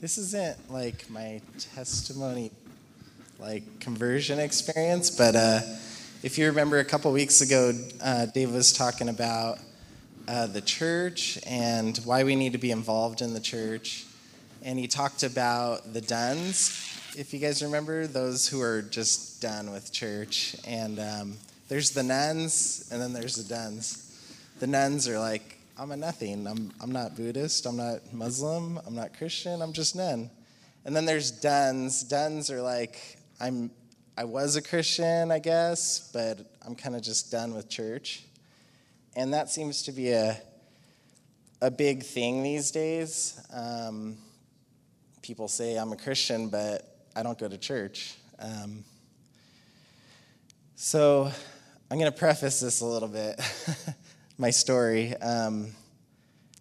This 0.00 0.16
isn't 0.16 0.70
like 0.70 1.10
my 1.10 1.40
testimony, 1.74 2.52
like 3.40 3.80
conversion 3.80 4.38
experience, 4.38 5.10
but 5.10 5.34
uh, 5.34 5.58
if 6.22 6.38
you 6.38 6.46
remember 6.46 6.78
a 6.78 6.84
couple 6.84 7.10
weeks 7.10 7.40
ago, 7.40 7.72
uh, 8.00 8.26
Dave 8.26 8.52
was 8.52 8.72
talking 8.72 9.08
about 9.08 9.58
uh, 10.28 10.46
the 10.46 10.60
church 10.60 11.40
and 11.44 11.98
why 12.04 12.22
we 12.22 12.36
need 12.36 12.52
to 12.52 12.58
be 12.58 12.70
involved 12.70 13.22
in 13.22 13.34
the 13.34 13.40
church. 13.40 14.06
And 14.62 14.78
he 14.78 14.86
talked 14.86 15.24
about 15.24 15.92
the 15.92 16.00
duns, 16.00 16.68
if 17.16 17.34
you 17.34 17.40
guys 17.40 17.60
remember, 17.60 18.06
those 18.06 18.46
who 18.46 18.60
are 18.60 18.82
just 18.82 19.42
done 19.42 19.72
with 19.72 19.92
church. 19.92 20.54
And 20.64 21.00
um, 21.00 21.38
there's 21.68 21.90
the 21.90 22.04
nones, 22.04 22.88
and 22.92 23.02
then 23.02 23.12
there's 23.12 23.34
the 23.34 23.52
duns. 23.52 24.16
The 24.60 24.68
nones 24.68 25.08
are 25.08 25.18
like, 25.18 25.57
I'm 25.80 25.92
a 25.92 25.96
nothing. 25.96 26.44
I'm, 26.48 26.72
I'm 26.80 26.90
not 26.90 27.14
Buddhist. 27.14 27.64
I'm 27.64 27.76
not 27.76 28.12
Muslim. 28.12 28.80
I'm 28.84 28.96
not 28.96 29.16
Christian. 29.16 29.62
I'm 29.62 29.72
just 29.72 29.94
none. 29.94 30.28
And 30.84 30.96
then 30.96 31.04
there's 31.04 31.30
duns. 31.30 32.02
Duns 32.02 32.50
are 32.50 32.60
like, 32.60 33.16
I'm, 33.40 33.70
I 34.16 34.24
was 34.24 34.56
a 34.56 34.62
Christian, 34.62 35.30
I 35.30 35.38
guess, 35.38 36.10
but 36.12 36.40
I'm 36.66 36.74
kind 36.74 36.96
of 36.96 37.02
just 37.02 37.30
done 37.30 37.54
with 37.54 37.68
church. 37.68 38.24
And 39.14 39.32
that 39.34 39.50
seems 39.50 39.84
to 39.84 39.92
be 39.92 40.10
a, 40.10 40.36
a 41.62 41.70
big 41.70 42.02
thing 42.02 42.42
these 42.42 42.72
days. 42.72 43.40
Um, 43.52 44.16
people 45.22 45.46
say 45.46 45.76
I'm 45.76 45.92
a 45.92 45.96
Christian, 45.96 46.48
but 46.48 47.06
I 47.14 47.22
don't 47.22 47.38
go 47.38 47.46
to 47.46 47.56
church. 47.56 48.16
Um, 48.40 48.82
so 50.74 51.30
I'm 51.88 51.98
going 52.00 52.10
to 52.10 52.18
preface 52.18 52.58
this 52.58 52.80
a 52.80 52.86
little 52.86 53.08
bit. 53.08 53.40
my 54.40 54.50
story. 54.50 55.16
Um, 55.16 55.72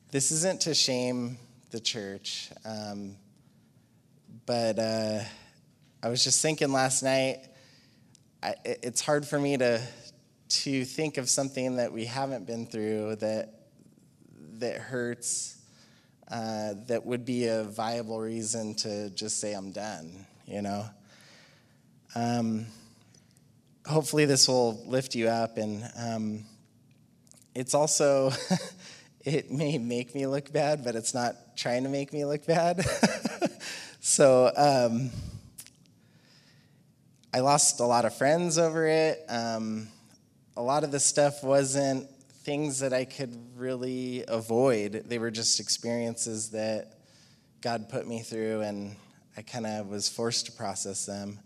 this 0.09 0.31
isn't 0.31 0.61
to 0.61 0.73
shame 0.73 1.37
the 1.69 1.79
church, 1.79 2.49
um, 2.65 3.15
but 4.47 4.79
uh, 4.79 5.19
I 6.01 6.09
was 6.09 6.23
just 6.23 6.41
thinking 6.41 6.71
last 6.71 7.03
night. 7.03 7.37
I, 8.41 8.55
it's 8.65 9.01
hard 9.01 9.27
for 9.27 9.39
me 9.39 9.57
to 9.57 9.79
to 10.49 10.85
think 10.85 11.17
of 11.17 11.29
something 11.29 11.75
that 11.75 11.91
we 11.93 12.05
haven't 12.05 12.47
been 12.47 12.65
through 12.65 13.17
that 13.17 13.53
that 14.53 14.77
hurts. 14.77 15.53
Uh, 16.29 16.73
that 16.87 17.05
would 17.05 17.23
be 17.23 17.45
a 17.45 17.63
viable 17.63 18.19
reason 18.19 18.73
to 18.75 19.09
just 19.11 19.39
say 19.39 19.53
I'm 19.53 19.71
done. 19.71 20.25
You 20.47 20.63
know. 20.63 20.85
Um, 22.15 22.65
hopefully, 23.85 24.25
this 24.25 24.47
will 24.47 24.83
lift 24.87 25.13
you 25.13 25.27
up 25.27 25.57
and 25.57 25.87
um, 25.95 26.45
it's 27.57 27.73
also, 27.73 28.31
it 29.25 29.49
may 29.49 29.79
make 29.79 30.13
me 30.13 30.27
look 30.27 30.53
bad, 30.53 30.83
but 30.83 30.95
it's 30.95 31.15
not 31.15 31.57
trying 31.57 31.81
to 31.83 31.89
make 31.89 32.13
me 32.13 32.23
look 32.23 32.45
bad. 32.45 32.85
so 33.99 34.51
um, 34.55 35.09
I 37.33 37.39
lost 37.39 37.79
a 37.79 37.83
lot 37.83 38.05
of 38.05 38.15
friends 38.15 38.59
over 38.59 38.85
it. 38.85 39.25
Um, 39.27 39.87
a 40.55 40.61
lot 40.61 40.83
of 40.83 40.91
the 40.91 40.99
stuff 40.99 41.43
wasn't 41.43 42.07
things 42.43 42.79
that 42.81 42.93
I 42.93 43.05
could 43.05 43.35
really 43.57 44.23
avoid, 44.27 45.05
they 45.07 45.17
were 45.17 45.31
just 45.31 45.59
experiences 45.59 46.51
that 46.51 46.93
God 47.61 47.89
put 47.89 48.07
me 48.07 48.21
through, 48.21 48.61
and 48.61 48.95
I 49.35 49.41
kind 49.41 49.65
of 49.65 49.89
was 49.89 50.07
forced 50.07 50.45
to 50.45 50.51
process 50.51 51.07
them. 51.07 51.39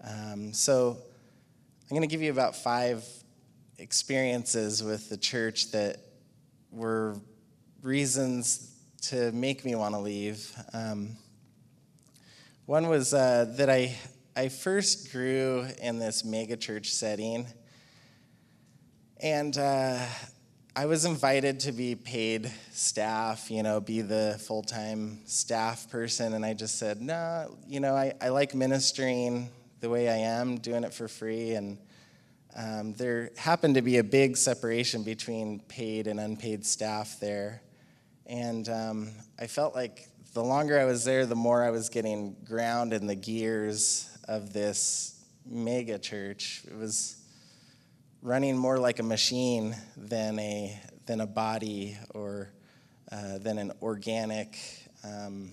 Um, 0.00 0.52
so 0.52 0.96
I'm 1.82 1.88
going 1.90 2.02
to 2.02 2.06
give 2.06 2.22
you 2.22 2.30
about 2.30 2.54
five 2.54 3.04
experiences 3.84 4.82
with 4.82 5.10
the 5.10 5.16
church 5.16 5.70
that 5.70 5.98
were 6.70 7.14
reasons 7.82 8.74
to 9.02 9.30
make 9.32 9.62
me 9.62 9.74
want 9.74 9.94
to 9.94 10.00
leave. 10.00 10.50
Um, 10.72 11.18
one 12.64 12.88
was 12.88 13.12
uh, 13.12 13.44
that 13.58 13.68
I, 13.68 13.94
I 14.34 14.48
first 14.48 15.12
grew 15.12 15.66
in 15.82 15.98
this 15.98 16.22
megachurch 16.22 16.86
setting, 16.86 17.46
and 19.20 19.56
uh, 19.58 19.98
I 20.74 20.86
was 20.86 21.04
invited 21.04 21.60
to 21.60 21.72
be 21.72 21.94
paid 21.94 22.50
staff, 22.72 23.50
you 23.50 23.62
know, 23.62 23.80
be 23.80 24.00
the 24.00 24.40
full 24.46 24.62
time 24.62 25.26
staff 25.26 25.90
person, 25.90 26.32
and 26.32 26.42
I 26.42 26.54
just 26.54 26.78
said, 26.78 27.02
no, 27.02 27.12
nah, 27.12 27.54
you 27.68 27.80
know, 27.80 27.94
I, 27.94 28.14
I 28.18 28.30
like 28.30 28.54
ministering 28.54 29.50
the 29.80 29.90
way 29.90 30.08
I 30.08 30.16
am, 30.16 30.56
doing 30.56 30.84
it 30.84 30.94
for 30.94 31.06
free, 31.06 31.52
and 31.52 31.76
um, 32.56 32.94
there 32.94 33.30
happened 33.36 33.74
to 33.74 33.82
be 33.82 33.98
a 33.98 34.04
big 34.04 34.36
separation 34.36 35.02
between 35.02 35.60
paid 35.60 36.06
and 36.06 36.20
unpaid 36.20 36.64
staff 36.64 37.18
there. 37.20 37.62
And 38.26 38.68
um, 38.68 39.10
I 39.38 39.48
felt 39.48 39.74
like 39.74 40.08
the 40.34 40.42
longer 40.42 40.78
I 40.78 40.84
was 40.84 41.04
there, 41.04 41.26
the 41.26 41.34
more 41.34 41.64
I 41.64 41.70
was 41.70 41.88
getting 41.88 42.36
ground 42.44 42.92
in 42.92 43.06
the 43.06 43.14
gears 43.16 44.08
of 44.28 44.52
this 44.52 45.24
mega 45.44 45.98
church. 45.98 46.62
It 46.66 46.76
was 46.76 47.16
running 48.22 48.56
more 48.56 48.78
like 48.78 49.00
a 49.00 49.02
machine 49.02 49.74
than 49.96 50.38
a, 50.38 50.80
than 51.06 51.20
a 51.20 51.26
body 51.26 51.96
or 52.14 52.50
uh, 53.12 53.38
than 53.38 53.58
an 53.58 53.72
organic, 53.82 54.58
um, 55.04 55.52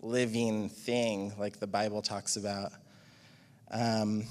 living 0.00 0.68
thing 0.68 1.32
like 1.38 1.60
the 1.60 1.66
Bible 1.66 2.00
talks 2.00 2.36
about. 2.36 2.72
Um, 3.70 4.24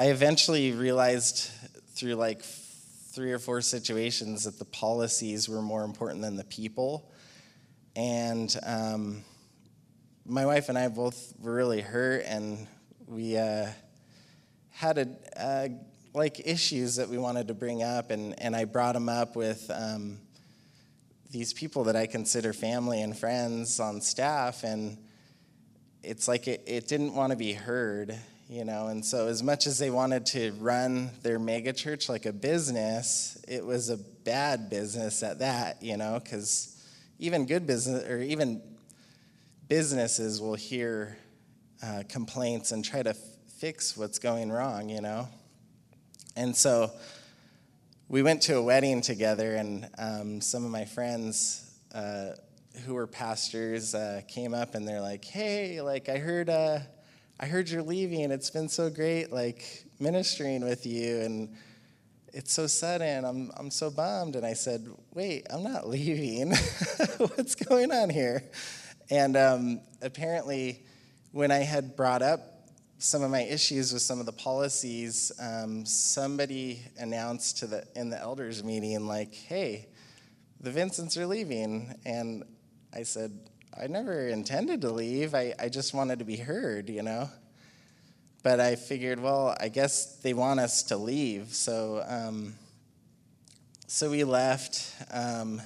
I 0.00 0.10
eventually 0.10 0.70
realized 0.70 1.50
through 1.94 2.14
like 2.14 2.42
three 2.42 3.32
or 3.32 3.40
four 3.40 3.60
situations 3.60 4.44
that 4.44 4.56
the 4.56 4.64
policies 4.64 5.48
were 5.48 5.60
more 5.60 5.82
important 5.82 6.22
than 6.22 6.36
the 6.36 6.44
people. 6.44 7.10
And 7.96 8.56
um, 8.64 9.24
my 10.24 10.46
wife 10.46 10.68
and 10.68 10.78
I 10.78 10.86
both 10.86 11.34
were 11.40 11.52
really 11.52 11.80
hurt, 11.80 12.22
and 12.26 12.68
we 13.08 13.36
uh, 13.36 13.66
had 14.70 15.18
a, 15.36 15.70
like 16.14 16.46
issues 16.46 16.94
that 16.94 17.08
we 17.08 17.18
wanted 17.18 17.48
to 17.48 17.54
bring 17.54 17.82
up, 17.82 18.12
and, 18.12 18.40
and 18.40 18.54
I 18.54 18.66
brought 18.66 18.92
them 18.92 19.08
up 19.08 19.34
with 19.34 19.68
um, 19.74 20.18
these 21.32 21.52
people 21.52 21.82
that 21.84 21.96
I 21.96 22.06
consider 22.06 22.52
family 22.52 23.02
and 23.02 23.18
friends 23.18 23.80
on 23.80 24.00
staff, 24.00 24.62
and 24.62 24.96
it's 26.04 26.28
like 26.28 26.46
it, 26.46 26.62
it 26.68 26.86
didn't 26.86 27.16
want 27.16 27.32
to 27.32 27.36
be 27.36 27.52
heard 27.52 28.16
you 28.48 28.64
know 28.64 28.86
and 28.86 29.04
so 29.04 29.28
as 29.28 29.42
much 29.42 29.66
as 29.66 29.78
they 29.78 29.90
wanted 29.90 30.24
to 30.24 30.52
run 30.52 31.10
their 31.22 31.38
megachurch 31.38 32.08
like 32.08 32.24
a 32.24 32.32
business 32.32 33.36
it 33.46 33.64
was 33.64 33.90
a 33.90 33.96
bad 33.96 34.70
business 34.70 35.22
at 35.22 35.40
that 35.40 35.82
you 35.82 35.96
know 35.96 36.18
because 36.22 36.82
even 37.18 37.44
good 37.44 37.66
business 37.66 38.04
or 38.04 38.20
even 38.20 38.62
businesses 39.68 40.40
will 40.40 40.54
hear 40.54 41.18
uh, 41.82 42.02
complaints 42.08 42.72
and 42.72 42.84
try 42.84 43.02
to 43.02 43.10
f- 43.10 43.16
fix 43.58 43.96
what's 43.96 44.18
going 44.18 44.50
wrong 44.50 44.88
you 44.88 45.00
know? 45.00 45.28
And 46.36 46.56
so 46.56 46.92
we 48.08 48.22
went 48.22 48.42
to 48.42 48.56
a 48.56 48.62
wedding 48.62 49.00
together 49.00 49.56
and 49.56 49.88
um, 49.98 50.40
some 50.40 50.64
of 50.64 50.70
my 50.70 50.84
friends 50.84 51.70
uh, 51.94 52.30
who 52.86 52.94
were 52.94 53.06
pastors 53.06 53.94
uh, 53.94 54.22
came 54.28 54.54
up 54.54 54.74
and 54.74 54.86
they're 54.86 55.00
like 55.00 55.24
hey 55.24 55.80
like 55.80 56.08
i 56.08 56.16
heard 56.16 56.48
uh, 56.48 56.78
I 57.40 57.46
heard 57.46 57.68
you're 57.68 57.82
leaving. 57.82 58.32
It's 58.32 58.50
been 58.50 58.68
so 58.68 58.90
great, 58.90 59.30
like 59.30 59.84
ministering 60.00 60.64
with 60.64 60.84
you, 60.84 61.20
and 61.20 61.54
it's 62.32 62.52
so 62.52 62.66
sudden. 62.66 63.24
I'm, 63.24 63.52
I'm 63.56 63.70
so 63.70 63.92
bummed. 63.92 64.34
And 64.34 64.44
I 64.44 64.54
said, 64.54 64.88
Wait, 65.14 65.46
I'm 65.48 65.62
not 65.62 65.88
leaving. 65.88 66.50
What's 67.18 67.54
going 67.54 67.92
on 67.92 68.10
here? 68.10 68.42
And 69.10 69.36
um, 69.36 69.80
apparently, 70.02 70.82
when 71.30 71.52
I 71.52 71.58
had 71.58 71.94
brought 71.94 72.22
up 72.22 72.40
some 72.98 73.22
of 73.22 73.30
my 73.30 73.42
issues 73.42 73.92
with 73.92 74.02
some 74.02 74.18
of 74.18 74.26
the 74.26 74.32
policies, 74.32 75.30
um, 75.40 75.86
somebody 75.86 76.82
announced 76.98 77.58
to 77.58 77.68
the 77.68 77.84
in 77.94 78.10
the 78.10 78.18
elders 78.18 78.64
meeting, 78.64 79.06
like, 79.06 79.32
"Hey, 79.32 79.86
the 80.60 80.72
Vincents 80.72 81.16
are 81.16 81.26
leaving," 81.26 81.94
and 82.04 82.42
I 82.92 83.04
said, 83.04 83.30
I 83.80 83.86
never 83.86 84.26
intended 84.26 84.80
to 84.80 84.90
leave. 84.90 85.36
I, 85.36 85.54
I 85.56 85.68
just 85.68 85.94
wanted 85.94 86.18
to 86.18 86.24
be 86.24 86.36
heard, 86.36 86.90
you 86.90 87.02
know? 87.02 87.30
But 88.42 88.58
I 88.58 88.74
figured, 88.74 89.20
well, 89.20 89.56
I 89.60 89.68
guess 89.68 90.16
they 90.16 90.34
want 90.34 90.58
us 90.58 90.82
to 90.84 90.96
leave. 90.96 91.54
So, 91.54 92.04
um, 92.08 92.54
so 93.86 94.10
we 94.10 94.24
left. 94.24 94.92
Um, 95.12 95.62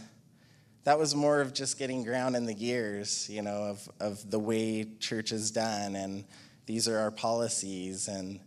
that 0.84 0.98
was 0.98 1.14
more 1.14 1.40
of 1.40 1.54
just 1.54 1.78
getting 1.78 2.04
ground 2.04 2.36
in 2.36 2.44
the 2.44 2.52
gears, 2.54 3.30
you 3.30 3.40
know, 3.40 3.64
of, 3.64 3.88
of 3.98 4.30
the 4.30 4.38
way 4.38 4.86
church 5.00 5.32
is 5.32 5.50
done. 5.50 5.96
And 5.96 6.24
these 6.66 6.88
are 6.88 6.98
our 6.98 7.10
policies. 7.10 8.08
And 8.08 8.40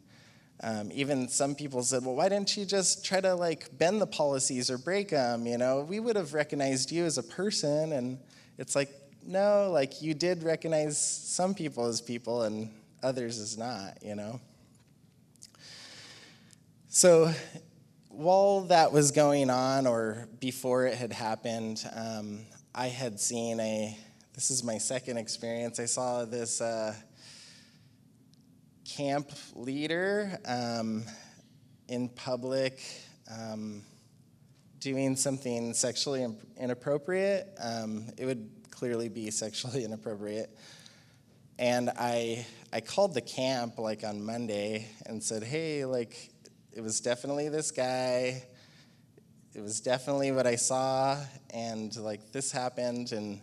um, 0.61 0.91
even 0.93 1.27
some 1.27 1.55
people 1.55 1.81
said, 1.81 2.05
well, 2.05 2.15
why 2.15 2.29
didn't 2.29 2.55
you 2.55 2.65
just 2.65 3.03
try 3.03 3.19
to 3.19 3.33
like 3.33 3.75
bend 3.79 3.99
the 3.99 4.07
policies 4.07 4.69
or 4.69 4.77
break 4.77 5.09
them? 5.09 5.47
You 5.47 5.57
know, 5.57 5.81
we 5.81 5.99
would 5.99 6.17
have 6.17 6.35
recognized 6.35 6.91
you 6.91 7.03
as 7.05 7.17
a 7.17 7.23
person. 7.23 7.93
And 7.93 8.19
it's 8.59 8.75
like, 8.75 8.91
no, 9.25 9.69
like 9.71 10.01
you 10.01 10.13
did 10.13 10.43
recognize 10.43 10.97
some 10.97 11.53
people 11.53 11.85
as 11.85 12.01
people 12.01 12.43
and 12.43 12.69
others 13.01 13.39
as 13.39 13.57
not, 13.57 13.97
you 14.01 14.15
know? 14.15 14.39
So 16.89 17.31
while 18.09 18.61
that 18.61 18.91
was 18.91 19.11
going 19.11 19.49
on, 19.49 19.87
or 19.87 20.29
before 20.39 20.85
it 20.85 20.95
had 20.95 21.11
happened, 21.11 21.83
um, 21.93 22.45
I 22.73 22.87
had 22.87 23.19
seen 23.19 23.59
a, 23.59 23.97
this 24.33 24.51
is 24.51 24.63
my 24.63 24.77
second 24.77 25.17
experience. 25.17 25.79
I 25.79 25.85
saw 25.85 26.23
this 26.25 26.61
uh, 26.61 26.93
camp 28.85 29.31
leader 29.55 30.39
um, 30.45 31.03
in 31.87 32.09
public 32.09 32.79
um, 33.29 33.81
doing 34.79 35.15
something 35.15 35.73
sexually 35.73 36.25
inappropriate. 36.57 37.49
Um, 37.61 38.05
it 38.17 38.25
would 38.25 38.49
clearly 38.75 39.09
be 39.09 39.31
sexually 39.31 39.83
inappropriate. 39.85 40.55
And 41.57 41.89
I, 41.89 42.45
I 42.73 42.81
called 42.81 43.13
the 43.13 43.21
camp 43.21 43.79
like 43.79 44.03
on 44.03 44.23
Monday 44.23 44.87
and 45.05 45.23
said, 45.23 45.43
hey, 45.43 45.85
like, 45.85 46.29
it 46.73 46.81
was 46.81 46.99
definitely 46.99 47.47
this 47.47 47.71
guy. 47.71 48.43
It 49.53 49.61
was 49.61 49.79
definitely 49.79 50.33
what 50.33 50.45
I 50.45 50.57
saw. 50.57 51.17
And 51.51 51.95
like, 51.95 52.33
this 52.33 52.51
happened. 52.51 53.13
And 53.13 53.39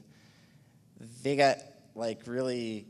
they 1.23 1.37
got 1.37 1.57
like 1.95 2.23
really 2.27 2.87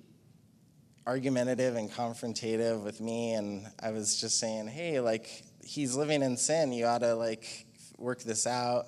argumentative 1.06 1.76
and 1.76 1.90
confrontative 1.90 2.82
with 2.82 3.00
me. 3.00 3.34
And 3.34 3.68
I 3.80 3.92
was 3.92 4.20
just 4.20 4.40
saying, 4.40 4.66
hey, 4.66 4.98
like, 4.98 5.44
he's 5.64 5.94
living 5.94 6.22
in 6.22 6.36
sin. 6.36 6.72
You 6.72 6.86
ought 6.86 7.02
to 7.02 7.14
like 7.14 7.66
work 7.96 8.22
this 8.22 8.48
out. 8.48 8.86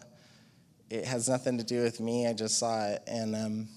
It 0.94 1.06
has 1.06 1.28
nothing 1.28 1.58
to 1.58 1.64
do 1.64 1.82
with 1.82 1.98
me. 1.98 2.28
I 2.28 2.32
just 2.34 2.56
saw 2.56 2.86
it. 2.86 3.02
And 3.08 3.34
um, 3.34 3.68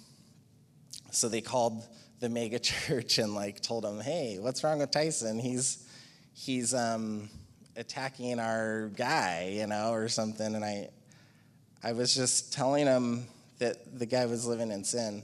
so 1.09 1.27
they 1.27 1.41
called 1.41 1.83
the 2.19 2.29
mega 2.29 2.59
church 2.71 3.17
and 3.17 3.33
like 3.33 3.59
told 3.59 3.85
them, 3.85 3.99
"Hey, 3.99 4.37
what's 4.39 4.63
wrong 4.63 4.77
with 4.77 4.91
Tyson? 4.91 5.39
He's 5.39 5.83
he's 6.33 6.75
um, 6.75 7.27
attacking 7.75 8.39
our 8.39 8.91
guy, 8.95 9.51
you 9.51 9.65
know, 9.65 9.93
or 9.93 10.07
something." 10.09 10.53
And 10.53 10.63
I 10.63 10.89
I 11.83 11.93
was 11.93 12.13
just 12.13 12.53
telling 12.53 12.85
him 12.85 13.25
that 13.57 13.97
the 13.97 14.05
guy 14.05 14.27
was 14.27 14.45
living 14.45 14.69
in 14.71 14.83
sin. 14.83 15.23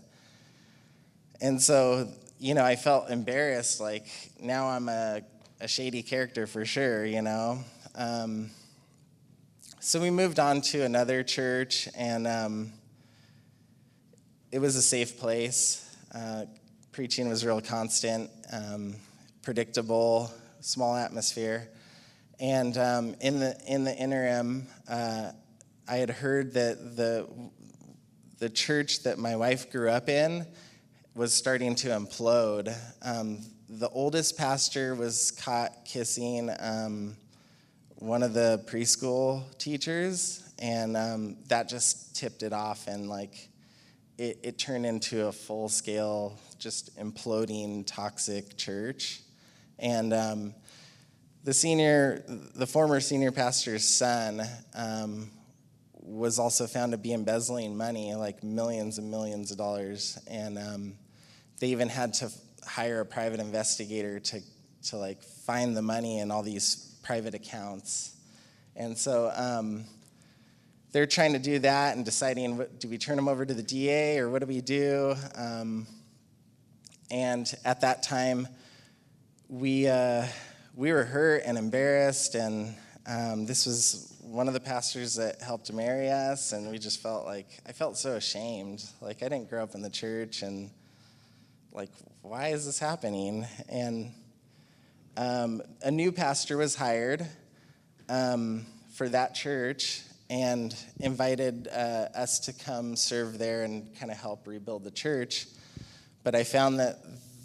And 1.42 1.62
so, 1.62 2.07
you 2.40 2.56
know, 2.56 2.63
I 2.63 2.75
felt 2.75 3.12
embarrassed. 3.12 3.80
Like 3.80 4.07
now 4.40 4.68
I'm 4.68 4.90
a, 4.90 5.22
a 5.62 5.68
shady 5.68 6.01
character 6.01 6.48
for 6.48 6.66
sure, 6.66 7.06
you 7.06 7.22
know. 7.22 7.63
Um, 7.94 8.50
so 9.85 10.00
we 10.00 10.09
moved 10.09 10.39
on 10.39 10.62
to 10.62 10.85
another 10.85 11.24
church, 11.24 11.89
and 11.94 12.25
um, 12.25 12.71
it 14.50 14.59
was 14.59 14.77
a 14.77 14.81
safe 14.81 15.19
place. 15.19 15.94
Uh, 16.15 16.45
preaching 16.94 17.27
was 17.27 17.45
real 17.45 17.59
constant, 17.59 18.31
um, 18.53 18.95
predictable, 19.41 20.31
small 20.62 20.95
atmosphere. 20.95 21.68
And 22.39 22.77
um, 22.77 23.15
in 23.19 23.41
the 23.41 23.59
in 23.68 23.83
the 23.83 23.94
interim, 23.94 24.68
uh, 24.88 25.31
I 25.85 25.97
had 25.97 26.12
heard 26.12 26.53
that 26.53 26.95
the 26.95 27.27
the 28.39 28.50
church 28.50 29.03
that 29.03 29.18
my 29.18 29.35
wife 29.35 29.69
grew 29.69 29.89
up 29.89 30.07
in 30.07 30.47
was 31.13 31.33
starting 31.33 31.75
to 31.75 31.89
implode. 31.89 32.74
Um, 33.01 33.39
the 33.68 33.89
oldest 33.89 34.38
pastor 34.38 34.95
was 34.95 35.31
caught 35.31 35.83
kissing 35.83 36.50
um, 36.62 37.18
one 38.03 38.21
of 38.21 38.33
the 38.33 38.61
preschool 38.69 39.45
teachers, 39.57 40.44
and 40.59 40.97
um, 40.97 41.38
that 41.47 41.69
just 41.69 42.13
tipped 42.13 42.44
it 42.44 42.51
off, 42.51 42.88
and 42.88 43.07
like 43.07 43.47
it, 44.17 44.39
it 44.44 44.59
turned 44.59 44.85
into 44.85 45.27
a 45.27 45.31
full 45.31 45.69
scale 45.69 46.38
just 46.59 46.97
imploding 47.00 47.88
toxic 47.88 48.57
church. 48.57 49.21
And 49.79 50.13
um, 50.13 50.53
the 51.45 51.53
senior, 51.53 52.25
the 52.27 52.67
former 52.67 53.00
senior 53.00 53.31
pastor's 53.31 53.88
son, 53.88 54.41
um, 54.75 55.31
was 55.94 56.39
also 56.39 56.67
found 56.67 56.91
to 56.91 56.97
be 56.97 57.13
embezzling 57.13 57.77
money, 57.77 58.13
like 58.15 58.44
millions 58.44 58.97
and 58.97 59.09
millions 59.09 59.49
of 59.49 59.57
dollars. 59.57 60.19
And 60.27 60.57
um, 60.57 60.94
they 61.61 61.67
even 61.67 61.88
had 61.88 62.13
to 62.15 62.29
hire 62.67 62.99
a 62.99 63.06
private 63.06 63.39
investigator 63.39 64.19
to, 64.19 64.41
to 64.88 64.97
like 64.97 65.23
find 65.23 65.75
the 65.77 65.81
money 65.81 66.19
and 66.19 66.33
all 66.33 66.44
these 66.44 66.93
private 67.03 67.35
accounts. 67.35 68.15
And 68.75 68.97
so 68.97 69.31
um, 69.35 69.85
they're 70.91 71.05
trying 71.05 71.33
to 71.33 71.39
do 71.39 71.59
that 71.59 71.95
and 71.95 72.03
deciding 72.03 72.57
what, 72.57 72.79
do 72.79 72.88
we 72.88 72.97
turn 72.97 73.17
them 73.17 73.27
over 73.27 73.45
to 73.45 73.53
the 73.53 73.61
DA 73.61 74.17
or 74.17 74.29
what 74.29 74.39
do 74.39 74.47
we 74.47 74.61
do? 74.61 75.15
Um, 75.35 75.85
and 77.11 77.53
at 77.63 77.81
that 77.81 78.01
time, 78.01 78.47
we, 79.47 79.88
uh, 79.88 80.25
we 80.75 80.91
were 80.91 81.03
hurt 81.03 81.44
and 81.45 81.57
embarrassed. 81.57 82.33
And 82.33 82.75
um, 83.06 83.45
this 83.45 83.65
was 83.67 84.15
one 84.21 84.47
of 84.47 84.53
the 84.56 84.59
pastors 84.59 85.15
that 85.15 85.41
helped 85.41 85.71
marry 85.71 86.09
us. 86.09 86.53
And 86.53 86.71
we 86.71 86.79
just 86.79 87.01
felt 87.01 87.25
like, 87.25 87.47
I 87.67 87.71
felt 87.71 87.97
so 87.97 88.15
ashamed. 88.15 88.83
Like, 89.01 89.21
I 89.21 89.29
didn't 89.29 89.49
grow 89.49 89.61
up 89.61 89.75
in 89.75 89.81
the 89.81 89.89
church. 89.89 90.41
And, 90.41 90.71
like, 91.71 91.91
why 92.21 92.47
is 92.47 92.65
this 92.65 92.79
happening? 92.79 93.45
And 93.69 94.13
um, 95.15 95.62
a 95.81 95.92
new 95.92 96.12
pastor 96.12 96.57
was 96.57 96.75
hired 96.75 97.27
um, 98.10 98.65
for 98.95 99.07
that 99.10 99.36
church 99.36 100.01
and 100.30 100.75
invited 101.00 101.68
uh, 101.68 102.07
us 102.15 102.39
to 102.39 102.54
come 102.54 102.95
serve 102.95 103.38
there 103.38 103.63
and 103.63 103.95
kind 104.00 104.12
of 104.12 104.18
help 104.18 104.48
rebuild 104.48 104.83
the 104.83 104.92
church. 104.92 105.45
But 106.24 106.33
I 106.33 106.44
found 106.44 106.80
that 106.80 106.98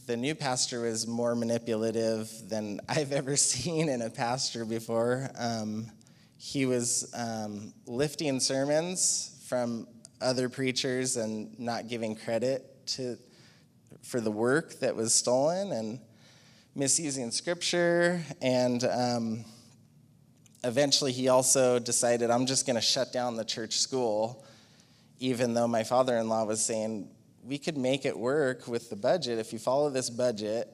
the 0.07 0.17
new 0.17 0.35
pastor 0.35 0.81
was 0.81 1.07
more 1.07 1.35
manipulative 1.35 2.31
than 2.49 2.81
I've 2.89 3.13
ever 3.13 3.37
seen 3.37 3.91
in 3.91 4.01
a 4.01 4.11
pastor 4.11 4.65
before. 4.65 5.31
Um, 5.39 5.91
he 6.39 6.65
was 6.65 7.13
um, 7.15 7.75
lifting 7.87 8.41
sermons 8.41 9.45
from 9.47 9.87
other 10.23 10.49
preachers 10.49 11.17
and 11.17 11.59
not 11.59 11.89
giving 11.89 12.17
credit 12.17 12.87
to 12.87 13.19
for 14.03 14.21
the 14.21 14.31
work 14.31 14.79
that 14.81 14.97
was 14.97 15.13
stolen 15.13 15.73
and 15.73 16.01
misusing 16.79 17.31
scripture 17.31 18.23
and 18.41 18.85
um, 18.85 19.45
eventually 20.65 21.13
he 21.13 21.29
also 21.29 21.79
decided 21.79 22.31
i'm 22.31 22.47
just 22.47 22.65
going 22.65 22.77
to 22.77 22.81
shut 22.81 23.13
down 23.13 23.37
the 23.37 23.45
church 23.45 23.77
school 23.79 24.45
even 25.19 25.53
though 25.53 25.69
my 25.69 25.83
father-in-law 25.83 26.45
was 26.45 26.65
saying 26.65 27.09
we 27.49 27.59
could 27.59 27.79
make 27.79 28.05
it 28.05 28.17
work 28.17 28.69
with 28.69 28.91
the 28.91 28.97
budget. 28.97 29.39
If 29.39 29.55
you 29.55 29.59
follow 29.59 29.89
this 29.89 30.11
budget, 30.11 30.69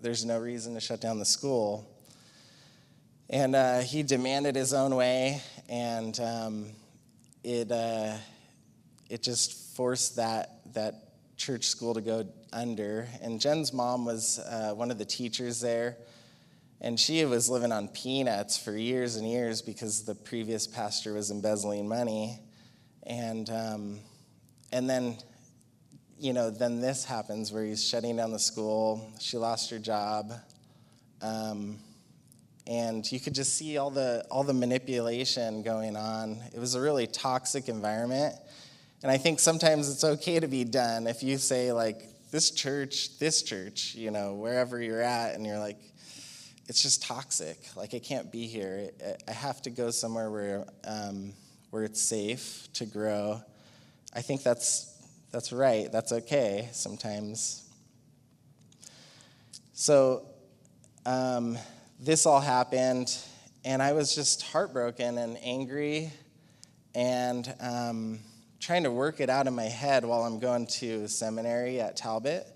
there's 0.00 0.26
no 0.26 0.38
reason 0.38 0.74
to 0.74 0.80
shut 0.80 1.00
down 1.00 1.18
the 1.18 1.24
school. 1.24 1.88
And 3.30 3.56
uh, 3.56 3.80
he 3.80 4.02
demanded 4.02 4.54
his 4.54 4.74
own 4.74 4.94
way, 4.94 5.42
and 5.70 6.18
um, 6.20 6.66
it, 7.42 7.72
uh, 7.72 8.16
it 9.08 9.22
just 9.22 9.74
forced 9.74 10.16
that, 10.16 10.60
that 10.74 11.12
church 11.36 11.64
school 11.64 11.94
to 11.94 12.02
go 12.02 12.26
under. 12.52 13.08
And 13.22 13.40
Jen's 13.40 13.72
mom 13.72 14.04
was 14.04 14.38
uh, 14.38 14.72
one 14.74 14.90
of 14.90 14.98
the 14.98 15.04
teachers 15.04 15.60
there, 15.60 15.96
and 16.80 16.98
she 16.98 17.24
was 17.24 17.48
living 17.48 17.72
on 17.72 17.88
peanuts 17.88 18.56
for 18.56 18.76
years 18.76 19.16
and 19.16 19.28
years 19.28 19.62
because 19.62 20.04
the 20.04 20.14
previous 20.14 20.66
pastor 20.66 21.14
was 21.14 21.30
embezzling 21.30 21.88
money. 21.88 22.40
And, 23.04 23.48
um, 23.50 24.00
and 24.72 24.88
then 24.88 25.18
you 26.20 26.32
know, 26.32 26.50
then 26.50 26.80
this 26.80 27.04
happens 27.04 27.52
where 27.52 27.64
he's 27.64 27.86
shutting 27.86 28.16
down 28.16 28.32
the 28.32 28.38
school. 28.38 29.12
She 29.20 29.36
lost 29.36 29.70
her 29.70 29.78
job. 29.78 30.32
Um, 31.22 31.78
and 32.66 33.10
you 33.10 33.20
could 33.20 33.34
just 33.34 33.56
see 33.56 33.78
all 33.78 33.90
the 33.90 34.24
all 34.30 34.44
the 34.44 34.52
manipulation 34.52 35.62
going 35.62 35.96
on. 35.96 36.38
It 36.54 36.58
was 36.58 36.74
a 36.74 36.80
really 36.80 37.06
toxic 37.06 37.68
environment. 37.68 38.34
And 39.02 39.10
I 39.10 39.16
think 39.16 39.38
sometimes 39.38 39.90
it's 39.90 40.04
okay 40.04 40.40
to 40.40 40.48
be 40.48 40.64
done 40.64 41.06
if 41.06 41.22
you 41.22 41.38
say 41.38 41.72
like 41.72 42.02
this 42.30 42.50
church, 42.50 43.18
this 43.18 43.42
church, 43.42 43.94
you 43.94 44.10
know, 44.10 44.34
wherever 44.34 44.80
you're 44.80 45.02
at, 45.02 45.34
and 45.34 45.46
you're 45.46 45.58
like, 45.58 45.78
it's 46.66 46.82
just 46.82 47.02
toxic. 47.02 47.58
Like 47.76 47.94
I 47.94 47.98
can't 47.98 48.30
be 48.30 48.46
here. 48.46 48.90
I 49.26 49.32
have 49.32 49.62
to 49.62 49.70
go 49.70 49.90
somewhere 49.90 50.30
where 50.30 50.66
um, 50.84 51.32
where 51.70 51.84
it's 51.84 52.00
safe 52.00 52.68
to 52.74 52.86
grow. 52.86 53.40
I 54.14 54.20
think 54.20 54.42
that's 54.42 54.94
that's 55.30 55.52
right. 55.52 55.90
That's 55.90 56.12
okay 56.12 56.68
sometimes. 56.72 57.64
So, 59.72 60.26
um, 61.06 61.56
this 62.00 62.26
all 62.26 62.40
happened, 62.40 63.16
and 63.64 63.82
I 63.82 63.92
was 63.92 64.14
just 64.14 64.42
heartbroken 64.42 65.18
and 65.18 65.38
angry 65.42 66.12
and 66.94 67.54
um, 67.60 68.18
trying 68.60 68.82
to 68.82 68.90
work 68.90 69.20
it 69.20 69.30
out 69.30 69.46
in 69.46 69.54
my 69.54 69.64
head 69.64 70.04
while 70.04 70.22
I'm 70.22 70.38
going 70.38 70.66
to 70.78 71.08
seminary 71.08 71.80
at 71.80 71.96
Talbot. 71.96 72.46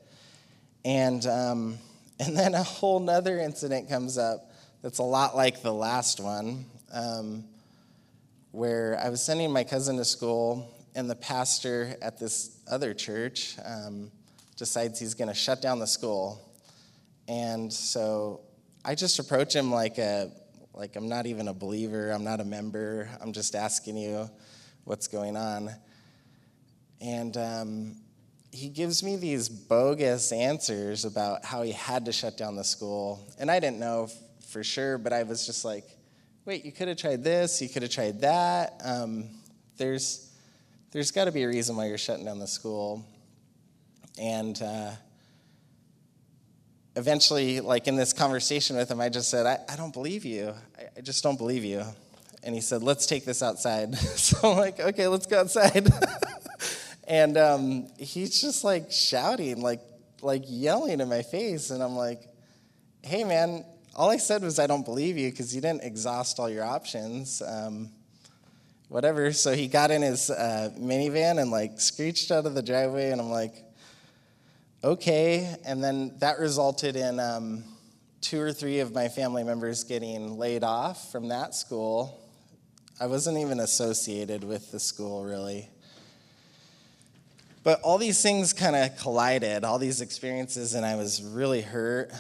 And, 0.84 1.24
um, 1.26 1.78
and 2.20 2.36
then 2.36 2.54
a 2.54 2.62
whole 2.62 3.00
nother 3.00 3.38
incident 3.38 3.88
comes 3.88 4.18
up 4.18 4.50
that's 4.82 4.98
a 4.98 5.04
lot 5.04 5.36
like 5.36 5.62
the 5.62 5.72
last 5.72 6.20
one, 6.20 6.64
um, 6.92 7.44
where 8.50 9.00
I 9.02 9.08
was 9.08 9.22
sending 9.22 9.50
my 9.52 9.64
cousin 9.64 9.96
to 9.96 10.04
school, 10.04 10.68
and 10.94 11.08
the 11.08 11.14
pastor 11.14 11.96
at 12.02 12.18
this 12.18 12.58
other 12.70 12.92
church 12.92 13.56
um, 13.64 14.10
decides 14.56 14.98
he's 14.98 15.14
going 15.14 15.28
to 15.28 15.34
shut 15.34 15.62
down 15.62 15.78
the 15.78 15.86
school. 15.86 16.52
And 17.28 17.72
so 17.72 18.40
I 18.84 18.94
just 18.94 19.18
approach 19.20 19.54
him 19.54 19.70
like 19.70 19.98
a 19.98 20.32
like 20.74 20.96
I'm 20.96 21.08
not 21.08 21.26
even 21.26 21.48
a 21.48 21.54
believer, 21.54 22.10
I'm 22.10 22.24
not 22.24 22.40
a 22.40 22.44
member, 22.44 23.08
I'm 23.20 23.32
just 23.32 23.54
asking 23.54 23.96
you 23.96 24.28
what's 24.84 25.06
going 25.06 25.36
on. 25.36 25.70
And 27.02 27.36
um, 27.36 27.96
he 28.52 28.68
gives 28.68 29.02
me 29.02 29.16
these 29.16 29.48
bogus 29.48 30.30
answers 30.30 31.04
about 31.04 31.44
how 31.44 31.62
he 31.62 31.72
had 31.72 32.04
to 32.04 32.12
shut 32.12 32.36
down 32.36 32.54
the 32.54 32.64
school. 32.64 33.26
And 33.38 33.50
I 33.50 33.58
didn't 33.58 33.80
know 33.80 34.04
f- 34.04 34.46
for 34.48 34.62
sure, 34.62 34.98
but 34.98 35.12
I 35.12 35.24
was 35.24 35.44
just 35.44 35.64
like, 35.64 35.84
wait, 36.44 36.64
you 36.64 36.70
could 36.70 36.86
have 36.86 36.96
tried 36.96 37.24
this, 37.24 37.60
you 37.60 37.68
could 37.68 37.82
have 37.82 37.90
tried 37.90 38.20
that. 38.20 38.80
Um, 38.84 39.30
there's 39.78 40.30
there's 40.92 41.10
got 41.10 41.24
to 41.24 41.32
be 41.32 41.42
a 41.42 41.48
reason 41.48 41.74
why 41.74 41.86
you're 41.86 41.96
shutting 41.96 42.26
down 42.26 42.38
the 42.38 42.46
school. 42.46 43.02
And 44.20 44.60
uh, 44.60 44.90
eventually, 46.96 47.60
like 47.60 47.88
in 47.88 47.96
this 47.96 48.12
conversation 48.12 48.76
with 48.76 48.90
him, 48.90 49.00
I 49.00 49.08
just 49.08 49.30
said, 49.30 49.46
I, 49.46 49.58
I 49.70 49.76
don't 49.76 49.94
believe 49.94 50.26
you. 50.26 50.52
I, 50.78 50.88
I 50.98 51.00
just 51.00 51.22
don't 51.22 51.38
believe 51.38 51.64
you. 51.64 51.82
And 52.42 52.54
he 52.54 52.60
said, 52.60 52.82
let's 52.82 53.06
take 53.06 53.24
this 53.24 53.42
outside. 53.42 53.94
so 53.96 54.50
I'm 54.50 54.58
like, 54.58 54.80
okay, 54.80 55.08
let's 55.08 55.26
go 55.26 55.40
outside. 55.40 55.88
and 57.12 57.36
um, 57.36 57.88
he's 57.98 58.40
just 58.40 58.64
like 58.64 58.90
shouting, 58.90 59.60
like, 59.60 59.82
like 60.22 60.44
yelling 60.46 60.98
in 60.98 61.10
my 61.10 61.20
face. 61.20 61.68
And 61.68 61.82
I'm 61.82 61.94
like, 61.94 62.22
hey, 63.02 63.22
man, 63.22 63.66
all 63.94 64.08
I 64.08 64.16
said 64.16 64.40
was 64.42 64.58
I 64.58 64.66
don't 64.66 64.86
believe 64.86 65.18
you 65.18 65.28
because 65.28 65.54
you 65.54 65.60
didn't 65.60 65.82
exhaust 65.82 66.40
all 66.40 66.48
your 66.48 66.64
options. 66.64 67.42
Um, 67.42 67.90
whatever. 68.88 69.30
So 69.34 69.52
he 69.52 69.68
got 69.68 69.90
in 69.90 70.00
his 70.00 70.30
uh, 70.30 70.70
minivan 70.80 71.38
and 71.38 71.50
like 71.50 71.82
screeched 71.82 72.30
out 72.30 72.46
of 72.46 72.54
the 72.54 72.62
driveway, 72.62 73.10
and 73.10 73.20
I'm 73.20 73.30
like, 73.30 73.62
okay. 74.82 75.54
And 75.66 75.84
then 75.84 76.16
that 76.20 76.38
resulted 76.38 76.96
in 76.96 77.20
um, 77.20 77.62
two 78.22 78.40
or 78.40 78.54
three 78.54 78.78
of 78.80 78.94
my 78.94 79.08
family 79.08 79.44
members 79.44 79.84
getting 79.84 80.38
laid 80.38 80.64
off 80.64 81.12
from 81.12 81.28
that 81.28 81.54
school. 81.54 82.18
I 82.98 83.04
wasn't 83.04 83.36
even 83.36 83.60
associated 83.60 84.44
with 84.44 84.72
the 84.72 84.80
school 84.80 85.24
really. 85.24 85.68
But 87.64 87.80
all 87.82 87.96
these 87.98 88.20
things 88.20 88.52
kind 88.52 88.74
of 88.74 88.96
collided, 88.98 89.62
all 89.62 89.78
these 89.78 90.00
experiences, 90.00 90.74
and 90.74 90.84
I 90.84 90.96
was 90.96 91.22
really 91.22 91.60
hurt 91.60 92.10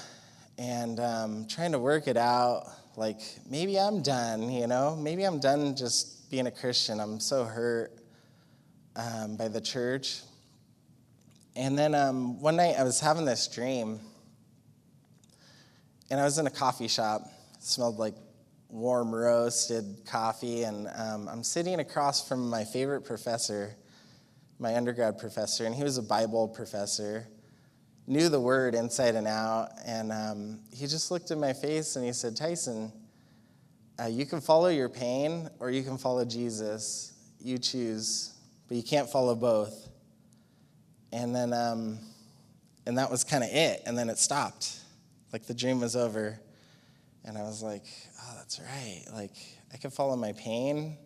and 0.56 1.00
um, 1.00 1.46
trying 1.48 1.72
to 1.72 1.80
work 1.80 2.06
it 2.06 2.16
out. 2.16 2.66
Like, 2.96 3.20
maybe 3.50 3.78
I'm 3.78 4.02
done, 4.02 4.52
you 4.52 4.68
know? 4.68 4.94
Maybe 4.94 5.24
I'm 5.24 5.40
done 5.40 5.74
just 5.74 6.30
being 6.30 6.46
a 6.46 6.50
Christian. 6.50 7.00
I'm 7.00 7.18
so 7.18 7.44
hurt 7.44 7.92
um, 8.94 9.36
by 9.36 9.48
the 9.48 9.60
church. 9.60 10.20
And 11.56 11.76
then 11.76 11.94
um, 11.94 12.40
one 12.40 12.56
night 12.56 12.76
I 12.78 12.84
was 12.84 13.00
having 13.00 13.24
this 13.24 13.48
dream, 13.48 13.98
and 16.10 16.20
I 16.20 16.24
was 16.24 16.38
in 16.38 16.46
a 16.46 16.50
coffee 16.50 16.88
shop. 16.88 17.22
It 17.54 17.64
smelled 17.64 17.98
like 17.98 18.14
warm 18.68 19.12
roasted 19.14 20.02
coffee, 20.06 20.62
and 20.62 20.88
um, 20.96 21.28
I'm 21.28 21.42
sitting 21.42 21.80
across 21.80 22.26
from 22.26 22.48
my 22.48 22.64
favorite 22.64 23.02
professor, 23.02 23.74
my 24.62 24.76
undergrad 24.76 25.18
professor, 25.18 25.66
and 25.66 25.74
he 25.74 25.82
was 25.82 25.98
a 25.98 26.02
Bible 26.02 26.46
professor, 26.46 27.26
knew 28.06 28.28
the 28.28 28.40
word 28.40 28.76
inside 28.76 29.16
and 29.16 29.26
out, 29.26 29.70
and 29.84 30.12
um, 30.12 30.60
he 30.72 30.86
just 30.86 31.10
looked 31.10 31.32
in 31.32 31.40
my 31.40 31.52
face 31.52 31.96
and 31.96 32.04
he 32.04 32.12
said, 32.12 32.36
Tyson, 32.36 32.92
uh, 34.00 34.06
you 34.06 34.24
can 34.24 34.40
follow 34.40 34.68
your 34.68 34.88
pain 34.88 35.50
or 35.58 35.70
you 35.70 35.82
can 35.82 35.98
follow 35.98 36.24
Jesus. 36.24 37.12
You 37.40 37.58
choose, 37.58 38.34
but 38.68 38.76
you 38.76 38.84
can't 38.84 39.10
follow 39.10 39.34
both. 39.34 39.88
And 41.12 41.34
then, 41.34 41.52
um, 41.52 41.98
and 42.86 42.96
that 42.98 43.10
was 43.10 43.24
kind 43.24 43.42
of 43.42 43.50
it. 43.50 43.82
And 43.84 43.98
then 43.98 44.08
it 44.08 44.18
stopped. 44.18 44.78
Like 45.32 45.46
the 45.46 45.54
dream 45.54 45.80
was 45.80 45.96
over. 45.96 46.38
And 47.24 47.36
I 47.36 47.42
was 47.42 47.62
like, 47.62 47.84
oh, 48.20 48.34
that's 48.38 48.60
right. 48.60 49.04
Like, 49.12 49.34
I 49.72 49.76
can 49.76 49.90
follow 49.90 50.16
my 50.16 50.32
pain 50.32 50.96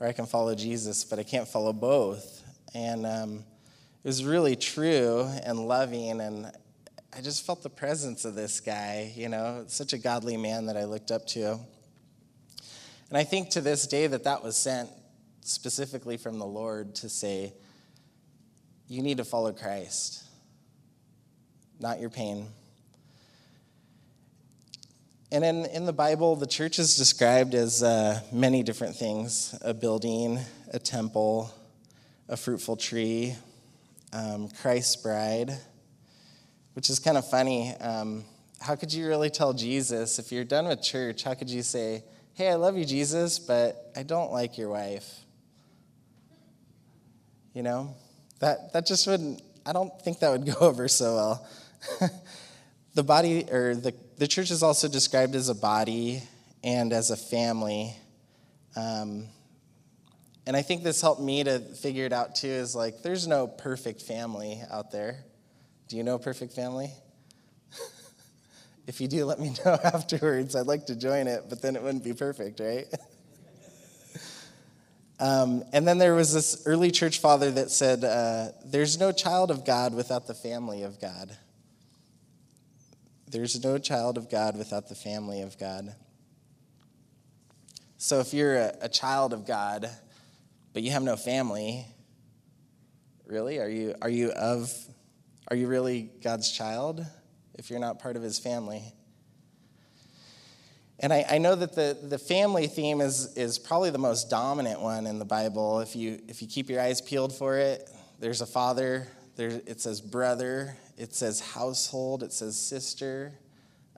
or 0.00 0.06
I 0.06 0.12
can 0.12 0.26
follow 0.26 0.54
Jesus, 0.54 1.04
but 1.04 1.18
I 1.18 1.22
can't 1.22 1.48
follow 1.48 1.72
both. 1.72 2.43
And 2.74 3.06
um, 3.06 3.44
it 4.02 4.08
was 4.08 4.24
really 4.24 4.56
true 4.56 5.28
and 5.44 5.68
loving. 5.68 6.20
And 6.20 6.52
I 7.16 7.20
just 7.20 7.46
felt 7.46 7.62
the 7.62 7.70
presence 7.70 8.24
of 8.24 8.34
this 8.34 8.60
guy, 8.60 9.12
you 9.14 9.28
know, 9.28 9.64
such 9.68 9.92
a 9.92 9.98
godly 9.98 10.36
man 10.36 10.66
that 10.66 10.76
I 10.76 10.84
looked 10.84 11.10
up 11.10 11.26
to. 11.28 11.60
And 13.08 13.18
I 13.18 13.22
think 13.22 13.50
to 13.50 13.60
this 13.60 13.86
day 13.86 14.08
that 14.08 14.24
that 14.24 14.42
was 14.42 14.56
sent 14.56 14.90
specifically 15.42 16.16
from 16.16 16.38
the 16.38 16.46
Lord 16.46 16.94
to 16.96 17.08
say, 17.08 17.52
you 18.88 19.02
need 19.02 19.18
to 19.18 19.24
follow 19.24 19.52
Christ, 19.52 20.24
not 21.78 22.00
your 22.00 22.10
pain. 22.10 22.48
And 25.30 25.44
in, 25.44 25.66
in 25.66 25.84
the 25.84 25.92
Bible, 25.92 26.36
the 26.36 26.46
church 26.46 26.78
is 26.78 26.96
described 26.96 27.54
as 27.54 27.82
uh, 27.82 28.20
many 28.32 28.62
different 28.62 28.96
things 28.96 29.56
a 29.62 29.74
building, 29.74 30.38
a 30.72 30.78
temple, 30.78 31.52
a 32.28 32.36
fruitful 32.36 32.76
tree, 32.76 33.34
um, 34.12 34.48
Christ's 34.62 34.96
bride, 34.96 35.52
which 36.74 36.88
is 36.88 36.98
kind 36.98 37.16
of 37.16 37.28
funny. 37.28 37.74
Um, 37.76 38.24
how 38.60 38.76
could 38.76 38.92
you 38.92 39.06
really 39.06 39.30
tell 39.30 39.52
Jesus, 39.52 40.18
if 40.18 40.32
you're 40.32 40.44
done 40.44 40.66
with 40.66 40.82
church, 40.82 41.22
how 41.22 41.34
could 41.34 41.50
you 41.50 41.62
say, 41.62 42.02
Hey, 42.32 42.50
I 42.50 42.54
love 42.54 42.76
you, 42.76 42.84
Jesus, 42.84 43.38
but 43.38 43.92
I 43.94 44.02
don't 44.02 44.32
like 44.32 44.58
your 44.58 44.70
wife? 44.70 45.20
You 47.52 47.62
know, 47.62 47.94
that, 48.40 48.72
that 48.72 48.86
just 48.86 49.06
wouldn't, 49.06 49.40
I 49.64 49.72
don't 49.72 49.92
think 50.02 50.18
that 50.20 50.30
would 50.30 50.46
go 50.58 50.58
over 50.60 50.88
so 50.88 51.14
well. 51.14 51.48
the 52.94 53.02
body, 53.02 53.46
or 53.50 53.74
the, 53.74 53.94
the 54.16 54.26
church 54.26 54.50
is 54.50 54.62
also 54.62 54.88
described 54.88 55.34
as 55.34 55.48
a 55.48 55.54
body 55.54 56.22
and 56.64 56.92
as 56.92 57.10
a 57.10 57.16
family. 57.16 57.94
Um, 58.74 59.28
and 60.46 60.56
I 60.56 60.62
think 60.62 60.82
this 60.82 61.00
helped 61.00 61.22
me 61.22 61.44
to 61.44 61.58
figure 61.58 62.04
it 62.04 62.12
out 62.12 62.34
too 62.34 62.48
is 62.48 62.74
like, 62.74 63.02
there's 63.02 63.26
no 63.26 63.46
perfect 63.46 64.02
family 64.02 64.60
out 64.70 64.90
there. 64.90 65.24
Do 65.88 65.96
you 65.96 66.02
know 66.02 66.18
perfect 66.18 66.52
family? 66.52 66.92
if 68.86 69.00
you 69.00 69.08
do, 69.08 69.24
let 69.24 69.40
me 69.40 69.54
know 69.64 69.78
afterwards. 69.84 70.54
I'd 70.54 70.66
like 70.66 70.86
to 70.86 70.96
join 70.96 71.26
it, 71.26 71.44
but 71.48 71.62
then 71.62 71.76
it 71.76 71.82
wouldn't 71.82 72.04
be 72.04 72.12
perfect, 72.12 72.60
right? 72.60 72.86
Um, 75.20 75.62
and 75.72 75.86
then 75.86 75.98
there 75.98 76.14
was 76.14 76.34
this 76.34 76.64
early 76.66 76.90
church 76.90 77.20
father 77.20 77.50
that 77.52 77.70
said, 77.70 78.02
uh, 78.02 78.48
There's 78.64 78.98
no 78.98 79.12
child 79.12 79.50
of 79.50 79.64
God 79.64 79.94
without 79.94 80.26
the 80.26 80.34
family 80.34 80.82
of 80.82 81.00
God. 81.00 81.36
There's 83.28 83.62
no 83.62 83.78
child 83.78 84.18
of 84.18 84.28
God 84.28 84.56
without 84.56 84.88
the 84.88 84.94
family 84.94 85.40
of 85.42 85.58
God. 85.58 85.94
So 87.96 88.20
if 88.20 88.34
you're 88.34 88.56
a, 88.56 88.74
a 88.82 88.88
child 88.88 89.32
of 89.32 89.46
God, 89.46 89.88
but 90.74 90.82
you 90.82 90.90
have 90.90 91.04
no 91.04 91.16
family, 91.16 91.86
really? 93.26 93.60
Are 93.60 93.68
you, 93.68 93.94
are 94.02 94.10
you 94.10 94.30
of, 94.32 94.70
are 95.48 95.56
you 95.56 95.68
really 95.68 96.10
God's 96.22 96.50
child 96.50 97.06
if 97.54 97.70
you're 97.70 97.78
not 97.78 98.00
part 98.00 98.16
of 98.16 98.22
his 98.22 98.40
family? 98.40 98.92
And 100.98 101.12
I, 101.12 101.24
I, 101.30 101.38
know 101.38 101.54
that 101.54 101.74
the, 101.74 101.96
the 102.02 102.18
family 102.18 102.66
theme 102.66 103.00
is, 103.00 103.36
is 103.36 103.58
probably 103.58 103.90
the 103.90 103.98
most 103.98 104.30
dominant 104.30 104.80
one 104.80 105.06
in 105.06 105.18
the 105.18 105.24
Bible. 105.24 105.80
If 105.80 105.94
you, 105.94 106.20
if 106.28 106.42
you 106.42 106.48
keep 106.48 106.68
your 106.68 106.80
eyes 106.80 107.00
peeled 107.00 107.32
for 107.32 107.56
it, 107.56 107.88
there's 108.18 108.40
a 108.40 108.46
father, 108.46 109.06
there, 109.36 109.60
it 109.66 109.80
says 109.80 110.00
brother, 110.00 110.76
it 110.98 111.14
says 111.14 111.40
household, 111.40 112.22
it 112.22 112.32
says 112.32 112.58
sister. 112.58 113.32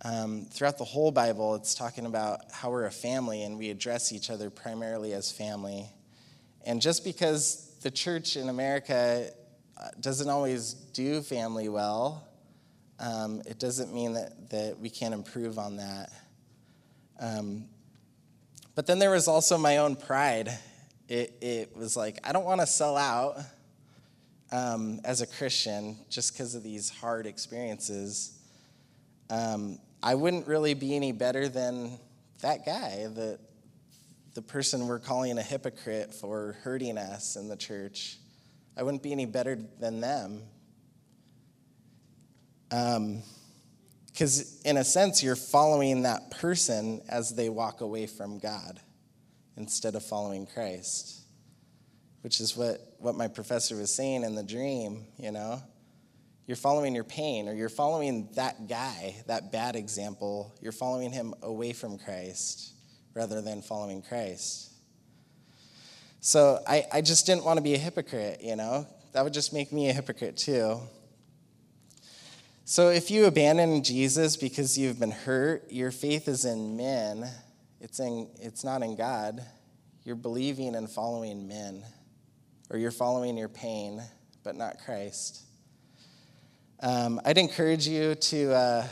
Um, 0.05 0.47
throughout 0.51 0.77
the 0.77 0.85
whole 0.85 1.11
Bible, 1.11 1.55
it's 1.55 1.75
talking 1.75 2.05
about 2.05 2.41
how 2.53 2.71
we're 2.71 2.85
a 2.85 2.91
family 2.91 3.45
and 3.45 3.59
we 3.59 3.71
address 3.71 4.13
each 4.13 4.29
other 4.29 4.51
primarily 4.51 5.15
as 5.15 5.33
family. 5.33 5.91
And 6.67 6.83
just 6.83 7.05
because 7.05 7.77
the 7.83 7.91
church 7.93 8.37
in 8.37 8.49
America 8.49 9.31
uh, 9.81 9.89
doesn't 10.01 10.29
always 10.29 10.75
do 10.75 11.23
family 11.23 11.69
well, 11.69 12.27
um, 12.99 13.41
it 13.47 13.61
doesn't 13.61 13.95
mean 13.95 14.15
that, 14.15 14.51
that 14.51 14.79
we 14.81 14.91
can't 14.91 15.15
improve 15.15 15.59
on 15.61 15.77
that. 15.77 16.11
Um, 17.21 17.67
but 18.75 18.87
then 18.87 18.99
there 18.99 19.13
was 19.13 19.29
also 19.29 19.57
my 19.57 19.79
own 19.79 19.95
pride. 19.95 20.51
It, 21.09 21.39
it 21.41 21.77
was 21.77 21.97
like, 21.97 22.19
I 22.25 22.33
don't 22.33 22.45
want 22.45 22.61
to 22.61 22.67
sell 22.67 22.97
out 22.97 23.39
um, 24.51 25.01
as 25.05 25.21
a 25.21 25.27
Christian 25.27 25.97
just 26.11 26.33
because 26.33 26.57
of 26.57 26.65
these 26.65 26.91
hard 26.91 27.27
experiences. 27.27 28.39
Um, 29.31 29.79
I 30.03 30.17
wouldn't 30.17 30.49
really 30.49 30.75
be 30.75 30.97
any 30.97 31.13
better 31.13 31.49
than 31.49 31.99
that 32.41 32.67
guy, 32.67 33.07
the, 33.07 33.39
the 34.37 34.43
person 34.43 34.87
we're 34.87 34.99
calling 34.99 35.39
a 35.39 35.43
hypocrite 35.43 36.13
for 36.13 36.57
hurting 36.63 36.99
us 36.99 37.37
in 37.37 37.49
the 37.49 37.57
church. 37.57 38.19
I 38.77 38.83
wouldn't 38.83 39.03
be 39.03 39.11
any 39.11 39.25
better 39.25 39.59
than 39.81 40.03
them. 40.03 40.43
Um, 42.71 43.23
because, 44.07 44.61
in 44.63 44.77
a 44.77 44.85
sense, 44.85 45.23
you're 45.23 45.37
following 45.37 46.03
that 46.03 46.31
person 46.31 47.01
as 47.09 47.35
they 47.35 47.49
walk 47.49 47.81
away 47.81 48.07
from 48.07 48.39
God 48.39 48.79
instead 49.57 49.95
of 49.95 50.05
following 50.05 50.47
Christ, 50.47 51.23
which 52.21 52.39
is 52.41 52.57
what, 52.57 52.81
what 52.99 53.15
my 53.15 53.29
professor 53.29 53.77
was 53.77 53.95
saying 53.95 54.23
in 54.23 54.35
the 54.35 54.43
dream, 54.43 55.07
you 55.19 55.33
know? 55.33 55.63
You're 56.47 56.57
following 56.57 56.95
your 56.95 57.05
pain, 57.05 57.49
or 57.49 57.55
you're 57.55 57.71
following 57.71 58.29
that 58.35 58.69
guy, 58.69 59.17
that 59.29 59.51
bad 59.51 59.77
example. 59.77 60.55
You're 60.61 60.73
following 60.73 61.11
him 61.11 61.35
away 61.43 61.73
from 61.73 61.99
Christ 61.99 62.75
rather 63.17 63.41
than 63.41 63.63
following 63.63 64.03
Christ. 64.03 64.71
So 66.21 66.61
I, 66.69 66.85
I 66.93 67.01
just 67.01 67.27
didn't 67.27 67.45
want 67.45 67.57
to 67.57 67.63
be 67.63 67.75
a 67.75 67.79
hypocrite, 67.79 68.41
you 68.41 68.55
know? 68.55 68.87
that 69.17 69.25
would 69.25 69.33
just 69.33 69.55
make 69.55 69.73
me 69.73 69.89
a 69.89 69.95
hypocrite 69.95 70.37
too. 70.37 70.79
So 72.67 72.91
if 72.91 73.11
you 73.11 73.25
abandon 73.25 73.83
Jesus 73.83 74.37
because 74.37 74.77
you've 74.77 75.01
been 75.01 75.11
hurt, 75.11 75.73
your 75.73 75.91
faith 75.91 76.29
is 76.29 76.45
in 76.45 76.77
men. 76.77 77.27
It's 77.81 77.99
in 77.99 78.29
it's 78.43 78.63
not 78.63 78.83
in 78.83 78.95
God. 78.95 79.43
You're 80.05 80.17
believing 80.17 80.77
and 80.77 80.91
following 80.91 81.49
men. 81.49 81.83
Or 82.69 82.77
you're 82.77 82.91
following 82.91 83.39
your 83.39 83.49
pain, 83.49 84.03
but 84.45 84.55
not 84.55 84.81
Christ. 84.85 85.41
Um, 86.81 87.19
I'd 87.25 87.39
encourage 87.39 87.89
you 87.89 88.17
to, 88.17 88.53
uh, 88.53 88.87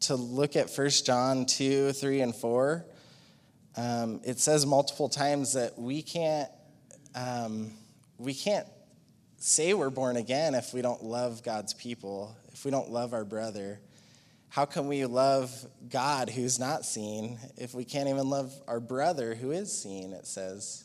to 0.00 0.16
look 0.16 0.56
at 0.56 0.68
1 0.68 0.90
John 1.04 1.46
2, 1.46 1.92
3, 1.92 2.20
and 2.22 2.34
4. 2.34 2.84
Um, 3.80 4.20
it 4.24 4.38
says 4.38 4.66
multiple 4.66 5.08
times 5.08 5.54
that 5.54 5.78
we 5.78 6.02
can't, 6.02 6.50
um, 7.14 7.72
we 8.18 8.34
can't 8.34 8.66
say 9.38 9.72
we're 9.72 9.88
born 9.88 10.18
again 10.18 10.54
if 10.54 10.74
we 10.74 10.82
don't 10.82 11.02
love 11.02 11.42
God's 11.42 11.72
people, 11.72 12.36
if 12.52 12.66
we 12.66 12.70
don't 12.70 12.90
love 12.90 13.14
our 13.14 13.24
brother? 13.24 13.80
How 14.50 14.66
can 14.66 14.86
we 14.86 15.06
love 15.06 15.50
God 15.88 16.28
who's 16.28 16.58
not 16.58 16.84
seen 16.84 17.38
if 17.56 17.72
we 17.72 17.86
can't 17.86 18.10
even 18.10 18.28
love 18.28 18.52
our 18.68 18.80
brother 18.80 19.34
who 19.34 19.50
is 19.52 19.72
seen, 19.72 20.12
it 20.12 20.26
says? 20.26 20.84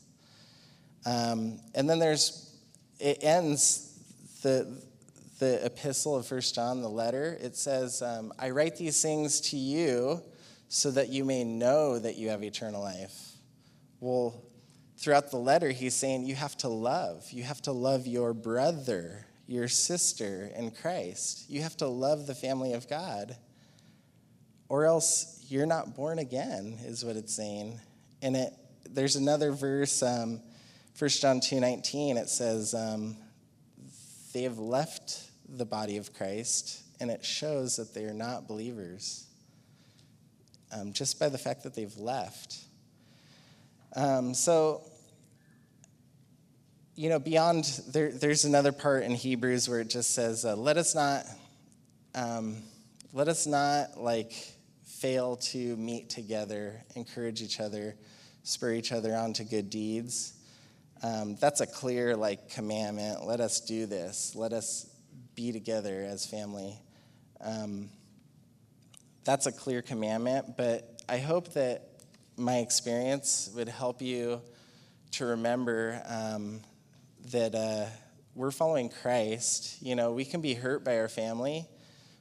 Um, 1.06 1.60
and 1.74 1.90
then 1.90 2.00
there's, 2.00 2.56
it 2.98 3.26
ends 3.26 4.00
the, 4.42 4.82
the 5.40 5.66
epistle 5.66 6.16
of 6.16 6.28
First 6.28 6.56
John, 6.56 6.82
the 6.82 6.88
letter. 6.88 7.38
It 7.42 7.58
says, 7.58 8.02
um, 8.02 8.32
I 8.40 8.52
write 8.52 8.78
these 8.78 9.02
things 9.02 9.42
to 9.50 9.58
you 9.58 10.22
so 10.68 10.92
that 10.92 11.10
you 11.10 11.24
may 11.24 11.44
know 11.44 12.00
that 12.00 12.18
you 12.18 12.30
have 12.30 12.44
eternal 12.44 12.82
life. 12.82 13.32
Well, 14.00 14.44
throughout 14.98 15.32
the 15.32 15.38
letter, 15.38 15.70
he's 15.70 15.94
saying 15.94 16.26
you 16.26 16.36
have 16.36 16.58
to 16.58 16.70
love. 16.70 17.32
You 17.32 17.44
have 17.44 17.62
to 17.64 17.72
love 17.72 18.08
your 18.08 18.34
brother, 18.34 19.26
your 19.48 19.68
sister 19.68 20.52
in 20.56 20.72
Christ. 20.72 21.50
You 21.50 21.62
have 21.62 21.78
to 21.78 21.88
love 21.88 22.28
the 22.28 22.36
family 22.36 22.74
of 22.74 22.90
God. 22.90 23.38
Or 24.68 24.86
else 24.86 25.46
you're 25.48 25.66
not 25.66 25.96
born 25.96 26.20
again, 26.20 26.80
is 26.84 27.06
what 27.06 27.16
it's 27.16 27.34
saying. 27.34 27.80
And 28.22 28.36
it, 28.36 28.54
there's 28.90 29.16
another 29.16 29.52
verse, 29.52 30.02
um, 30.02 30.42
1 30.98 31.10
John 31.10 31.40
2.19, 31.40 32.18
it 32.18 32.30
says, 32.30 32.74
um, 32.74 33.18
they 34.34 34.44
have 34.44 34.58
left 34.58 35.30
the 35.48 35.66
body 35.66 35.98
of 35.98 36.14
Christ, 36.14 36.82
and 37.00 37.12
it 37.12 37.24
shows 37.24 37.76
that 37.76 37.94
they 37.94 38.06
are 38.06 38.14
not 38.14 38.48
believers. 38.48 39.25
Um, 40.72 40.94
just 40.94 41.20
by 41.20 41.30
the 41.30 41.38
fact 41.38 41.64
that 41.64 41.74
they've 41.76 41.96
left. 41.98 42.58
Um, 43.96 44.34
so, 44.34 44.82
you 46.96 47.08
know, 47.08 47.20
beyond, 47.20 47.66
there, 47.88 48.12
there's 48.12 48.44
another 48.46 48.72
part 48.72 49.04
in 49.04 49.12
Hebrews 49.12 49.70
where 49.70 49.80
it 49.80 49.90
just 49.90 50.12
says, 50.12 50.44
uh, 50.44 50.56
let 50.56 50.78
us 50.78 50.96
not, 50.96 51.26
um, 52.14 52.58
let 53.14 53.28
us 53.28 53.48
not 53.48 53.98
like 53.98 54.34
fail 54.84 55.38
to 55.38 55.78
meet 55.78 56.10
together, 56.10 56.82
encourage 56.96 57.42
each 57.42 57.60
other, 57.60 57.96
spur 58.44 58.74
each 58.74 58.92
other 58.92 59.16
on 59.16 59.34
to 59.34 59.44
good 59.44 59.70
deeds. 59.70 60.34
Um, 61.04 61.36
that's 61.40 61.62
a 61.62 61.68
clear 61.68 62.16
like 62.16 62.50
commandment. 62.50 63.26
Let 63.26 63.40
us 63.40 63.62
do 63.62 63.86
this. 63.86 64.36
Let 64.36 64.52
us 64.52 64.90
be 65.36 65.52
together 65.52 66.06
as 66.10 66.26
family. 66.26 66.80
Um, 67.40 67.90
that's 69.26 69.48
a 69.48 69.52
clear 69.52 69.82
commandment, 69.82 70.56
but 70.56 71.02
I 71.10 71.18
hope 71.18 71.54
that 71.54 71.90
my 72.38 72.58
experience 72.60 73.50
would 73.56 73.68
help 73.68 74.02
you 74.02 74.40
to 75.14 75.26
remember 75.26 76.00
um, 76.08 76.62
that 77.32 77.56
uh, 77.56 77.86
we're 78.36 78.52
following 78.52 78.90
Christ. 78.90 79.82
You 79.82 79.96
know, 79.96 80.12
we 80.12 80.26
can 80.26 80.42
be 80.42 80.54
hurt 80.54 80.86
by 80.86 81.00
our 81.00 81.08
family, 81.08 81.66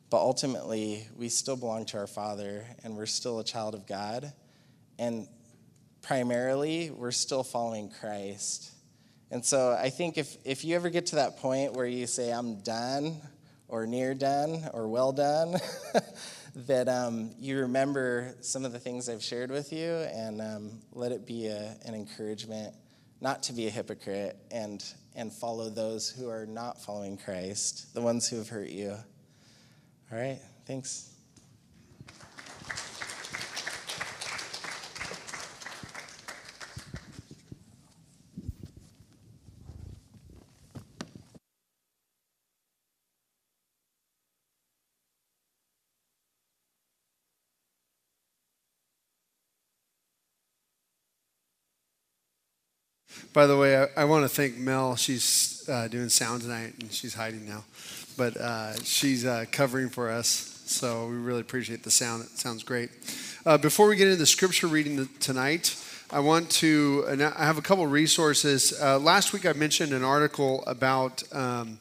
but 0.09 0.17
ultimately 0.17 1.07
we 1.15 1.29
still 1.29 1.57
belong 1.57 1.85
to 1.87 1.99
our 1.99 2.07
Father 2.07 2.65
and 2.83 2.97
we're 2.97 3.05
still 3.05 3.39
a 3.39 3.45
child 3.45 3.75
of 3.75 3.87
God. 3.87 4.33
And 4.99 5.29
primarily, 6.01 6.91
we're 6.91 7.11
still 7.11 7.43
following 7.43 7.91
Christ. 8.01 8.71
And 9.31 9.45
so 9.45 9.77
I 9.79 9.91
think 9.91 10.17
if, 10.17 10.39
if 10.45 10.65
you 10.65 10.75
ever 10.77 10.89
get 10.89 11.07
to 11.07 11.17
that 11.17 11.37
point 11.37 11.75
where 11.75 11.87
you 11.87 12.07
say, 12.07 12.31
I'm 12.31 12.61
done, 12.61 13.21
or 13.69 13.87
near 13.87 14.15
done, 14.15 14.71
or 14.73 14.89
well 14.89 15.13
done, 15.13 15.57
that 16.55 16.89
um, 16.89 17.35
you 17.39 17.59
remember 17.61 18.37
some 18.41 18.65
of 18.65 18.73
the 18.73 18.79
things 18.79 19.09
I've 19.09 19.23
shared 19.23 19.51
with 19.51 19.73
you 19.73 19.91
and 19.91 20.41
um, 20.41 20.81
let 20.93 21.11
it 21.13 21.27
be 21.27 21.47
a, 21.47 21.77
an 21.85 21.95
encouragement 21.95 22.75
not 23.21 23.43
to 23.45 23.53
be 23.53 23.67
a 23.67 23.71
hypocrite 23.71 24.37
and, 24.51 24.85
and 25.17 25.33
follow 25.33 25.71
those 25.71 26.11
who 26.11 26.29
are 26.29 26.47
not 26.47 26.81
following 26.81 27.17
Christ, 27.17 27.93
the 27.95 28.03
ones 28.03 28.29
who 28.29 28.37
have 28.37 28.49
hurt 28.49 28.69
you. 28.69 28.91
All 30.13 30.19
right, 30.19 30.41
thanks. 30.67 31.14
By 53.35 53.49
the 53.49 53.57
way, 53.57 53.77
I, 53.77 53.89
I 53.97 54.05
want 54.05 54.23
to 54.23 54.29
thank 54.29 54.59
Mel. 54.59 54.95
She's 54.95 55.69
uh, 55.69 55.89
doing 55.89 56.09
sound 56.09 56.43
tonight, 56.43 56.75
and 56.79 56.93
she's 56.93 57.15
hiding 57.15 57.45
now, 57.49 57.65
but 58.17 58.37
uh, 58.37 58.77
she's 58.85 59.27
uh, 59.27 59.47
covering 59.51 59.89
for 59.89 60.09
us. 60.09 60.63
So 60.67 61.09
we 61.09 61.17
really 61.17 61.41
appreciate 61.41 61.83
the 61.83 61.91
sound. 61.91 62.23
It 62.23 62.39
sounds 62.39 62.63
great. 62.63 62.91
Uh, 63.45 63.59
before 63.59 63.89
we 63.89 63.97
get 63.97 64.07
into 64.07 64.21
the 64.21 64.27
scripture 64.27 64.69
reading 64.69 65.09
tonight, 65.19 65.77
I 66.13 66.21
want 66.21 66.49
to. 66.63 67.05
I 67.09 67.45
have 67.45 67.59
a 67.59 67.63
couple 67.63 67.85
resources. 67.89 68.73
Uh, 68.81 69.01
last 69.01 69.33
week, 69.33 69.47
I 69.47 69.53
mentioned 69.53 69.93
an 69.93 70.05
article 70.05 70.63
about 70.69 71.25
um, 71.35 71.81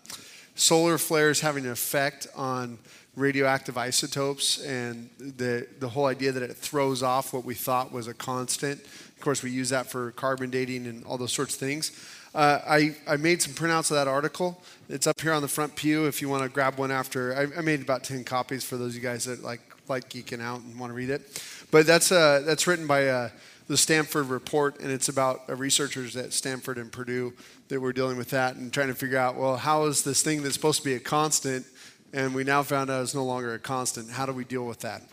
solar 0.56 0.98
flares 0.98 1.42
having 1.42 1.66
an 1.66 1.72
effect 1.72 2.26
on 2.36 2.80
radioactive 3.16 3.78
isotopes 3.78 4.60
and 4.64 5.08
the, 5.20 5.68
the 5.80 5.90
whole 5.90 6.08
idea 6.08 6.32
that 6.32 6.42
it 6.42 6.56
throws 6.58 7.04
off 7.04 7.32
what 7.32 7.46
we 7.46 7.54
thought 7.54 7.92
was 7.92 8.08
a 8.08 8.14
constant 8.14 8.84
course, 9.24 9.42
we 9.42 9.52
use 9.52 9.70
that 9.70 9.90
for 9.90 10.12
carbon 10.12 10.50
dating 10.50 10.86
and 10.86 11.04
all 11.06 11.18
those 11.18 11.34
sorts 11.34 11.54
of 11.54 11.60
things. 11.60 11.92
Uh, 12.36 12.60
I, 12.66 12.96
I 13.08 13.18
made 13.18 13.42
some 13.42 13.54
printouts 13.54 13.92
of 13.92 13.96
that 13.96 14.08
article. 14.08 14.62
It's 14.90 15.06
up 15.06 15.22
here 15.22 15.34
on 15.34 15.42
the 15.42 15.48
front 15.48 15.76
pew 15.76 16.06
if 16.06 16.22
you 16.22 16.30
want 16.30 16.44
to 16.44 16.50
grab 16.50 16.78
one 16.78 16.92
after. 16.92 17.36
I, 17.36 17.60
I 17.60 17.62
made 17.62 17.82
about 17.82 18.04
10 18.04 18.24
copies 18.24 18.64
for 18.64 18.76
those 18.76 18.90
of 18.90 18.96
you 18.96 19.02
guys 19.02 19.26
that 19.26 19.44
like, 19.44 19.62
like 19.88 20.10
geeking 20.10 20.42
out 20.42 20.62
and 20.62 20.80
want 20.80 20.90
to 20.90 20.96
read 20.96 21.10
it. 21.10 21.44
But 21.70 21.86
that's, 21.86 22.12
uh, 22.12 22.42
that's 22.46 22.66
written 22.66 22.88
by 22.88 23.08
uh, 23.08 23.30
the 23.68 23.78
Stanford 23.78 24.28
Report, 24.28 24.80
and 24.80 24.92
it's 24.92 25.10
about 25.10 25.42
uh, 25.48 25.56
researchers 25.56 26.16
at 26.16 26.34
Stanford 26.34 26.78
and 26.78 26.92
Purdue 26.92 27.34
that 27.70 27.80
were 27.80 27.94
dealing 27.94 28.18
with 28.18 28.32
that 28.32 28.56
and 28.56 28.74
trying 28.74 28.90
to 28.90 28.96
figure 28.96 29.18
out, 29.18 29.36
well, 29.36 29.58
how 29.58 29.86
is 29.86 30.04
this 30.04 30.22
thing 30.22 30.44
that's 30.44 30.56
supposed 30.56 30.80
to 30.80 30.86
be 30.86 30.96
a 30.96 31.00
constant, 31.00 31.66
and 32.14 32.36
we 32.36 32.44
now 32.44 32.64
found 32.64 32.90
out 32.90 33.02
it's 33.02 33.16
no 33.16 33.24
longer 33.24 33.54
a 33.54 33.60
constant? 33.60 34.10
How 34.10 34.26
do 34.26 34.34
we 34.34 34.44
deal 34.44 34.66
with 34.66 34.80
that? 34.80 35.04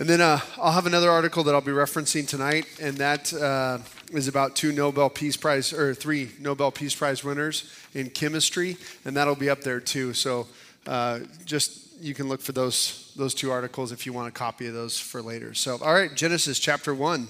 And 0.00 0.08
then 0.08 0.22
uh, 0.22 0.40
I'll 0.56 0.72
have 0.72 0.86
another 0.86 1.10
article 1.10 1.44
that 1.44 1.54
I'll 1.54 1.60
be 1.60 1.72
referencing 1.72 2.26
tonight, 2.26 2.64
and 2.80 2.96
that 2.96 3.34
uh, 3.34 3.80
is 4.14 4.28
about 4.28 4.56
two 4.56 4.72
Nobel 4.72 5.10
Peace 5.10 5.36
Prize, 5.36 5.74
or 5.74 5.94
three 5.94 6.30
Nobel 6.40 6.70
Peace 6.70 6.94
Prize 6.94 7.22
winners 7.22 7.70
in 7.92 8.08
chemistry, 8.08 8.78
and 9.04 9.14
that'll 9.14 9.36
be 9.36 9.50
up 9.50 9.60
there 9.60 9.78
too. 9.78 10.14
So 10.14 10.46
uh, 10.86 11.18
just 11.44 12.00
you 12.00 12.14
can 12.14 12.30
look 12.30 12.40
for 12.40 12.52
those 12.52 13.12
those 13.14 13.34
two 13.34 13.50
articles 13.50 13.92
if 13.92 14.06
you 14.06 14.14
want 14.14 14.26
a 14.26 14.30
copy 14.30 14.66
of 14.68 14.72
those 14.72 14.98
for 14.98 15.20
later. 15.20 15.52
So, 15.52 15.76
all 15.82 15.92
right, 15.92 16.14
Genesis 16.16 16.58
chapter 16.58 16.94
one 16.94 17.28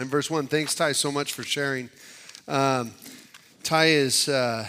and 0.00 0.08
verse 0.08 0.30
one. 0.30 0.46
Thanks, 0.46 0.74
Ty, 0.74 0.92
so 0.92 1.12
much 1.12 1.34
for 1.34 1.42
sharing. 1.42 1.90
Um, 2.48 2.92
Ty 3.64 3.88
is 3.88 4.30
uh, 4.30 4.66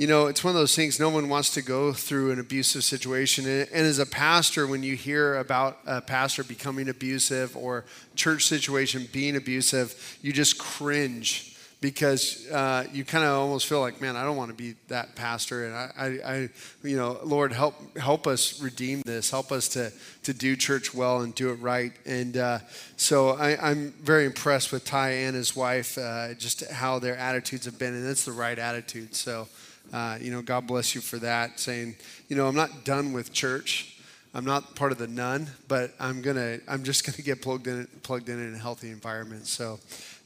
you 0.00 0.06
know, 0.06 0.28
it's 0.28 0.42
one 0.42 0.52
of 0.52 0.58
those 0.58 0.74
things 0.74 0.98
no 0.98 1.10
one 1.10 1.28
wants 1.28 1.50
to 1.50 1.60
go 1.60 1.92
through 1.92 2.30
an 2.30 2.40
abusive 2.40 2.82
situation. 2.82 3.46
And, 3.46 3.68
as 3.70 3.98
a 3.98 4.06
pastor, 4.06 4.66
when 4.66 4.82
you 4.82 4.96
hear 4.96 5.36
about 5.36 5.76
a 5.84 6.00
pastor 6.00 6.42
becoming 6.42 6.88
abusive 6.88 7.54
or 7.54 7.84
church 8.14 8.46
situation 8.46 9.06
being 9.12 9.36
abusive, 9.36 10.18
you 10.22 10.32
just 10.32 10.56
cringe 10.56 11.54
because 11.82 12.50
uh, 12.50 12.86
you 12.90 13.04
kind 13.04 13.24
of 13.24 13.36
almost 13.36 13.66
feel 13.66 13.80
like, 13.80 14.00
man, 14.00 14.16
I 14.16 14.24
don't 14.24 14.38
want 14.38 14.50
to 14.50 14.56
be 14.56 14.74
that 14.88 15.16
pastor. 15.16 15.66
And 15.66 15.74
I, 15.74 15.90
I, 15.98 16.32
I, 16.32 16.48
you 16.82 16.96
know, 16.96 17.18
Lord, 17.22 17.52
help 17.52 17.98
help 17.98 18.26
us 18.26 18.58
redeem 18.62 19.02
this. 19.04 19.30
Help 19.30 19.52
us 19.52 19.68
to 19.68 19.92
to 20.22 20.32
do 20.32 20.56
church 20.56 20.94
well 20.94 21.20
and 21.20 21.34
do 21.34 21.50
it 21.50 21.56
right. 21.56 21.92
And 22.06 22.38
uh, 22.38 22.60
so 22.96 23.30
I, 23.30 23.70
am 23.70 23.92
very 24.00 24.24
impressed 24.24 24.72
with 24.72 24.86
Ty 24.86 25.10
and 25.10 25.36
his 25.36 25.54
wife, 25.54 25.98
uh, 25.98 26.32
just 26.32 26.66
how 26.70 26.98
their 27.00 27.18
attitudes 27.18 27.66
have 27.66 27.78
been, 27.78 27.94
and 27.94 28.08
it's 28.08 28.24
the 28.24 28.32
right 28.32 28.58
attitude. 28.58 29.14
So 29.14 29.46
uh, 29.92 30.18
you 30.20 30.30
know, 30.30 30.42
God 30.42 30.66
bless 30.66 30.94
you 30.94 31.00
for 31.00 31.18
that, 31.18 31.58
saying, 31.60 31.96
you 32.28 32.36
know, 32.36 32.46
I'm 32.46 32.54
not 32.54 32.84
done 32.84 33.12
with 33.12 33.32
church. 33.32 33.96
I'm 34.32 34.44
not 34.44 34.76
part 34.76 34.92
of 34.92 34.98
the 34.98 35.08
nun, 35.08 35.48
but 35.66 35.92
I'm 35.98 36.22
gonna, 36.22 36.58
I'm 36.68 36.84
just 36.84 37.04
gonna 37.04 37.22
get 37.22 37.42
plugged 37.42 37.66
in, 37.66 37.88
plugged 38.02 38.28
in 38.28 38.38
in 38.38 38.54
a 38.54 38.58
healthy 38.58 38.90
environment. 38.90 39.46
So, 39.46 39.80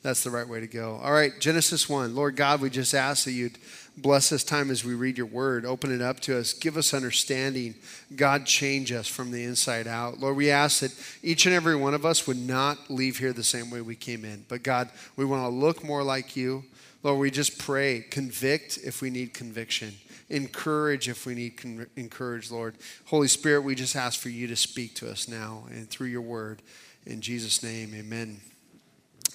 that's 0.04 0.22
the 0.22 0.30
right 0.30 0.46
way 0.46 0.60
to 0.60 0.66
go. 0.66 1.00
All 1.02 1.14
right, 1.14 1.32
Genesis 1.40 1.88
1. 1.88 2.14
Lord 2.14 2.36
God, 2.36 2.60
we 2.60 2.68
just 2.68 2.92
ask 2.92 3.24
that 3.24 3.32
you'd 3.32 3.56
bless 3.96 4.28
this 4.28 4.44
time 4.44 4.70
as 4.70 4.84
we 4.84 4.92
read 4.92 5.16
your 5.16 5.26
word. 5.26 5.64
Open 5.64 5.90
it 5.90 6.02
up 6.02 6.20
to 6.20 6.38
us. 6.38 6.52
Give 6.52 6.76
us 6.76 6.92
understanding. 6.92 7.74
God, 8.14 8.44
change 8.44 8.92
us 8.92 9.08
from 9.08 9.30
the 9.30 9.42
inside 9.44 9.86
out. 9.86 10.20
Lord, 10.20 10.36
we 10.36 10.50
ask 10.50 10.80
that 10.80 10.92
each 11.22 11.46
and 11.46 11.54
every 11.54 11.74
one 11.74 11.94
of 11.94 12.04
us 12.04 12.26
would 12.26 12.36
not 12.36 12.90
leave 12.90 13.18
here 13.18 13.32
the 13.32 13.42
same 13.42 13.70
way 13.70 13.80
we 13.80 13.96
came 13.96 14.26
in. 14.26 14.44
But 14.46 14.62
God, 14.62 14.90
we 15.16 15.24
want 15.24 15.42
to 15.42 15.48
look 15.48 15.82
more 15.82 16.02
like 16.02 16.36
you. 16.36 16.64
Lord, 17.04 17.18
we 17.18 17.30
just 17.30 17.58
pray, 17.58 18.00
convict 18.00 18.78
if 18.82 19.02
we 19.02 19.10
need 19.10 19.34
conviction, 19.34 19.92
encourage 20.30 21.06
if 21.06 21.26
we 21.26 21.34
need 21.34 21.58
con- 21.58 21.86
encourage, 21.96 22.50
Lord. 22.50 22.76
Holy 23.04 23.28
Spirit, 23.28 23.60
we 23.60 23.74
just 23.74 23.94
ask 23.94 24.18
for 24.18 24.30
you 24.30 24.46
to 24.46 24.56
speak 24.56 24.94
to 24.96 25.10
us 25.10 25.28
now 25.28 25.64
and 25.68 25.88
through 25.88 26.06
your 26.06 26.22
word. 26.22 26.62
In 27.04 27.20
Jesus' 27.20 27.62
name, 27.62 27.92
amen. 27.94 28.40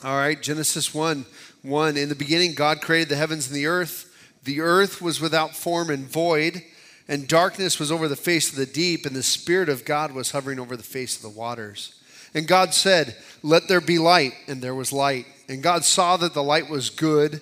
All 0.03 0.17
right, 0.17 0.41
Genesis 0.41 0.95
1 0.95 1.27
1. 1.61 1.95
In 1.95 2.09
the 2.09 2.15
beginning, 2.15 2.55
God 2.55 2.81
created 2.81 3.09
the 3.09 3.17
heavens 3.17 3.47
and 3.47 3.55
the 3.55 3.67
earth. 3.67 4.07
The 4.45 4.61
earth 4.61 4.99
was 4.99 5.21
without 5.21 5.55
form 5.55 5.91
and 5.91 6.07
void, 6.07 6.63
and 7.07 7.27
darkness 7.27 7.77
was 7.77 7.91
over 7.91 8.07
the 8.07 8.15
face 8.15 8.49
of 8.49 8.55
the 8.55 8.65
deep, 8.65 9.05
and 9.05 9.15
the 9.15 9.21
Spirit 9.21 9.69
of 9.69 9.85
God 9.85 10.13
was 10.13 10.31
hovering 10.31 10.59
over 10.59 10.75
the 10.75 10.81
face 10.81 11.15
of 11.15 11.21
the 11.21 11.29
waters. 11.29 11.93
And 12.33 12.47
God 12.47 12.73
said, 12.73 13.15
Let 13.43 13.67
there 13.67 13.81
be 13.81 13.99
light, 13.99 14.33
and 14.47 14.59
there 14.59 14.73
was 14.73 14.91
light. 14.91 15.27
And 15.47 15.61
God 15.61 15.83
saw 15.83 16.17
that 16.17 16.33
the 16.33 16.43
light 16.43 16.67
was 16.67 16.89
good, 16.89 17.41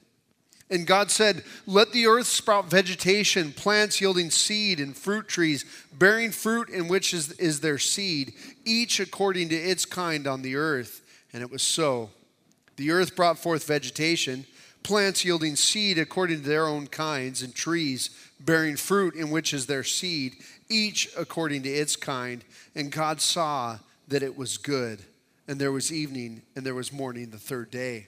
And 0.71 0.87
God 0.87 1.11
said, 1.11 1.43
Let 1.67 1.91
the 1.91 2.07
earth 2.07 2.27
sprout 2.27 2.69
vegetation, 2.69 3.51
plants 3.51 3.99
yielding 3.99 4.31
seed, 4.31 4.79
and 4.79 4.95
fruit 4.95 5.27
trees, 5.27 5.65
bearing 5.91 6.31
fruit 6.31 6.69
in 6.69 6.87
which 6.87 7.13
is, 7.13 7.33
is 7.33 7.59
their 7.59 7.77
seed, 7.77 8.33
each 8.63 9.01
according 9.01 9.49
to 9.49 9.55
its 9.55 9.85
kind 9.85 10.25
on 10.25 10.41
the 10.41 10.55
earth. 10.55 11.01
And 11.33 11.43
it 11.43 11.51
was 11.51 11.61
so. 11.61 12.09
The 12.77 12.91
earth 12.91 13.17
brought 13.17 13.37
forth 13.37 13.67
vegetation, 13.67 14.45
plants 14.81 15.25
yielding 15.25 15.57
seed 15.57 15.99
according 15.99 16.41
to 16.41 16.47
their 16.47 16.67
own 16.67 16.87
kinds, 16.87 17.41
and 17.41 17.53
trees 17.53 18.09
bearing 18.39 18.77
fruit 18.77 19.13
in 19.13 19.29
which 19.29 19.53
is 19.53 19.65
their 19.65 19.83
seed, 19.83 20.37
each 20.69 21.09
according 21.17 21.63
to 21.63 21.69
its 21.69 21.97
kind. 21.97 22.45
And 22.75 22.93
God 22.93 23.19
saw 23.19 23.77
that 24.07 24.23
it 24.23 24.37
was 24.37 24.57
good. 24.57 25.03
And 25.49 25.59
there 25.59 25.73
was 25.73 25.91
evening, 25.91 26.43
and 26.55 26.65
there 26.65 26.73
was 26.73 26.93
morning 26.93 27.29
the 27.29 27.37
third 27.37 27.71
day. 27.71 28.07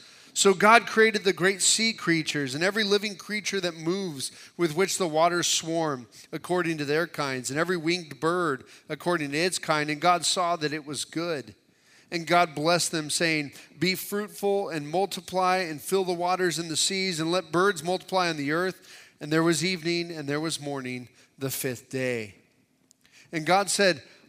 So 0.33 0.53
God 0.53 0.87
created 0.87 1.23
the 1.23 1.33
great 1.33 1.61
sea 1.61 1.91
creatures 1.93 2.55
and 2.55 2.63
every 2.63 2.83
living 2.83 3.15
creature 3.15 3.59
that 3.61 3.75
moves, 3.75 4.31
with 4.55 4.75
which 4.75 4.97
the 4.97 5.07
waters 5.07 5.47
swarm, 5.47 6.07
according 6.31 6.77
to 6.77 6.85
their 6.85 7.05
kinds, 7.05 7.49
and 7.49 7.59
every 7.59 7.77
winged 7.77 8.19
bird 8.19 8.63
according 8.87 9.31
to 9.31 9.37
its 9.37 9.59
kind. 9.59 9.89
And 9.89 9.99
God 9.99 10.25
saw 10.25 10.55
that 10.55 10.73
it 10.73 10.85
was 10.85 11.05
good. 11.05 11.55
And 12.11 12.27
God 12.27 12.55
blessed 12.55 12.91
them, 12.91 13.09
saying, 13.09 13.53
Be 13.79 13.95
fruitful 13.95 14.69
and 14.69 14.89
multiply, 14.89 15.57
and 15.57 15.81
fill 15.81 16.03
the 16.03 16.13
waters 16.13 16.59
and 16.59 16.69
the 16.69 16.77
seas, 16.77 17.19
and 17.19 17.31
let 17.31 17.51
birds 17.51 17.83
multiply 17.83 18.29
on 18.29 18.37
the 18.37 18.51
earth. 18.51 18.87
And 19.21 19.31
there 19.31 19.43
was 19.43 19.63
evening, 19.63 20.11
and 20.11 20.27
there 20.27 20.41
was 20.41 20.59
morning, 20.59 21.07
the 21.37 21.49
fifth 21.49 21.89
day. 21.89 22.35
And 23.31 23.45
God 23.45 23.69
said, 23.69 24.03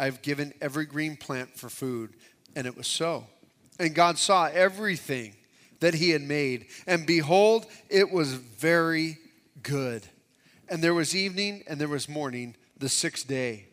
I 0.00 0.06
have 0.06 0.22
given 0.22 0.54
every 0.62 0.86
green 0.86 1.16
plant 1.16 1.58
for 1.58 1.68
food. 1.68 2.14
And 2.56 2.66
it 2.66 2.74
was 2.74 2.86
so. 2.86 3.26
And 3.78 3.94
God 3.94 4.16
saw 4.16 4.46
everything 4.46 5.34
that 5.80 5.94
He 5.94 6.10
had 6.10 6.22
made, 6.22 6.66
and 6.86 7.06
behold, 7.06 7.66
it 7.88 8.10
was 8.10 8.32
very 8.32 9.18
good. 9.62 10.06
And 10.68 10.82
there 10.82 10.94
was 10.94 11.14
evening 11.14 11.64
and 11.66 11.80
there 11.80 11.88
was 11.88 12.08
morning, 12.08 12.56
the 12.78 12.88
sixth 12.88 13.28
day. 13.28 13.66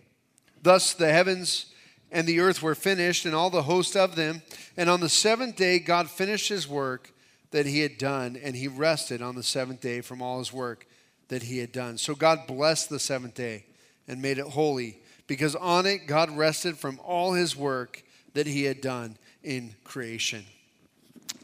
Thus 0.61 0.93
the 0.93 1.11
heavens 1.11 1.67
and 2.11 2.27
the 2.27 2.39
earth 2.39 2.61
were 2.61 2.75
finished, 2.75 3.25
and 3.25 3.35
all 3.35 3.49
the 3.49 3.63
host 3.63 3.95
of 3.95 4.15
them. 4.15 4.41
And 4.77 4.89
on 4.89 5.01
the 5.01 5.09
seventh 5.09 5.57
day, 5.57 5.79
God 5.79 6.09
finished 6.09 6.49
his 6.49 6.67
work 6.67 7.11
that 7.51 7.65
he 7.65 7.81
had 7.81 7.97
done, 7.97 8.37
and 8.41 8.55
he 8.55 8.67
rested 8.67 9.21
on 9.21 9.35
the 9.35 9.43
seventh 9.43 9.81
day 9.81 10.01
from 10.01 10.21
all 10.21 10.39
his 10.39 10.53
work 10.53 10.87
that 11.27 11.43
he 11.43 11.59
had 11.59 11.71
done. 11.71 11.97
So 11.97 12.15
God 12.15 12.47
blessed 12.47 12.89
the 12.89 12.99
seventh 12.99 13.35
day 13.35 13.65
and 14.07 14.21
made 14.21 14.37
it 14.37 14.47
holy, 14.47 14.99
because 15.27 15.55
on 15.55 15.85
it 15.85 16.07
God 16.07 16.35
rested 16.35 16.77
from 16.77 16.99
all 17.03 17.33
his 17.33 17.55
work 17.55 18.03
that 18.33 18.47
he 18.47 18.63
had 18.63 18.81
done 18.81 19.17
in 19.43 19.75
creation. 19.83 20.45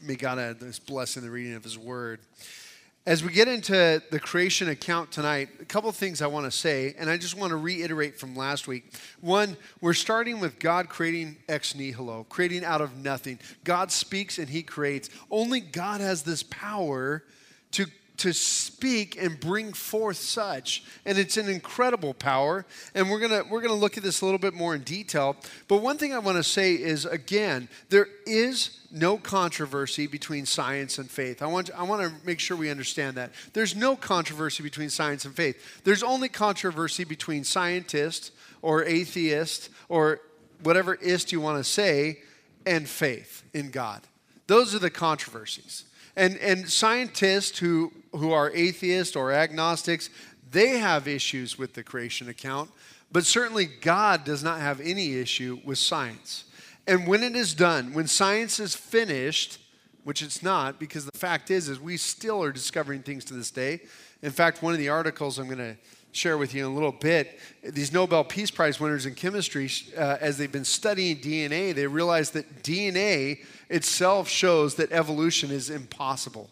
May 0.02 0.16
God 0.16 0.38
add 0.38 0.60
this 0.60 0.78
blessing 0.78 1.22
the 1.22 1.30
reading 1.30 1.54
of 1.54 1.64
his 1.64 1.78
word. 1.78 2.20
As 3.06 3.22
we 3.22 3.32
get 3.32 3.48
into 3.48 4.02
the 4.10 4.18
creation 4.18 4.70
account 4.70 5.12
tonight, 5.12 5.50
a 5.60 5.64
couple 5.66 5.92
things 5.92 6.22
I 6.22 6.26
want 6.26 6.46
to 6.46 6.50
say, 6.50 6.94
and 6.98 7.10
I 7.10 7.18
just 7.18 7.36
want 7.36 7.50
to 7.50 7.56
reiterate 7.56 8.18
from 8.18 8.34
last 8.34 8.66
week. 8.66 8.94
One, 9.20 9.58
we're 9.82 9.92
starting 9.92 10.40
with 10.40 10.58
God 10.58 10.88
creating 10.88 11.36
ex 11.46 11.74
nihilo, 11.74 12.24
creating 12.30 12.64
out 12.64 12.80
of 12.80 12.96
nothing. 12.96 13.38
God 13.62 13.92
speaks 13.92 14.38
and 14.38 14.48
he 14.48 14.62
creates. 14.62 15.10
Only 15.30 15.60
God 15.60 16.00
has 16.00 16.22
this 16.22 16.42
power 16.44 17.22
to 17.72 17.86
to 18.16 18.32
speak 18.32 19.20
and 19.20 19.38
bring 19.40 19.72
forth 19.72 20.16
such. 20.16 20.84
And 21.04 21.18
it's 21.18 21.36
an 21.36 21.48
incredible 21.48 22.14
power. 22.14 22.64
And 22.94 23.10
we're 23.10 23.18
going 23.18 23.30
to 23.30 23.42
we're 23.50 23.60
going 23.60 23.74
to 23.74 23.80
look 23.80 23.96
at 23.96 24.02
this 24.02 24.20
a 24.20 24.24
little 24.24 24.38
bit 24.38 24.54
more 24.54 24.74
in 24.74 24.82
detail. 24.82 25.36
But 25.68 25.78
one 25.78 25.98
thing 25.98 26.12
i 26.12 26.18
want 26.18 26.36
to 26.36 26.44
say 26.44 26.74
is 26.74 27.04
again 27.04 27.68
there 27.88 28.08
is 28.26 28.80
no 28.92 29.18
controversy 29.18 30.06
between 30.06 30.46
science 30.46 30.98
and 30.98 31.10
faith. 31.10 31.42
I 31.42 31.46
want 31.46 31.70
i 31.76 31.82
want 31.82 32.02
to 32.02 32.26
make 32.26 32.38
sure 32.38 32.56
we 32.56 32.70
understand 32.70 33.16
that. 33.16 33.32
There's 33.52 33.74
no 33.74 33.96
controversy 33.96 34.62
between 34.62 34.90
science 34.90 35.24
and 35.24 35.34
faith. 35.34 35.82
There's 35.82 36.02
only 36.02 36.28
controversy 36.28 37.04
between 37.04 37.42
scientist 37.44 38.32
or 38.62 38.84
atheist 38.84 39.70
or 39.88 40.20
whatever 40.62 40.94
ist 40.94 41.32
you 41.32 41.40
want 41.40 41.58
to 41.58 41.64
say 41.64 42.20
and 42.64 42.88
faith 42.88 43.42
in 43.52 43.70
god. 43.70 44.02
Those 44.46 44.74
are 44.74 44.78
the 44.78 44.90
controversies. 44.90 45.84
And, 46.16 46.36
and 46.38 46.68
scientists 46.68 47.58
who, 47.58 47.92
who 48.16 48.32
are 48.32 48.50
atheists 48.52 49.16
or 49.16 49.32
agnostics, 49.32 50.10
they 50.50 50.78
have 50.78 51.08
issues 51.08 51.58
with 51.58 51.74
the 51.74 51.82
creation 51.82 52.28
account, 52.28 52.70
but 53.10 53.24
certainly 53.24 53.66
God 53.66 54.24
does 54.24 54.42
not 54.42 54.60
have 54.60 54.80
any 54.80 55.14
issue 55.14 55.60
with 55.64 55.78
science. 55.78 56.44
And 56.86 57.06
when 57.06 57.22
it 57.22 57.34
is 57.34 57.54
done, 57.54 57.94
when 57.94 58.06
science 58.06 58.60
is 58.60 58.74
finished, 58.74 59.58
which 60.04 60.22
it's 60.22 60.42
not, 60.42 60.78
because 60.78 61.06
the 61.06 61.18
fact 61.18 61.50
is, 61.50 61.68
is 61.68 61.80
we 61.80 61.96
still 61.96 62.42
are 62.42 62.52
discovering 62.52 63.02
things 63.02 63.24
to 63.26 63.34
this 63.34 63.50
day. 63.50 63.80
In 64.22 64.30
fact, 64.30 64.62
one 64.62 64.74
of 64.74 64.78
the 64.78 64.90
articles 64.90 65.38
I'm 65.38 65.46
going 65.46 65.58
to 65.58 65.76
share 66.12 66.38
with 66.38 66.54
you 66.54 66.64
in 66.64 66.70
a 66.70 66.74
little 66.74 66.92
bit. 66.92 67.40
These 67.62 67.92
Nobel 67.92 68.22
Peace 68.22 68.50
Prize 68.50 68.78
winners 68.78 69.06
in 69.06 69.14
chemistry, 69.14 69.70
uh, 69.96 70.18
as 70.20 70.38
they've 70.38 70.52
been 70.52 70.64
studying 70.64 71.16
DNA, 71.16 71.74
they 71.74 71.86
realize 71.86 72.30
that 72.30 72.62
DNA 72.62 73.40
itself 73.68 74.28
shows 74.28 74.76
that 74.76 74.92
evolution 74.92 75.50
is 75.50 75.70
impossible. 75.70 76.50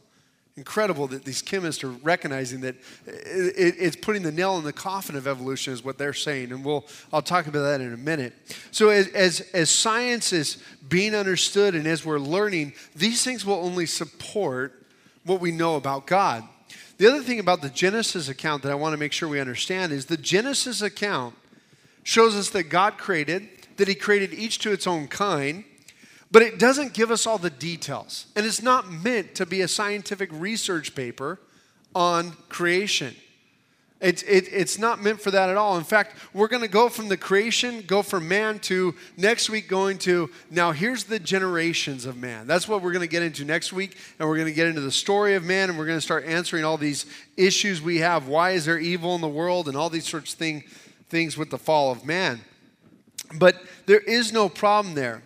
Incredible 0.57 1.07
that 1.07 1.25
these 1.25 1.41
chemists 1.41 1.83
are 1.83 1.91
recognizing 1.91 2.61
that 2.61 2.75
it, 3.07 3.75
it's 3.79 3.97
putting 3.97 4.23
the 4.23 4.31
nail 4.31 4.59
in 4.59 4.65
the 4.65 4.73
coffin 4.73 5.17
of 5.17 5.27
evolution, 5.27 5.73
is 5.73 5.83
what 5.83 5.97
they're 5.97 6.13
saying. 6.13 6.53
And 6.53 6.63
we'll, 6.63 6.85
I'll 7.11 7.23
talk 7.23 7.47
about 7.47 7.63
that 7.63 7.81
in 7.81 7.95
a 7.95 7.97
minute. 7.97 8.35
So, 8.71 8.91
as, 8.91 9.09
as, 9.09 9.41
as 9.55 9.71
science 9.71 10.31
is 10.33 10.63
being 10.87 11.15
understood 11.15 11.75
and 11.75 11.87
as 11.87 12.05
we're 12.05 12.19
learning, 12.19 12.75
these 12.95 13.25
things 13.25 13.47
will 13.47 13.55
only 13.55 13.87
support 13.87 14.85
what 15.25 15.41
we 15.41 15.53
know 15.53 15.77
about 15.77 16.07
God. 16.07 16.45
The 16.99 17.09
other 17.09 17.23
thing 17.23 17.41
about 17.41 17.63
the 17.63 17.71
Genesis 17.71 18.29
account 18.29 18.63
that 18.63 18.73
I 18.73 18.75
want 18.75 18.93
to 18.93 18.99
make 18.99 19.13
sure 19.13 19.29
we 19.29 19.41
understand 19.41 19.91
is 19.91 20.07
the 20.07 20.19
Genesis 20.19 20.83
account 20.83 21.35
shows 22.03 22.37
us 22.37 22.51
that 22.51 22.65
God 22.65 22.99
created, 22.99 23.49
that 23.79 23.89
He 23.89 23.95
created 23.95 24.35
each 24.35 24.59
to 24.61 24.73
its 24.73 24.87
own 24.87 25.09
kind, 25.09 25.65
but 26.33 26.41
it 26.43 26.59
doesn't 26.59 26.95
give 26.95 27.11
us 27.11 27.27
all 27.27 27.39
the 27.39 27.51
details. 27.51 28.27
And 28.35 28.47
it's 28.47 28.63
not 28.63 28.91
meant 28.91 29.35
to 29.37 29.47
be 29.47 29.61
a 29.61 29.69
scientific 29.69 30.31
research 30.33 30.95
paper 30.95 31.39
on 31.95 32.33
creation. 32.49 33.15
It's, 34.01 34.25
it, 34.25 34.49
it's 34.51 34.79
not 34.79 35.01
meant 35.01 35.21
for 35.21 35.31
that 35.31 35.49
at 35.49 35.57
all. 35.57 35.79
In 35.79 35.85
fact, 35.85 36.17
we're 36.35 36.49
going 36.49 36.63
to 36.63 36.69
go 36.69 36.89
from 36.89 37.09
the 37.09 37.17
creation, 37.17 37.85
go 37.87 38.03
from 38.03 38.27
man 38.27 38.59
to 38.61 38.97
next 39.17 39.49
week 39.49 39.69
going 39.69 39.97
to 39.99 40.29
now 40.51 40.73
here's 40.73 41.05
the 41.05 41.21
generations 41.21 42.05
of 42.05 42.17
man. 42.17 42.49
That's 42.49 42.67
what 42.67 42.83
we're 42.83 42.91
going 42.91 43.07
to 43.07 43.13
get 43.13 43.23
into 43.23 43.45
next 43.45 43.73
week. 43.73 43.97
And 44.19 44.29
we're 44.29 44.37
going 44.37 44.49
to 44.49 44.55
get 44.55 44.67
into 44.67 44.81
the 44.81 44.91
story 44.91 45.35
of 45.35 45.45
man 45.45 45.69
and 45.69 45.79
we're 45.79 45.87
going 45.87 45.99
to 45.99 46.05
start 46.05 46.25
answering 46.25 46.65
all 46.65 46.77
these 46.77 47.07
issues 47.37 47.81
we 47.81 47.99
have. 47.99 48.27
Why 48.27 48.53
is 48.53 48.65
there 48.65 48.79
evil 48.79 49.15
in 49.15 49.21
the 49.21 49.29
world 49.29 49.69
and 49.69 49.77
all 49.77 49.89
these 49.89 50.09
sorts 50.09 50.33
of 50.33 50.39
thing, 50.39 50.65
things 51.09 51.37
with 51.39 51.51
the 51.51 51.59
fall 51.59 51.93
of 51.93 52.05
man? 52.05 52.41
But 53.39 53.63
there 53.87 54.01
is 54.01 54.33
no 54.33 54.49
problem 54.49 54.97
there. 54.97 55.23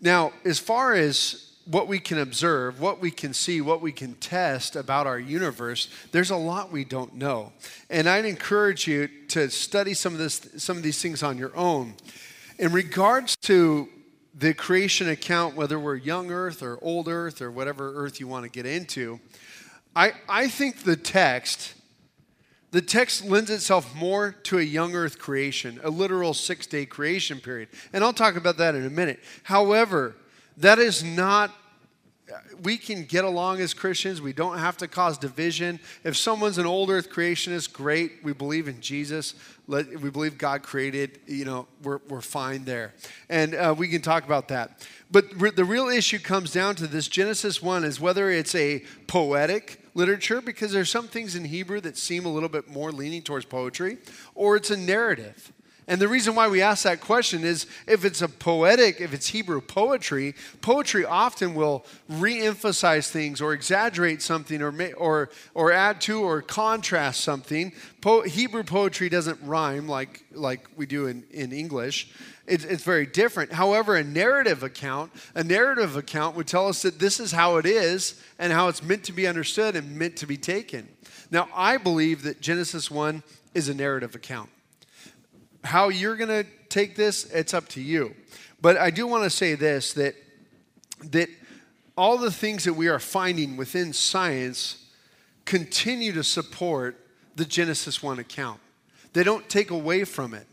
Now, 0.00 0.32
as 0.44 0.58
far 0.58 0.94
as 0.94 1.48
what 1.64 1.86
we 1.86 1.98
can 1.98 2.18
observe, 2.18 2.80
what 2.80 2.98
we 2.98 3.10
can 3.10 3.34
see, 3.34 3.60
what 3.60 3.82
we 3.82 3.92
can 3.92 4.14
test 4.14 4.74
about 4.74 5.06
our 5.06 5.18
universe, 5.18 5.88
there's 6.12 6.30
a 6.30 6.36
lot 6.36 6.72
we 6.72 6.84
don't 6.84 7.14
know. 7.14 7.52
And 7.90 8.08
I'd 8.08 8.24
encourage 8.24 8.86
you 8.86 9.08
to 9.28 9.50
study 9.50 9.92
some 9.92 10.14
of 10.14 10.18
this 10.18 10.48
some 10.56 10.78
of 10.78 10.82
these 10.82 11.00
things 11.02 11.22
on 11.22 11.36
your 11.36 11.54
own. 11.54 11.94
In 12.58 12.72
regards 12.72 13.36
to 13.42 13.88
the 14.34 14.54
creation 14.54 15.08
account, 15.08 15.56
whether 15.56 15.78
we're 15.78 15.96
young 15.96 16.30
earth 16.30 16.62
or 16.62 16.78
old 16.80 17.08
earth 17.08 17.42
or 17.42 17.50
whatever 17.50 17.92
earth 17.96 18.18
you 18.18 18.28
want 18.28 18.44
to 18.44 18.50
get 18.50 18.64
into, 18.64 19.20
I, 19.94 20.12
I 20.28 20.48
think 20.48 20.84
the 20.84 20.96
text 20.96 21.74
the 22.70 22.82
text 22.82 23.24
lends 23.24 23.50
itself 23.50 23.94
more 23.94 24.32
to 24.44 24.58
a 24.58 24.62
young 24.62 24.94
earth 24.94 25.18
creation, 25.18 25.80
a 25.82 25.90
literal 25.90 26.34
six 26.34 26.66
day 26.66 26.84
creation 26.84 27.40
period. 27.40 27.68
And 27.92 28.04
I'll 28.04 28.12
talk 28.12 28.36
about 28.36 28.58
that 28.58 28.74
in 28.74 28.84
a 28.84 28.90
minute. 28.90 29.20
However, 29.44 30.16
that 30.58 30.78
is 30.78 31.02
not 31.02 31.52
we 32.62 32.76
can 32.76 33.04
get 33.04 33.24
along 33.24 33.60
as 33.60 33.74
Christians. 33.74 34.20
We 34.20 34.32
don't 34.32 34.58
have 34.58 34.76
to 34.78 34.88
cause 34.88 35.18
division. 35.18 35.80
If 36.04 36.16
someone's 36.16 36.58
an 36.58 36.66
old 36.66 36.90
earth 36.90 37.10
creationist, 37.10 37.72
great. 37.72 38.22
We 38.22 38.32
believe 38.32 38.68
in 38.68 38.80
Jesus. 38.80 39.34
Let, 39.66 40.00
we 40.00 40.10
believe 40.10 40.38
God 40.38 40.62
created, 40.62 41.20
you 41.26 41.44
know, 41.44 41.66
we're, 41.82 42.00
we're 42.08 42.20
fine 42.20 42.64
there. 42.64 42.94
And 43.28 43.54
uh, 43.54 43.74
we 43.76 43.88
can 43.88 44.02
talk 44.02 44.24
about 44.24 44.48
that. 44.48 44.86
But 45.10 45.26
re- 45.36 45.50
the 45.50 45.64
real 45.64 45.88
issue 45.88 46.18
comes 46.18 46.52
down 46.52 46.74
to 46.76 46.86
this 46.86 47.08
Genesis 47.08 47.62
1 47.62 47.84
is 47.84 48.00
whether 48.00 48.30
it's 48.30 48.54
a 48.54 48.84
poetic 49.06 49.80
literature, 49.98 50.40
because 50.40 50.72
there's 50.72 50.90
some 50.90 51.08
things 51.08 51.34
in 51.34 51.44
Hebrew 51.44 51.80
that 51.80 51.98
seem 51.98 52.24
a 52.24 52.32
little 52.32 52.48
bit 52.48 52.68
more 52.68 52.92
leaning 52.92 53.22
towards 53.22 53.44
poetry, 53.44 53.98
or 54.34 54.56
it's 54.56 54.70
a 54.70 54.76
narrative. 54.76 55.52
And 55.90 56.00
the 56.02 56.08
reason 56.08 56.34
why 56.34 56.48
we 56.48 56.60
ask 56.60 56.84
that 56.84 57.00
question 57.00 57.44
is 57.44 57.66
if 57.86 58.04
it's 58.04 58.20
a 58.20 58.28
poetic, 58.28 59.00
if 59.00 59.14
it's 59.14 59.28
Hebrew 59.28 59.62
poetry, 59.62 60.34
poetry 60.60 61.06
often 61.06 61.54
will 61.54 61.86
re-emphasize 62.08 63.10
things 63.10 63.40
or 63.40 63.54
exaggerate 63.54 64.20
something 64.20 64.62
or 64.62 64.72
or 64.98 65.30
or 65.54 65.72
add 65.72 66.02
to 66.02 66.20
or 66.20 66.42
contrast 66.42 67.22
something. 67.22 67.72
Po- 68.02 68.22
Hebrew 68.22 68.64
poetry 68.64 69.08
doesn't 69.08 69.38
rhyme 69.42 69.88
like 69.88 70.24
like 70.32 70.68
we 70.76 70.84
do 70.84 71.06
in, 71.06 71.24
in 71.30 71.52
English. 71.52 72.10
It's, 72.48 72.64
it's 72.64 72.82
very 72.82 73.06
different. 73.06 73.52
However, 73.52 73.94
a 73.96 74.02
narrative 74.02 74.62
account, 74.62 75.12
a 75.34 75.44
narrative 75.44 75.96
account 75.96 76.34
would 76.36 76.46
tell 76.46 76.68
us 76.68 76.82
that 76.82 76.98
this 76.98 77.20
is 77.20 77.32
how 77.32 77.56
it 77.56 77.66
is 77.66 78.20
and 78.38 78.52
how 78.52 78.68
it's 78.68 78.82
meant 78.82 79.04
to 79.04 79.12
be 79.12 79.26
understood 79.26 79.76
and 79.76 79.96
meant 79.96 80.16
to 80.16 80.26
be 80.26 80.36
taken. 80.36 80.88
Now, 81.30 81.48
I 81.54 81.76
believe 81.76 82.22
that 82.22 82.40
Genesis 82.40 82.90
1 82.90 83.22
is 83.54 83.68
a 83.68 83.74
narrative 83.74 84.14
account. 84.14 84.50
How 85.62 85.88
you're 85.88 86.16
going 86.16 86.44
to 86.44 86.48
take 86.68 86.96
this, 86.96 87.24
it's 87.26 87.54
up 87.54 87.68
to 87.68 87.80
you. 87.80 88.14
But 88.60 88.76
I 88.76 88.90
do 88.90 89.06
want 89.06 89.24
to 89.24 89.30
say 89.30 89.54
this 89.54 89.92
that, 89.94 90.14
that 91.04 91.28
all 91.96 92.18
the 92.18 92.32
things 92.32 92.64
that 92.64 92.74
we 92.74 92.88
are 92.88 92.98
finding 92.98 93.56
within 93.56 93.92
science 93.92 94.86
continue 95.44 96.12
to 96.12 96.24
support 96.24 96.96
the 97.36 97.44
Genesis 97.44 98.02
1 98.02 98.18
account. 98.18 98.60
They 99.12 99.22
don't 99.22 99.48
take 99.48 99.70
away 99.70 100.04
from 100.04 100.34
it. 100.34 100.46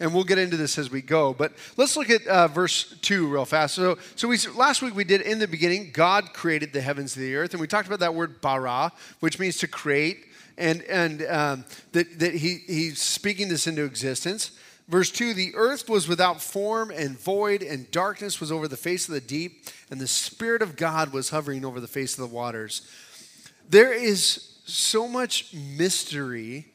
And 0.00 0.14
we'll 0.14 0.24
get 0.24 0.38
into 0.38 0.56
this 0.56 0.78
as 0.78 0.90
we 0.90 1.02
go. 1.02 1.34
But 1.34 1.52
let's 1.76 1.96
look 1.96 2.08
at 2.08 2.26
uh, 2.26 2.48
verse 2.48 2.94
2 3.02 3.26
real 3.26 3.44
fast. 3.44 3.74
So, 3.74 3.98
so 4.14 4.28
we, 4.28 4.38
last 4.54 4.80
week 4.80 4.94
we 4.94 5.04
did 5.04 5.22
in 5.22 5.38
the 5.40 5.48
beginning, 5.48 5.90
God 5.92 6.32
created 6.32 6.72
the 6.72 6.80
heavens 6.80 7.16
and 7.16 7.24
the 7.24 7.34
earth. 7.34 7.52
And 7.52 7.60
we 7.60 7.66
talked 7.66 7.88
about 7.88 7.98
that 8.00 8.14
word 8.14 8.40
bara, 8.40 8.92
which 9.20 9.38
means 9.38 9.58
to 9.58 9.66
create 9.68 10.26
and, 10.58 10.82
and 10.82 11.22
um, 11.26 11.64
that, 11.92 12.18
that 12.18 12.34
he, 12.34 12.58
he's 12.66 13.00
speaking 13.00 13.48
this 13.48 13.66
into 13.66 13.84
existence. 13.84 14.50
Verse 14.88 15.10
2 15.10 15.32
The 15.34 15.54
earth 15.54 15.88
was 15.88 16.08
without 16.08 16.42
form 16.42 16.90
and 16.90 17.18
void, 17.18 17.62
and 17.62 17.90
darkness 17.90 18.40
was 18.40 18.52
over 18.52 18.68
the 18.68 18.76
face 18.76 19.08
of 19.08 19.14
the 19.14 19.20
deep, 19.20 19.66
and 19.90 20.00
the 20.00 20.06
Spirit 20.06 20.60
of 20.60 20.76
God 20.76 21.12
was 21.12 21.30
hovering 21.30 21.64
over 21.64 21.80
the 21.80 21.86
face 21.86 22.18
of 22.18 22.28
the 22.28 22.34
waters. 22.34 22.90
There 23.68 23.92
is 23.92 24.58
so 24.64 25.08
much 25.08 25.54
mystery 25.54 26.66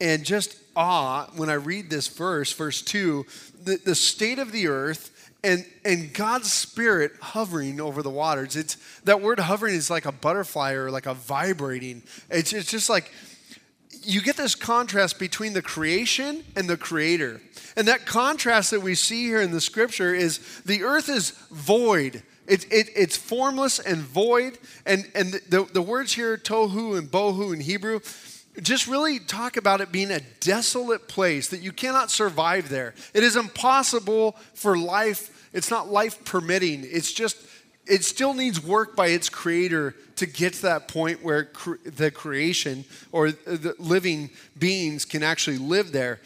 and 0.00 0.24
just 0.24 0.56
awe 0.74 1.26
when 1.36 1.50
I 1.50 1.54
read 1.54 1.90
this 1.90 2.08
verse, 2.08 2.52
verse 2.52 2.82
2, 2.82 3.26
the, 3.64 3.76
the 3.84 3.94
state 3.94 4.38
of 4.38 4.52
the 4.52 4.68
earth 4.68 5.16
and 5.42 5.64
and 5.84 6.12
God's 6.12 6.52
spirit 6.52 7.12
hovering 7.20 7.80
over 7.80 8.02
the 8.02 8.10
waters. 8.10 8.56
It's 8.56 8.76
that 9.04 9.22
word 9.22 9.40
hovering 9.40 9.74
is 9.74 9.88
like 9.88 10.04
a 10.04 10.12
butterfly 10.12 10.72
or 10.72 10.90
like 10.90 11.06
a 11.06 11.14
vibrating. 11.14 12.02
It's 12.28 12.52
it's 12.52 12.70
just 12.70 12.90
like 12.90 13.10
you 14.02 14.20
get 14.20 14.36
this 14.36 14.54
contrast 14.54 15.18
between 15.18 15.52
the 15.52 15.62
creation 15.62 16.44
and 16.56 16.68
the 16.68 16.76
creator. 16.76 17.40
And 17.76 17.86
that 17.88 18.06
contrast 18.06 18.70
that 18.70 18.80
we 18.80 18.94
see 18.94 19.24
here 19.24 19.40
in 19.40 19.50
the 19.50 19.60
scripture 19.60 20.14
is 20.14 20.38
the 20.64 20.82
earth 20.82 21.08
is 21.08 21.30
void. 21.50 22.22
It, 22.46 22.64
it, 22.72 22.88
it's 22.96 23.16
formless 23.16 23.78
and 23.78 23.98
void. 23.98 24.58
And, 24.84 25.08
and 25.14 25.34
the, 25.48 25.68
the 25.72 25.82
words 25.82 26.14
here, 26.14 26.36
tohu 26.36 26.98
and 26.98 27.08
bohu 27.08 27.54
in 27.54 27.60
Hebrew, 27.60 28.00
just 28.62 28.86
really 28.86 29.18
talk 29.18 29.56
about 29.56 29.80
it 29.80 29.92
being 29.92 30.10
a 30.10 30.20
desolate 30.40 31.08
place 31.08 31.48
that 31.48 31.60
you 31.60 31.72
cannot 31.72 32.10
survive 32.10 32.68
there. 32.68 32.94
It 33.14 33.22
is 33.22 33.36
impossible 33.36 34.36
for 34.54 34.76
life, 34.76 35.48
it's 35.52 35.70
not 35.70 35.88
life 35.88 36.24
permitting. 36.24 36.84
It's 36.84 37.12
just, 37.12 37.36
it 37.86 38.04
still 38.04 38.34
needs 38.34 38.62
work 38.62 38.96
by 38.96 39.08
its 39.08 39.28
creator 39.28 39.94
to 40.16 40.26
get 40.26 40.54
to 40.54 40.62
that 40.62 40.88
point 40.88 41.22
where 41.22 41.44
cre- 41.44 41.76
the 41.84 42.10
creation 42.10 42.84
or 43.12 43.30
the 43.32 43.74
living 43.78 44.30
beings 44.58 45.04
can 45.04 45.22
actually 45.22 45.58
live 45.58 45.92
there. 45.92 46.20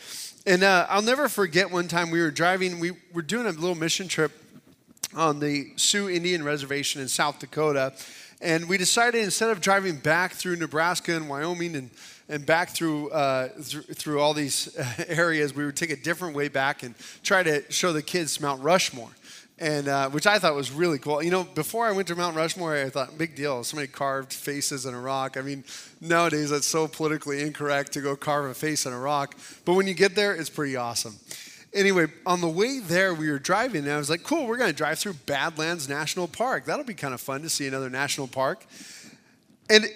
And 0.47 0.63
uh, 0.63 0.87
I'll 0.91 1.03
never 1.03 1.29
forget 1.29 1.71
one 1.71 1.89
time 1.89 2.11
we 2.11 2.21
were 2.21 2.31
driving, 2.31 2.81
we 2.81 2.93
were 3.13 3.23
doing 3.23 3.47
a 3.47 3.51
little 3.51 3.75
mission 3.75 4.09
trip 4.09 4.33
on 5.15 5.41
the 5.41 5.73
Sioux 5.77 6.09
Indian 6.09 6.43
Reservation 6.43 7.01
in 7.01 7.09
South 7.09 7.39
Dakota. 7.39 7.93
And 8.41 8.69
we 8.69 8.77
decided 8.77 9.25
instead 9.25 9.51
of 9.51 9.61
driving 9.61 9.97
back 9.97 10.33
through 10.33 10.57
Nebraska 10.57 11.17
and 11.17 11.29
Wyoming 11.29 11.77
and, 11.77 11.91
and 12.29 12.45
back 12.47 12.71
through, 12.71 13.11
uh, 13.11 13.49
th- 13.49 13.85
through 13.87 14.21
all 14.21 14.35
these 14.35 14.77
areas, 15.09 15.55
we 15.55 15.65
would 15.65 15.77
take 15.77 15.91
a 15.91 15.97
different 15.97 16.35
way 16.35 16.49
back 16.49 16.83
and 16.83 16.95
try 17.23 17.43
to 17.43 17.71
show 17.71 17.93
the 17.93 18.03
kids 18.03 18.41
Mount 18.41 18.63
Rushmore. 18.63 19.11
And 19.57 19.87
uh, 19.87 20.11
which 20.11 20.27
I 20.27 20.41
thought 20.41 20.57
was 20.57 20.73
really 20.73 20.99
cool. 20.99 21.23
You 21.23 21.31
know, 21.31 21.45
before 21.45 21.87
I 21.87 21.93
went 21.93 22.09
to 22.09 22.17
Mount 22.17 22.35
Rushmore, 22.35 22.75
I 22.77 22.91
thought, 22.91 23.17
big 23.17 23.37
deal. 23.37 23.63
Somebody 23.63 23.87
carved 23.87 24.33
faces 24.33 24.85
in 24.85 24.95
a 24.95 25.01
rock. 25.01 25.37
I 25.37 25.43
mean, 25.43 25.63
nowadays 26.01 26.51
that's 26.51 26.67
so 26.67 26.89
politically 26.89 27.41
incorrect 27.41 27.93
to 27.93 28.01
go 28.01 28.17
carve 28.17 28.47
a 28.47 28.55
face 28.55 28.85
in 28.85 28.93
a 28.93 28.99
rock. 28.99 29.37
But 29.65 29.75
when 29.75 29.87
you 29.87 29.95
get 29.95 30.17
there, 30.17 30.35
it's 30.35 30.51
pretty 30.51 30.75
awesome 30.75 31.15
anyway, 31.75 32.07
on 32.25 32.41
the 32.41 32.49
way 32.49 32.79
there, 32.79 33.13
we 33.13 33.31
were 33.31 33.39
driving, 33.39 33.85
and 33.85 33.93
I 33.93 33.99
was 33.99 34.09
like, 34.09 34.23
cool, 34.23 34.47
we're 34.47 34.57
going 34.57 34.71
to 34.71 34.77
drive 34.77 34.99
through 34.99 35.15
Badlands 35.27 35.89
National 35.89 36.29
Park. 36.29 36.65
That'll 36.65 36.85
be 36.85 36.95
kind 36.95 37.13
of 37.13 37.21
fun 37.21 37.43
to 37.43 37.51
see 37.51 37.67
another 37.67 37.91
national 37.91 38.29
park. 38.29 38.65
And 39.69 39.87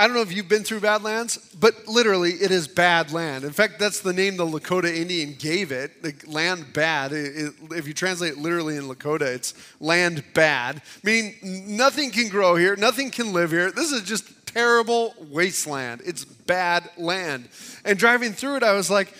I 0.00 0.06
don't 0.06 0.16
know 0.16 0.22
if 0.22 0.34
you've 0.34 0.48
been 0.48 0.64
through 0.64 0.80
Badlands, 0.80 1.36
but 1.60 1.86
literally 1.86 2.30
it 2.30 2.50
is 2.50 2.66
bad 2.66 3.12
land. 3.12 3.44
In 3.44 3.50
fact, 3.50 3.78
that's 3.78 4.00
the 4.00 4.14
name 4.14 4.38
the 4.38 4.46
Lakota 4.46 4.90
Indian 4.90 5.34
gave 5.38 5.72
it, 5.72 6.02
the 6.02 6.14
land 6.26 6.72
bad. 6.72 7.12
It, 7.12 7.36
it, 7.36 7.54
if 7.72 7.86
you 7.86 7.92
translate 7.92 8.32
it 8.32 8.38
literally 8.38 8.78
in 8.78 8.84
Lakota, 8.84 9.26
it's 9.26 9.52
land 9.78 10.24
bad, 10.32 10.80
meaning 11.04 11.34
nothing 11.42 12.10
can 12.12 12.30
grow 12.30 12.56
here, 12.56 12.76
nothing 12.76 13.10
can 13.10 13.34
live 13.34 13.50
here. 13.50 13.70
This 13.72 13.92
is 13.92 14.00
just 14.00 14.46
terrible 14.46 15.14
wasteland. 15.28 16.00
It's 16.06 16.24
bad 16.24 16.88
land. 16.96 17.50
And 17.84 17.98
driving 17.98 18.32
through 18.32 18.56
it, 18.56 18.62
I 18.62 18.72
was 18.72 18.90
like, 18.90 19.12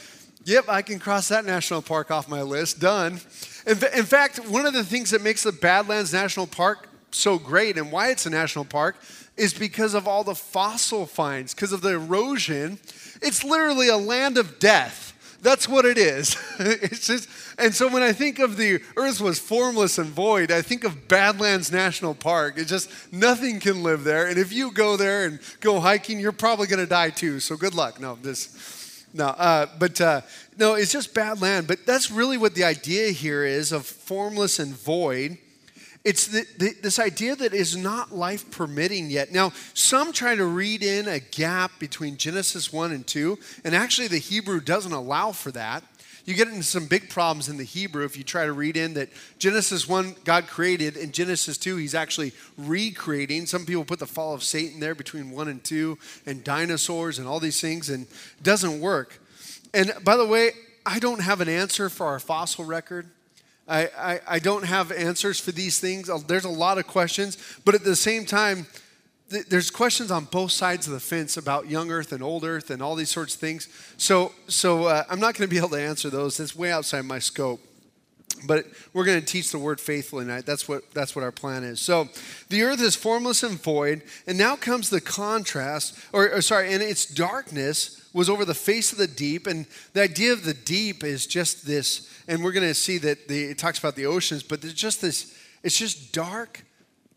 Yep, 0.44 0.70
I 0.70 0.80
can 0.80 0.98
cross 0.98 1.28
that 1.28 1.44
national 1.44 1.82
park 1.82 2.10
off 2.10 2.26
my 2.26 2.40
list. 2.40 2.80
Done. 2.80 3.20
In, 3.66 3.76
in 3.94 4.04
fact, 4.04 4.38
one 4.48 4.64
of 4.64 4.72
the 4.72 4.82
things 4.82 5.10
that 5.10 5.20
makes 5.20 5.42
the 5.42 5.52
Badlands 5.52 6.14
National 6.14 6.46
Park 6.46 6.88
so 7.10 7.38
great 7.38 7.76
and 7.76 7.92
why 7.92 8.08
it's 8.08 8.24
a 8.24 8.30
national 8.30 8.64
park 8.64 8.96
is 9.40 9.55
because 9.55 9.94
of 9.94 10.07
all 10.07 10.22
the 10.22 10.35
fossil 10.35 11.07
finds, 11.07 11.55
because 11.55 11.72
of 11.72 11.81
the 11.81 11.94
erosion. 11.94 12.79
It's 13.22 13.42
literally 13.42 13.88
a 13.88 13.96
land 13.96 14.37
of 14.37 14.59
death. 14.59 15.07
That's 15.42 15.66
what 15.66 15.87
it 15.87 15.96
is. 15.96 16.37
it's 16.59 17.07
just, 17.07 17.26
and 17.59 17.74
so 17.74 17.88
when 17.88 18.03
I 18.03 18.12
think 18.12 18.38
of 18.38 18.59
the 18.59 18.83
earth 18.98 19.22
was 19.22 19.38
formless 19.38 19.96
and 19.96 20.11
void, 20.11 20.50
I 20.50 20.61
think 20.61 20.85
of 20.85 21.09
Badlands 21.09 21.72
National 21.72 22.14
Park. 22.14 22.59
It's 22.59 22.68
just 22.68 22.90
nothing 23.11 23.61
can 23.61 23.83
live 23.83 24.05
there. 24.05 24.26
And 24.26 24.38
if 24.38 24.53
you 24.53 24.72
go 24.72 24.98
there 24.98 25.24
and 25.24 25.40
go 25.61 25.81
hiking, 25.81 26.20
you're 26.20 26.33
probably 26.33 26.66
going 26.66 26.81
to 26.81 26.87
die 26.87 27.09
too. 27.09 27.40
So 27.40 27.57
good 27.57 27.74
luck. 27.74 27.98
No, 27.98 28.18
this 28.20 29.07
no, 29.14 29.29
uh, 29.29 29.66
but 29.79 30.00
uh, 30.00 30.20
no, 30.59 30.74
it's 30.74 30.92
just 30.92 31.14
bad 31.14 31.40
land. 31.40 31.66
But 31.66 31.87
that's 31.87 32.11
really 32.11 32.37
what 32.37 32.55
the 32.55 32.64
idea 32.64 33.11
here 33.11 33.44
is 33.44 33.72
of 33.72 33.87
formless 33.87 34.59
and 34.59 34.74
void. 34.74 35.38
It's 36.02 36.28
the, 36.28 36.46
the, 36.56 36.74
this 36.80 36.98
idea 36.98 37.36
that 37.36 37.52
is 37.52 37.76
not 37.76 38.14
life 38.14 38.50
permitting 38.50 39.10
yet. 39.10 39.32
Now, 39.32 39.52
some 39.74 40.12
try 40.12 40.34
to 40.34 40.46
read 40.46 40.82
in 40.82 41.06
a 41.06 41.20
gap 41.20 41.78
between 41.78 42.16
Genesis 42.16 42.72
1 42.72 42.92
and 42.92 43.06
2, 43.06 43.38
and 43.64 43.74
actually 43.74 44.08
the 44.08 44.18
Hebrew 44.18 44.60
doesn't 44.60 44.92
allow 44.92 45.32
for 45.32 45.50
that. 45.52 45.84
You 46.24 46.34
get 46.34 46.48
into 46.48 46.62
some 46.62 46.86
big 46.86 47.10
problems 47.10 47.48
in 47.48 47.56
the 47.56 47.64
Hebrew 47.64 48.04
if 48.04 48.16
you 48.16 48.24
try 48.24 48.46
to 48.46 48.52
read 48.52 48.76
in 48.76 48.94
that 48.94 49.08
Genesis 49.38 49.88
1, 49.88 50.16
God 50.24 50.46
created, 50.46 50.96
and 50.96 51.12
Genesis 51.12 51.58
2, 51.58 51.76
He's 51.76 51.94
actually 51.94 52.32
recreating. 52.56 53.46
Some 53.46 53.66
people 53.66 53.84
put 53.84 53.98
the 53.98 54.06
fall 54.06 54.32
of 54.32 54.42
Satan 54.42 54.80
there 54.80 54.94
between 54.94 55.30
1 55.30 55.48
and 55.48 55.62
2, 55.62 55.98
and 56.24 56.42
dinosaurs 56.42 57.18
and 57.18 57.28
all 57.28 57.40
these 57.40 57.60
things, 57.60 57.90
and 57.90 58.06
doesn't 58.42 58.80
work. 58.80 59.20
And 59.74 59.92
by 60.02 60.16
the 60.16 60.26
way, 60.26 60.52
I 60.86 60.98
don't 60.98 61.20
have 61.20 61.42
an 61.42 61.48
answer 61.48 61.90
for 61.90 62.06
our 62.06 62.18
fossil 62.18 62.64
record. 62.64 63.06
I, 63.70 63.88
I, 63.96 64.20
I 64.26 64.38
don't 64.40 64.64
have 64.64 64.90
answers 64.90 65.38
for 65.38 65.52
these 65.52 65.78
things. 65.78 66.11
There's 66.26 66.44
a 66.44 66.50
lot 66.50 66.78
of 66.78 66.88
questions, 66.88 67.38
but 67.64 67.76
at 67.76 67.85
the 67.85 67.94
same 67.94 68.26
time, 68.26 68.66
there's 69.48 69.70
questions 69.70 70.11
on 70.11 70.24
both 70.24 70.50
sides 70.50 70.88
of 70.88 70.92
the 70.92 70.98
fence 70.98 71.37
about 71.37 71.70
young 71.70 71.92
earth 71.92 72.11
and 72.11 72.20
old 72.20 72.44
earth 72.44 72.70
and 72.70 72.83
all 72.83 72.96
these 72.96 73.11
sorts 73.11 73.35
of 73.35 73.40
things. 73.40 73.68
So 73.96 74.33
so 74.48 74.87
uh, 74.87 75.04
i'm 75.09 75.20
not 75.20 75.37
going 75.37 75.48
to 75.48 75.50
be 75.50 75.59
able 75.59 75.68
to 75.68 75.80
answer 75.80 76.11
those. 76.11 76.37
That's 76.37 76.56
way 76.56 76.72
outside 76.72 77.04
my 77.04 77.20
scope. 77.20 77.61
But 78.44 78.66
we're 78.92 79.04
going 79.04 79.20
to 79.20 79.26
teach 79.26 79.52
the 79.52 79.59
word 79.59 79.80
faithfully 79.80 80.24
tonight 80.24 80.46
that's 80.46 80.68
what 80.68 80.90
that's 80.92 81.14
what 81.14 81.22
our 81.22 81.30
plan 81.30 81.62
is. 81.62 81.80
So 81.80 82.09
the 82.48 82.62
earth 82.62 82.80
is 82.80 82.96
formless 82.96 83.44
and 83.44 83.62
void 83.62 84.02
and 84.26 84.37
now 84.37 84.56
comes 84.56 84.90
the 84.90 85.00
contrast 85.00 85.96
or, 86.12 86.28
or 86.28 86.42
sorry 86.42 86.72
and 86.72 86.83
its 86.83 87.06
darkness 87.06 87.99
was 88.12 88.28
over 88.28 88.44
the 88.44 88.54
face 88.54 88.92
of 88.92 88.98
the 88.98 89.06
deep 89.06 89.46
and 89.46 89.66
the 89.92 90.02
idea 90.02 90.32
of 90.32 90.44
the 90.44 90.54
deep 90.54 91.04
is 91.04 91.26
just 91.26 91.66
this 91.66 92.08
and 92.28 92.42
we're 92.42 92.52
going 92.52 92.66
to 92.66 92.74
see 92.74 92.98
that 92.98 93.28
the, 93.28 93.44
it 93.44 93.58
talks 93.58 93.78
about 93.78 93.96
the 93.96 94.06
oceans 94.06 94.42
but 94.42 94.60
there's 94.60 94.74
just 94.74 95.00
this 95.00 95.36
it's 95.62 95.78
just 95.78 96.12
dark 96.12 96.64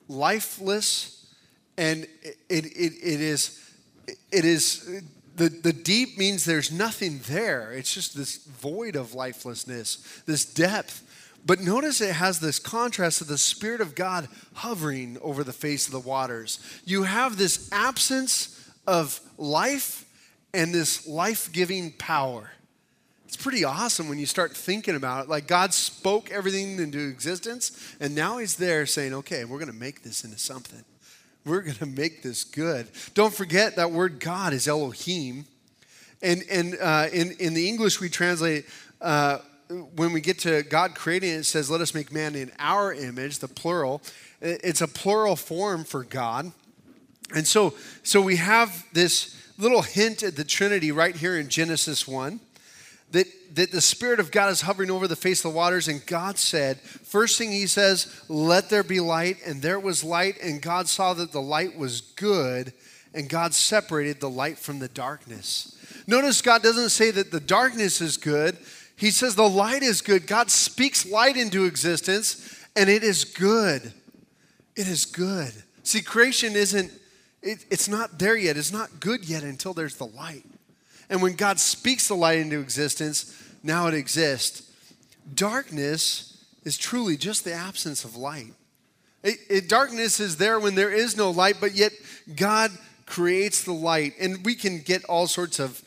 lifeless 0.08 1.34
and 1.78 2.04
it, 2.22 2.38
it, 2.50 2.66
it 2.66 3.22
is 3.22 3.60
it 4.32 4.46
is 4.46 5.02
the, 5.36 5.50
the 5.50 5.74
deep 5.74 6.18
means 6.18 6.46
there's 6.46 6.72
nothing 6.72 7.20
there. 7.28 7.72
It's 7.72 7.94
just 7.94 8.16
this 8.16 8.38
void 8.38 8.96
of 8.96 9.16
lifelessness 9.16 10.22
this 10.26 10.46
depth. 10.46 11.10
But 11.46 11.60
notice 11.60 12.00
it 12.00 12.16
has 12.16 12.40
this 12.40 12.60
contrast 12.60 13.20
of 13.20 13.28
the 13.28 13.38
spirit 13.38 13.82
of 13.82 13.96
god 13.96 14.30
hovering 14.54 15.18
over 15.22 15.44
the 15.44 15.52
face 15.52 15.88
of 15.88 15.92
the 15.92 16.00
waters. 16.00 16.60
You 16.86 17.04
have 17.04 17.38
this 17.38 17.70
absence 17.72 18.72
of 18.88 19.20
life 19.38 20.06
and 20.54 20.74
this 20.74 21.08
life-giving 21.08 21.94
power 21.94 22.52
it's 23.34 23.42
pretty 23.42 23.64
awesome 23.64 24.10
when 24.10 24.20
you 24.20 24.28
start 24.28 24.56
thinking 24.56 24.96
about 24.96 25.24
it. 25.24 25.30
Like 25.30 25.48
God 25.48 25.74
spoke 25.74 26.30
everything 26.30 26.78
into 26.78 27.00
existence, 27.00 27.96
and 28.00 28.14
now 28.14 28.38
He's 28.38 28.58
there 28.58 28.86
saying, 28.86 29.12
okay, 29.16 29.44
we're 29.44 29.58
going 29.58 29.72
to 29.72 29.76
make 29.76 30.04
this 30.04 30.24
into 30.24 30.38
something. 30.38 30.84
We're 31.44 31.62
going 31.62 31.78
to 31.78 31.88
make 31.88 32.22
this 32.22 32.44
good. 32.44 32.90
Don't 33.16 33.34
forget 33.34 33.78
that 33.78 33.90
word 33.90 34.20
God 34.20 34.54
is 34.54 34.68
Elohim. 34.68 35.46
And, 36.22 36.44
and 36.48 36.78
uh, 36.80 37.08
in, 37.12 37.32
in 37.40 37.56
the 37.56 37.68
English, 37.68 38.00
we 38.00 38.08
translate, 38.08 38.66
uh, 39.02 39.40
when 39.96 40.14
we 40.14 40.22
get 40.22 40.38
to 40.40 40.62
God 40.62 40.94
creating 40.94 41.32
it, 41.32 41.38
it 41.38 41.46
says, 41.46 41.72
let 41.72 41.82
us 41.82 41.96
make 41.96 42.12
man 42.12 42.36
in 42.36 42.52
our 42.60 42.94
image, 42.94 43.40
the 43.40 43.48
plural. 43.48 44.04
It's 44.42 44.82
a 44.82 44.88
plural 44.88 45.36
form 45.36 45.86
for 45.86 46.04
God. 46.04 46.52
And 47.34 47.48
so, 47.48 47.74
so 48.04 48.22
we 48.22 48.36
have 48.36 48.86
this 48.94 49.36
little 49.58 49.82
hint 49.82 50.24
at 50.24 50.36
the 50.36 50.44
Trinity 50.44 50.92
right 50.92 51.16
here 51.16 51.38
in 51.38 51.50
Genesis 51.50 52.08
1 52.08 52.40
that, 53.14 53.28
that 53.56 53.72
the 53.72 53.82
Spirit 53.82 54.20
of 54.20 54.32
God 54.32 54.52
is 54.52 54.62
hovering 54.62 54.92
over 54.92 55.08
the 55.08 55.16
face 55.16 55.46
of 55.46 55.52
the 55.52 55.58
waters. 55.58 55.88
And 55.88 56.06
God 56.06 56.38
said, 56.38 56.80
first 56.80 57.38
thing 57.38 57.52
He 57.52 57.68
says, 57.68 58.24
let 58.28 58.70
there 58.70 58.84
be 58.84 59.00
light. 59.00 59.38
And 59.46 59.62
there 59.62 59.80
was 59.80 60.04
light. 60.04 60.42
And 60.42 60.62
God 60.62 60.88
saw 60.88 61.14
that 61.14 61.32
the 61.32 61.42
light 61.42 61.78
was 61.78 62.02
good. 62.02 62.74
And 63.14 63.30
God 63.30 63.54
separated 63.54 64.20
the 64.20 64.30
light 64.30 64.58
from 64.58 64.80
the 64.80 64.88
darkness. 64.88 65.78
Notice 66.08 66.42
God 66.42 66.64
doesn't 66.64 66.90
say 66.90 67.12
that 67.12 67.32
the 67.32 67.40
darkness 67.40 68.02
is 68.02 68.18
good. 68.18 68.58
He 68.96 69.12
says 69.12 69.36
the 69.36 69.48
light 69.48 69.84
is 69.84 70.02
good. 70.02 70.26
God 70.26 70.50
speaks 70.50 71.06
light 71.06 71.38
into 71.38 71.66
existence, 71.66 72.60
and 72.76 72.90
it 72.90 73.04
is 73.04 73.24
good. 73.24 73.94
It 74.76 74.88
is 74.88 75.06
good. 75.06 75.52
See, 75.84 76.02
creation 76.02 76.54
isn't, 76.54 76.92
it, 77.44 77.66
it's 77.70 77.88
not 77.88 78.18
there 78.18 78.38
yet. 78.38 78.58
It's 78.58 78.72
not 78.72 79.00
good 79.00 79.26
yet 79.26 79.44
until 79.44 79.74
there's 79.74 79.98
the 79.98 80.08
light. 80.08 80.46
And 81.10 81.22
when 81.22 81.34
God 81.34 81.60
speaks 81.60 82.08
the 82.08 82.16
light 82.16 82.40
into 82.40 82.60
existence, 82.60 83.38
now 83.62 83.88
it 83.88 83.94
exists. 83.94 84.72
Darkness 85.34 86.44
is 86.64 86.78
truly 86.78 87.18
just 87.18 87.44
the 87.44 87.54
absence 87.54 88.06
of 88.06 88.16
light. 88.16 88.54
It, 89.22 89.38
it, 89.50 89.70
darkness 89.70 90.20
is 90.20 90.38
there 90.38 90.60
when 90.60 90.76
there 90.76 90.92
is 90.92 91.16
no 91.16 91.32
light, 91.32 91.58
but 91.60 91.74
yet 91.74 91.92
God 92.36 92.72
creates 93.06 93.64
the 93.64 93.74
light. 93.74 94.14
And 94.20 94.44
we 94.46 94.56
can 94.56 94.80
get 94.80 95.04
all 95.06 95.28
sorts 95.28 95.60
of, 95.60 95.82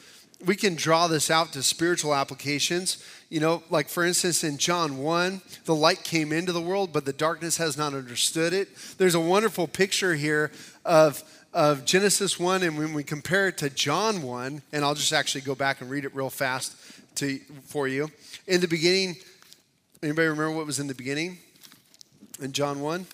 we 0.45 0.57
can 0.57 0.75
draw 0.75 1.07
this 1.07 1.31
out 1.31 1.53
to 1.55 1.63
spiritual 1.63 2.15
applications. 2.15 3.05
You 3.29 3.41
know, 3.41 3.63
like 3.69 3.89
for 3.89 4.05
instance, 4.05 4.45
in 4.45 4.59
John 4.59 4.99
1, 4.99 5.43
the 5.65 5.75
light 5.75 6.05
came 6.05 6.33
into 6.33 6.53
the 6.53 6.61
world, 6.61 6.93
but 6.93 7.05
the 7.05 7.13
darkness 7.13 7.57
has 7.57 7.77
not 7.77 7.95
understood 7.95 8.53
it. 8.53 8.69
There's 8.99 9.15
a 9.15 9.21
wonderful 9.21 9.67
picture 9.67 10.15
here 10.15 10.53
of 10.85 11.23
of 11.57 11.87
Genesis 11.87 12.39
1 12.39 12.63
and 12.65 12.77
when 12.77 12.93
we 12.93 13.03
compare 13.03 13.49
it 13.49 13.57
to 13.57 13.71
John 13.71 14.21
1, 14.21 14.61
and 14.73 14.85
I'll 14.85 14.95
just 14.95 15.15
actually 15.15 15.41
go 15.41 15.55
back 15.55 15.81
and 15.81 15.89
read 15.89 16.05
it 16.05 16.15
real 16.15 16.29
fast 16.29 16.77
to, 17.17 17.39
for 17.65 17.89
you. 17.89 18.11
In 18.47 18.61
the 18.61 18.69
beginning, 18.69 19.17
anybody 20.03 20.29
remember 20.29 20.55
what 20.55 20.67
was 20.67 20.81
in 20.81 20.87
the 20.87 20.95
beginning 20.95 21.39
in 22.43 22.53
John 22.53 22.81
1? 22.81 23.07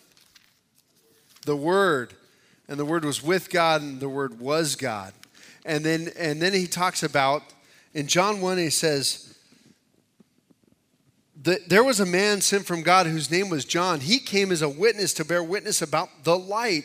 The 1.46 1.54
Word. 1.54 2.14
And 2.66 2.80
the 2.80 2.84
Word 2.84 3.04
was 3.04 3.22
with 3.22 3.48
God, 3.48 3.80
and 3.80 4.00
the 4.00 4.08
Word 4.08 4.40
was 4.40 4.74
God. 4.74 5.12
And 5.64 5.84
then, 5.84 6.10
and 6.18 6.42
then 6.42 6.52
he 6.52 6.66
talks 6.66 7.04
about, 7.04 7.44
in 7.94 8.08
John 8.08 8.40
1, 8.40 8.58
he 8.58 8.70
says, 8.70 9.38
there 11.44 11.84
was 11.84 12.00
a 12.00 12.06
man 12.06 12.40
sent 12.40 12.66
from 12.66 12.82
God 12.82 13.06
whose 13.06 13.30
name 13.30 13.48
was 13.50 13.64
John. 13.64 14.00
He 14.00 14.18
came 14.18 14.50
as 14.50 14.62
a 14.62 14.68
witness 14.68 15.14
to 15.14 15.24
bear 15.24 15.42
witness 15.44 15.80
about 15.80 16.24
the 16.24 16.36
light, 16.36 16.84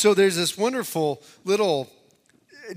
So 0.00 0.14
there's 0.14 0.36
this 0.36 0.56
wonderful 0.56 1.20
little 1.44 1.90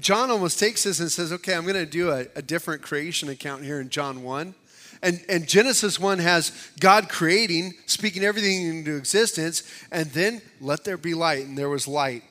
John 0.02 0.30
almost 0.30 0.60
takes 0.60 0.84
this 0.84 1.00
and 1.00 1.10
says, 1.10 1.32
okay, 1.32 1.56
I'm 1.56 1.64
going 1.64 1.76
to 1.76 1.86
do 1.86 2.12
a, 2.12 2.26
a, 2.36 2.42
different 2.42 2.82
creation 2.82 3.30
account 3.30 3.64
here 3.64 3.80
in 3.80 3.88
John 3.88 4.24
1. 4.24 4.54
And, 5.02 5.24
and 5.30 5.48
Genesis 5.48 5.98
1 5.98 6.20
has 6.20 6.52
God 6.82 7.08
creating, 7.08 7.76
speaking 7.86 8.26
everything 8.26 8.68
into 8.68 8.98
existence, 8.98 9.64
and 9.90 10.08
then 10.08 10.42
let 10.60 10.84
there 10.84 10.98
be 10.98 11.14
light, 11.14 11.46
and 11.46 11.58
there 11.58 11.70
was 11.70 11.88
light. 11.88 12.24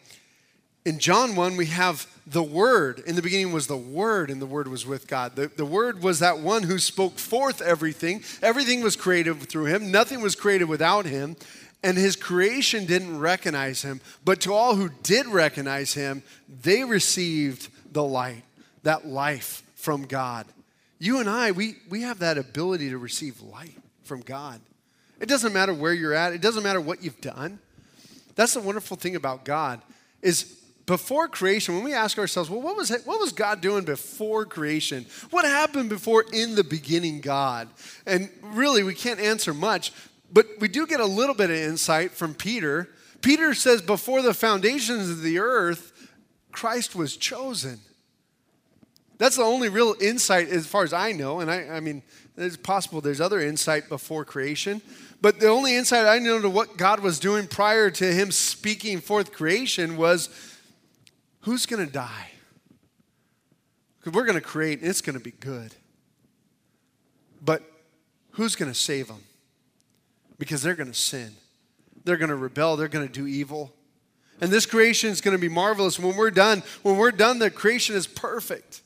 In 0.84 0.98
John 0.98 1.36
1, 1.36 1.56
we 1.56 1.66
have 1.66 2.06
the 2.26 2.42
Word. 2.42 2.98
In 3.06 3.16
the 3.16 3.22
beginning 3.22 3.52
was 3.52 3.68
the 3.68 3.76
Word, 3.76 4.28
and 4.28 4.42
the 4.42 4.46
Word 4.46 4.68
was 4.68 4.84
with 4.84 5.06
God. 5.06 5.36
The, 5.36 5.46
the 5.46 5.64
Word 5.64 6.02
was 6.02 6.18
that 6.18 6.40
one 6.40 6.64
who 6.64 6.78
spoke 6.78 7.18
forth 7.18 7.62
everything. 7.62 8.24
Everything 8.42 8.82
was 8.82 8.96
created 8.96 9.40
through 9.40 9.66
him, 9.66 9.90
nothing 9.90 10.20
was 10.20 10.34
created 10.34 10.68
without 10.68 11.06
him 11.06 11.36
and 11.82 11.96
his 11.96 12.16
creation 12.16 12.86
didn't 12.86 13.18
recognize 13.18 13.82
him. 13.82 14.00
But 14.24 14.40
to 14.42 14.52
all 14.52 14.76
who 14.76 14.90
did 15.02 15.26
recognize 15.26 15.94
him, 15.94 16.22
they 16.62 16.84
received 16.84 17.68
the 17.92 18.04
light, 18.04 18.42
that 18.82 19.06
life 19.06 19.62
from 19.74 20.04
God. 20.04 20.46
You 20.98 21.18
and 21.18 21.28
I, 21.28 21.50
we, 21.50 21.76
we 21.88 22.02
have 22.02 22.20
that 22.20 22.38
ability 22.38 22.90
to 22.90 22.98
receive 22.98 23.40
light 23.40 23.76
from 24.04 24.20
God. 24.20 24.60
It 25.20 25.28
doesn't 25.28 25.52
matter 25.52 25.74
where 25.74 25.92
you're 25.92 26.14
at, 26.14 26.32
it 26.32 26.40
doesn't 26.40 26.62
matter 26.62 26.80
what 26.80 27.02
you've 27.02 27.20
done. 27.20 27.58
That's 28.34 28.54
the 28.54 28.60
wonderful 28.60 28.96
thing 28.96 29.16
about 29.16 29.44
God 29.44 29.82
is 30.22 30.62
before 30.86 31.28
creation, 31.28 31.74
when 31.74 31.84
we 31.84 31.92
ask 31.94 32.18
ourselves, 32.18 32.50
well, 32.50 32.60
what 32.60 32.76
was, 32.76 32.90
it, 32.90 33.06
what 33.06 33.20
was 33.20 33.32
God 33.32 33.60
doing 33.60 33.84
before 33.84 34.44
creation? 34.44 35.06
What 35.30 35.44
happened 35.44 35.88
before 35.88 36.24
in 36.32 36.54
the 36.54 36.64
beginning 36.64 37.20
God? 37.20 37.68
And 38.06 38.28
really, 38.42 38.82
we 38.82 38.94
can't 38.94 39.20
answer 39.20 39.54
much 39.54 39.92
but 40.32 40.46
we 40.58 40.68
do 40.68 40.86
get 40.86 41.00
a 41.00 41.06
little 41.06 41.34
bit 41.34 41.50
of 41.50 41.56
insight 41.56 42.12
from 42.12 42.34
Peter. 42.34 42.88
Peter 43.20 43.54
says, 43.54 43.82
Before 43.82 44.22
the 44.22 44.34
foundations 44.34 45.10
of 45.10 45.22
the 45.22 45.38
earth, 45.38 46.10
Christ 46.52 46.94
was 46.94 47.16
chosen. 47.16 47.80
That's 49.18 49.36
the 49.36 49.44
only 49.44 49.68
real 49.68 49.94
insight 50.00 50.48
as 50.48 50.66
far 50.66 50.82
as 50.82 50.92
I 50.92 51.12
know. 51.12 51.40
And 51.40 51.50
I, 51.50 51.68
I 51.68 51.80
mean, 51.80 52.02
it's 52.36 52.56
possible 52.56 53.00
there's 53.00 53.20
other 53.20 53.40
insight 53.40 53.88
before 53.88 54.24
creation. 54.24 54.82
But 55.20 55.38
the 55.38 55.48
only 55.48 55.76
insight 55.76 56.06
I 56.06 56.18
know 56.18 56.40
to 56.40 56.50
what 56.50 56.76
God 56.76 57.00
was 57.00 57.20
doing 57.20 57.46
prior 57.46 57.90
to 57.90 58.12
him 58.12 58.32
speaking 58.32 59.00
forth 59.00 59.32
creation 59.32 59.96
was 59.96 60.28
who's 61.42 61.66
going 61.66 61.86
to 61.86 61.92
die? 61.92 62.30
Because 64.00 64.14
we're 64.14 64.24
going 64.24 64.38
to 64.38 64.40
create 64.40 64.80
and 64.80 64.88
it's 64.88 65.00
going 65.00 65.16
to 65.16 65.22
be 65.22 65.30
good. 65.30 65.72
But 67.40 67.62
who's 68.32 68.56
going 68.56 68.72
to 68.72 68.78
save 68.78 69.08
them? 69.08 69.22
Because 70.42 70.60
they're 70.60 70.74
going 70.74 70.90
to 70.90 70.98
sin. 70.98 71.36
They're 72.04 72.16
going 72.16 72.30
to 72.30 72.34
rebel. 72.34 72.76
They're 72.76 72.88
going 72.88 73.06
to 73.06 73.12
do 73.12 73.28
evil. 73.28 73.72
And 74.40 74.50
this 74.50 74.66
creation 74.66 75.10
is 75.10 75.20
going 75.20 75.36
to 75.36 75.40
be 75.40 75.48
marvelous. 75.48 76.00
When 76.00 76.16
we're 76.16 76.32
done, 76.32 76.64
when 76.82 76.96
we're 76.96 77.12
done, 77.12 77.38
the 77.38 77.48
creation 77.48 77.94
is 77.94 78.08
perfect. 78.08 78.82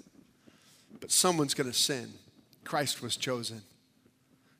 But 1.00 1.10
someone's 1.10 1.54
going 1.54 1.70
to 1.70 1.74
sin. 1.74 2.12
Christ 2.62 3.00
was 3.00 3.16
chosen. 3.16 3.62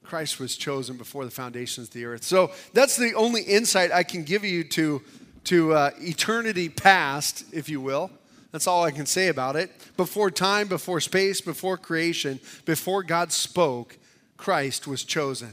Christ 0.04 0.40
was 0.40 0.56
chosen 0.56 0.96
before 0.96 1.26
the 1.26 1.30
foundations 1.30 1.88
of 1.88 1.92
the 1.92 2.06
earth. 2.06 2.24
So 2.24 2.50
that's 2.72 2.96
the 2.96 3.12
only 3.12 3.42
insight 3.42 3.92
I 3.92 4.02
can 4.02 4.22
give 4.24 4.42
you 4.42 4.64
to, 4.64 5.02
to 5.44 5.74
uh, 5.74 5.90
eternity 5.98 6.70
past, 6.70 7.44
if 7.52 7.68
you 7.68 7.78
will. 7.78 8.10
That's 8.52 8.66
all 8.66 8.84
I 8.84 8.90
can 8.90 9.04
say 9.04 9.28
about 9.28 9.54
it. 9.54 9.70
Before 9.98 10.30
time, 10.30 10.66
before 10.66 11.02
space, 11.02 11.42
before 11.42 11.76
creation, 11.76 12.40
before 12.64 13.02
God 13.02 13.32
spoke, 13.32 13.98
Christ 14.38 14.86
was 14.86 15.04
chosen. 15.04 15.52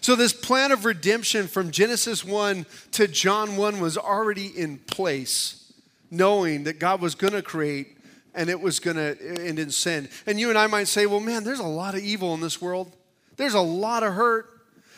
So, 0.00 0.16
this 0.16 0.32
plan 0.32 0.72
of 0.72 0.84
redemption 0.84 1.46
from 1.46 1.70
Genesis 1.70 2.24
1 2.24 2.64
to 2.92 3.06
John 3.06 3.56
1 3.56 3.80
was 3.80 3.98
already 3.98 4.46
in 4.46 4.78
place, 4.78 5.72
knowing 6.10 6.64
that 6.64 6.78
God 6.78 7.00
was 7.00 7.14
going 7.14 7.34
to 7.34 7.42
create 7.42 7.98
and 8.34 8.48
it 8.48 8.60
was 8.60 8.80
going 8.80 8.96
to 8.96 9.16
end 9.40 9.58
in 9.58 9.70
sin. 9.70 10.08
And 10.26 10.38
you 10.38 10.48
and 10.48 10.58
I 10.58 10.66
might 10.68 10.88
say, 10.88 11.06
well, 11.06 11.20
man, 11.20 11.44
there's 11.44 11.58
a 11.58 11.64
lot 11.64 11.94
of 11.94 12.00
evil 12.00 12.32
in 12.34 12.40
this 12.40 12.60
world, 12.60 12.92
there's 13.36 13.54
a 13.54 13.60
lot 13.60 14.02
of 14.02 14.14
hurt. 14.14 14.48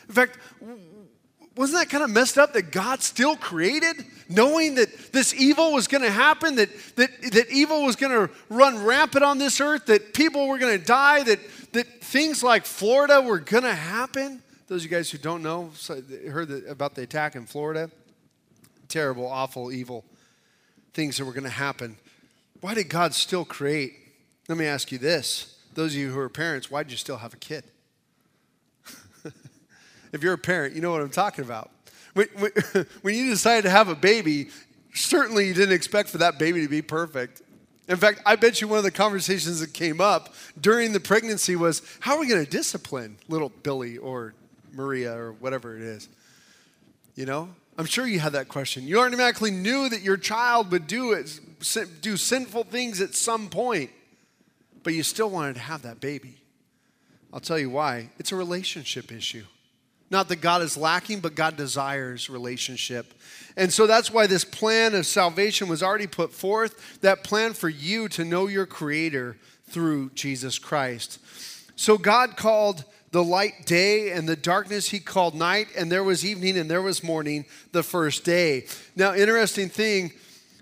In 0.08 0.14
fact, 0.14 0.38
wasn't 1.56 1.80
that 1.80 1.90
kind 1.90 2.04
of 2.04 2.10
messed 2.10 2.38
up 2.38 2.52
that 2.54 2.70
God 2.70 3.02
still 3.02 3.36
created, 3.36 3.96
knowing 4.28 4.76
that 4.76 5.12
this 5.12 5.34
evil 5.34 5.72
was 5.72 5.86
going 5.86 6.02
to 6.02 6.10
happen, 6.10 6.56
that, 6.56 6.70
that, 6.96 7.10
that 7.32 7.50
evil 7.50 7.84
was 7.84 7.96
going 7.96 8.12
to 8.12 8.32
run 8.48 8.82
rampant 8.84 9.24
on 9.24 9.38
this 9.38 9.60
earth, 9.60 9.86
that 9.86 10.14
people 10.14 10.48
were 10.48 10.58
going 10.58 10.78
to 10.78 10.84
die, 10.84 11.22
that, 11.24 11.40
that 11.72 12.02
things 12.02 12.42
like 12.42 12.64
Florida 12.64 13.20
were 13.20 13.38
going 13.38 13.64
to 13.64 13.74
happen? 13.74 14.42
Those 14.72 14.86
of 14.86 14.90
you 14.90 14.96
guys 14.96 15.10
who 15.10 15.18
don't 15.18 15.42
know, 15.42 15.70
heard 16.30 16.50
about 16.66 16.94
the 16.94 17.02
attack 17.02 17.36
in 17.36 17.44
Florida. 17.44 17.90
Terrible, 18.88 19.26
awful, 19.26 19.70
evil 19.70 20.02
things 20.94 21.18
that 21.18 21.26
were 21.26 21.32
going 21.34 21.44
to 21.44 21.50
happen. 21.50 21.98
Why 22.62 22.72
did 22.72 22.88
God 22.88 23.12
still 23.12 23.44
create? 23.44 23.92
Let 24.48 24.56
me 24.56 24.64
ask 24.64 24.90
you 24.90 24.96
this. 24.96 25.58
Those 25.74 25.92
of 25.92 26.00
you 26.00 26.10
who 26.10 26.18
are 26.18 26.30
parents, 26.30 26.70
why 26.70 26.84
did 26.84 26.90
you 26.90 26.96
still 26.96 27.18
have 27.18 27.34
a 27.34 27.36
kid? 27.36 27.64
if 30.10 30.22
you're 30.22 30.32
a 30.32 30.38
parent, 30.38 30.74
you 30.74 30.80
know 30.80 30.90
what 30.90 31.02
I'm 31.02 31.10
talking 31.10 31.44
about. 31.44 31.70
When, 32.14 32.28
when 33.02 33.14
you 33.14 33.28
decided 33.28 33.64
to 33.64 33.70
have 33.70 33.88
a 33.88 33.94
baby, 33.94 34.48
certainly 34.94 35.48
you 35.48 35.52
didn't 35.52 35.74
expect 35.74 36.08
for 36.08 36.16
that 36.16 36.38
baby 36.38 36.62
to 36.62 36.68
be 36.68 36.80
perfect. 36.80 37.42
In 37.88 37.98
fact, 37.98 38.22
I 38.24 38.36
bet 38.36 38.62
you 38.62 38.68
one 38.68 38.78
of 38.78 38.84
the 38.84 38.90
conversations 38.90 39.60
that 39.60 39.74
came 39.74 40.00
up 40.00 40.32
during 40.58 40.94
the 40.94 41.00
pregnancy 41.00 41.56
was 41.56 41.82
how 42.00 42.14
are 42.14 42.20
we 42.20 42.26
going 42.26 42.42
to 42.42 42.50
discipline 42.50 43.18
little 43.28 43.50
Billy 43.50 43.98
or 43.98 44.32
Maria 44.72 45.16
or 45.16 45.32
whatever 45.32 45.76
it 45.76 45.82
is. 45.82 46.08
You 47.14 47.26
know? 47.26 47.48
I'm 47.78 47.86
sure 47.86 48.06
you 48.06 48.20
had 48.20 48.32
that 48.32 48.48
question. 48.48 48.86
You 48.86 49.00
automatically 49.00 49.50
knew 49.50 49.88
that 49.88 50.02
your 50.02 50.18
child 50.18 50.70
would 50.72 50.86
do 50.86 51.12
it, 51.12 51.40
do 52.00 52.16
sinful 52.16 52.64
things 52.64 53.00
at 53.00 53.14
some 53.14 53.48
point, 53.48 53.90
but 54.82 54.92
you 54.92 55.02
still 55.02 55.30
wanted 55.30 55.54
to 55.54 55.60
have 55.60 55.82
that 55.82 56.00
baby. 56.00 56.36
I'll 57.32 57.40
tell 57.40 57.58
you 57.58 57.70
why. 57.70 58.10
It's 58.18 58.30
a 58.30 58.36
relationship 58.36 59.10
issue. 59.10 59.44
Not 60.10 60.28
that 60.28 60.42
God 60.42 60.60
is 60.60 60.76
lacking, 60.76 61.20
but 61.20 61.34
God 61.34 61.56
desires 61.56 62.28
relationship. 62.28 63.14
And 63.56 63.72
so 63.72 63.86
that's 63.86 64.10
why 64.10 64.26
this 64.26 64.44
plan 64.44 64.94
of 64.94 65.06
salvation 65.06 65.68
was 65.68 65.82
already 65.82 66.06
put 66.06 66.34
forth 66.34 67.00
that 67.00 67.24
plan 67.24 67.54
for 67.54 67.70
you 67.70 68.08
to 68.10 68.24
know 68.24 68.48
your 68.48 68.66
Creator 68.66 69.38
through 69.68 70.10
Jesus 70.10 70.58
Christ. 70.58 71.18
So 71.76 71.96
God 71.96 72.36
called 72.36 72.84
the 73.12 73.22
light 73.22 73.66
day 73.66 74.10
and 74.10 74.28
the 74.28 74.36
darkness 74.36 74.88
he 74.88 74.98
called 74.98 75.34
night, 75.34 75.68
and 75.76 75.92
there 75.92 76.02
was 76.02 76.24
evening 76.24 76.58
and 76.58 76.68
there 76.70 76.82
was 76.82 77.04
morning 77.04 77.44
the 77.70 77.82
first 77.82 78.24
day. 78.24 78.66
Now, 78.96 79.14
interesting 79.14 79.68
thing, 79.68 80.12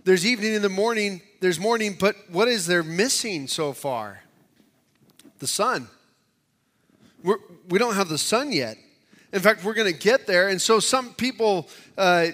there's 0.05 0.27
evening 0.27 0.55
in 0.55 0.63
the 0.63 0.69
morning, 0.69 1.23
there's 1.41 1.61
morning, 1.61 1.97
but 1.99 2.17
what 2.29 2.49
is 2.49 2.67
there 2.67 2.83
missing 2.83 3.47
so 3.47 3.73
far? 3.73 4.23
The 5.39 5.47
sun. 5.47 5.89
We're, 7.23 7.39
we 7.69 7.79
do 7.79 7.87
not 7.87 7.95
have 7.95 8.09
the 8.09 8.19
sun 8.19 8.53
yet. 8.53 8.77
In 9.33 9.41
fact, 9.41 9.63
we're 9.63 9.75
going 9.75 9.93
to 9.93 9.99
get 9.99 10.27
there. 10.27 10.49
And 10.49 10.61
so, 10.61 10.81
some 10.81 11.15
people 11.15 11.69
uh, 11.97 12.29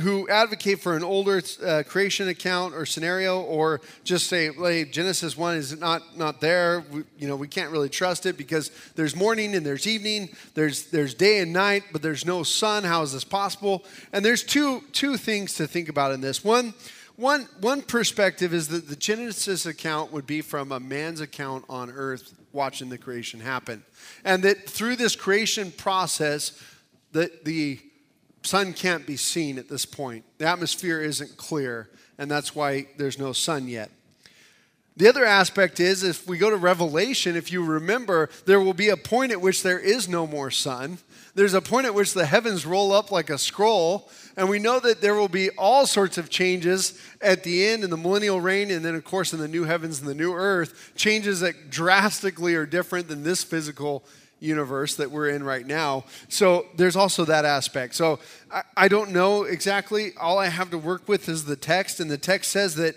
who 0.00 0.28
advocate 0.28 0.80
for 0.80 0.96
an 0.96 1.02
older 1.02 1.40
uh, 1.64 1.82
creation 1.86 2.28
account 2.28 2.74
or 2.74 2.84
scenario, 2.84 3.40
or 3.40 3.80
just 4.04 4.26
say, 4.26 4.52
hey, 4.52 4.84
Genesis 4.84 5.34
1 5.34 5.56
is 5.56 5.78
not, 5.78 6.16
not 6.18 6.42
there, 6.42 6.84
we, 6.92 7.04
you 7.18 7.26
know, 7.26 7.36
we 7.36 7.48
can't 7.48 7.70
really 7.70 7.88
trust 7.88 8.26
it 8.26 8.36
because 8.36 8.70
there's 8.96 9.16
morning 9.16 9.54
and 9.54 9.64
there's 9.64 9.86
evening, 9.86 10.28
there's, 10.52 10.86
there's 10.90 11.14
day 11.14 11.38
and 11.38 11.54
night, 11.54 11.84
but 11.90 12.02
there's 12.02 12.26
no 12.26 12.42
sun. 12.42 12.84
How 12.84 13.00
is 13.00 13.14
this 13.14 13.24
possible? 13.24 13.84
And 14.12 14.22
there's 14.22 14.42
two, 14.42 14.82
two 14.92 15.16
things 15.16 15.54
to 15.54 15.66
think 15.66 15.88
about 15.88 16.12
in 16.12 16.20
this. 16.20 16.44
One, 16.44 16.74
one, 17.16 17.48
one 17.60 17.80
perspective 17.80 18.52
is 18.52 18.68
that 18.68 18.88
the 18.88 18.96
Genesis 18.96 19.64
account 19.64 20.12
would 20.12 20.26
be 20.26 20.42
from 20.42 20.70
a 20.70 20.80
man's 20.80 21.20
account 21.20 21.64
on 21.68 21.90
earth 21.90 22.34
watching 22.52 22.88
the 22.88 22.98
creation 22.98 23.40
happen. 23.40 23.82
And 24.24 24.42
that 24.42 24.68
through 24.68 24.96
this 24.96 25.16
creation 25.16 25.72
process, 25.72 26.60
that 27.12 27.44
the 27.44 27.78
sun 28.42 28.72
can't 28.72 29.06
be 29.06 29.16
seen 29.16 29.58
at 29.58 29.68
this 29.68 29.84
point. 29.84 30.24
The 30.38 30.46
atmosphere 30.46 31.00
isn't 31.00 31.36
clear, 31.36 31.88
and 32.18 32.30
that's 32.30 32.54
why 32.54 32.86
there's 32.96 33.18
no 33.18 33.32
sun 33.32 33.68
yet. 33.68 33.90
The 34.96 35.08
other 35.08 35.24
aspect 35.24 35.80
is 35.80 36.02
if 36.02 36.26
we 36.26 36.36
go 36.36 36.50
to 36.50 36.56
Revelation, 36.56 37.34
if 37.34 37.50
you 37.50 37.64
remember, 37.64 38.28
there 38.44 38.60
will 38.60 38.74
be 38.74 38.90
a 38.90 38.96
point 38.96 39.32
at 39.32 39.40
which 39.40 39.62
there 39.62 39.78
is 39.78 40.08
no 40.08 40.26
more 40.26 40.50
sun. 40.50 40.98
There's 41.34 41.54
a 41.54 41.62
point 41.62 41.86
at 41.86 41.94
which 41.94 42.12
the 42.12 42.26
heavens 42.26 42.66
roll 42.66 42.92
up 42.92 43.10
like 43.10 43.30
a 43.30 43.38
scroll, 43.38 44.10
and 44.36 44.50
we 44.50 44.58
know 44.58 44.78
that 44.80 45.00
there 45.00 45.14
will 45.14 45.28
be 45.28 45.48
all 45.50 45.86
sorts 45.86 46.18
of 46.18 46.28
changes 46.28 47.00
at 47.22 47.42
the 47.42 47.66
end 47.66 47.84
in 47.84 47.90
the 47.90 47.96
millennial 47.96 48.38
reign, 48.38 48.70
and 48.70 48.84
then, 48.84 48.94
of 48.94 49.02
course, 49.02 49.32
in 49.32 49.38
the 49.38 49.48
new 49.48 49.64
heavens 49.64 49.98
and 49.98 50.08
the 50.08 50.14
new 50.14 50.34
earth, 50.34 50.92
changes 50.94 51.40
that 51.40 51.70
drastically 51.70 52.54
are 52.54 52.66
different 52.66 53.08
than 53.08 53.22
this 53.22 53.42
physical 53.42 54.04
universe 54.40 54.96
that 54.96 55.10
we're 55.10 55.30
in 55.30 55.42
right 55.42 55.66
now. 55.66 56.04
So 56.28 56.66
there's 56.76 56.96
also 56.96 57.24
that 57.24 57.46
aspect. 57.46 57.94
So 57.94 58.18
I, 58.50 58.62
I 58.76 58.88
don't 58.88 59.12
know 59.12 59.44
exactly. 59.44 60.12
All 60.20 60.38
I 60.38 60.48
have 60.48 60.70
to 60.70 60.78
work 60.78 61.08
with 61.08 61.30
is 61.30 61.46
the 61.46 61.56
text, 61.56 61.98
and 61.98 62.10
the 62.10 62.18
text 62.18 62.50
says 62.50 62.74
that 62.74 62.94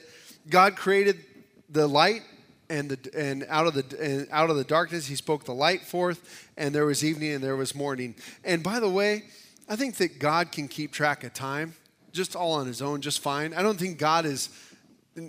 God 0.49 0.75
created 0.75 1.23
the 1.70 1.88
light 1.88 2.24
and 2.70 2.89
the 2.89 3.18
and 3.18 3.45
out 3.49 3.68
of 3.68 3.74
the 3.74 4.01
and 4.01 4.28
out 4.32 4.49
of 4.49 4.55
the 4.55 4.63
darkness 4.63 5.05
he 5.05 5.16
spoke 5.16 5.45
the 5.45 5.53
light 5.53 5.82
forth 5.82 6.49
and 6.57 6.74
there 6.74 6.86
was 6.86 7.03
evening 7.03 7.34
and 7.34 7.43
there 7.43 7.55
was 7.55 7.76
morning. 7.76 8.16
And 8.43 8.63
by 8.63 8.80
the 8.80 8.89
way 8.89 9.24
i 9.68 9.76
think 9.76 9.95
that 9.97 10.20
god 10.20 10.51
can 10.51 10.68
keep 10.68 10.91
track 10.91 11.24
of 11.24 11.34
time 11.34 11.74
just 12.11 12.36
all 12.36 12.53
on 12.53 12.68
his 12.68 12.82
own 12.82 13.01
just 13.01 13.20
fine. 13.20 13.53
I 13.53 13.61
don't 13.61 13.78
think 13.78 13.97
god 13.97 14.26
is 14.26 14.49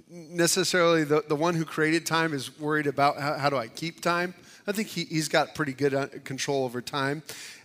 necessarily 0.08 1.04
the, 1.04 1.22
the 1.28 1.36
one 1.36 1.54
who 1.54 1.64
created 1.64 2.06
time 2.06 2.34
is 2.34 2.58
worried 2.58 2.86
about 2.86 3.18
how, 3.20 3.34
how 3.34 3.50
do 3.50 3.56
i 3.56 3.68
keep 3.68 4.00
time? 4.00 4.34
I 4.66 4.72
think 4.72 4.88
he, 4.88 5.04
he's 5.04 5.28
got 5.28 5.54
pretty 5.54 5.72
good 5.72 5.94
uh, 5.94 6.08
control 6.24 6.64
over 6.64 6.80
time. 6.80 7.22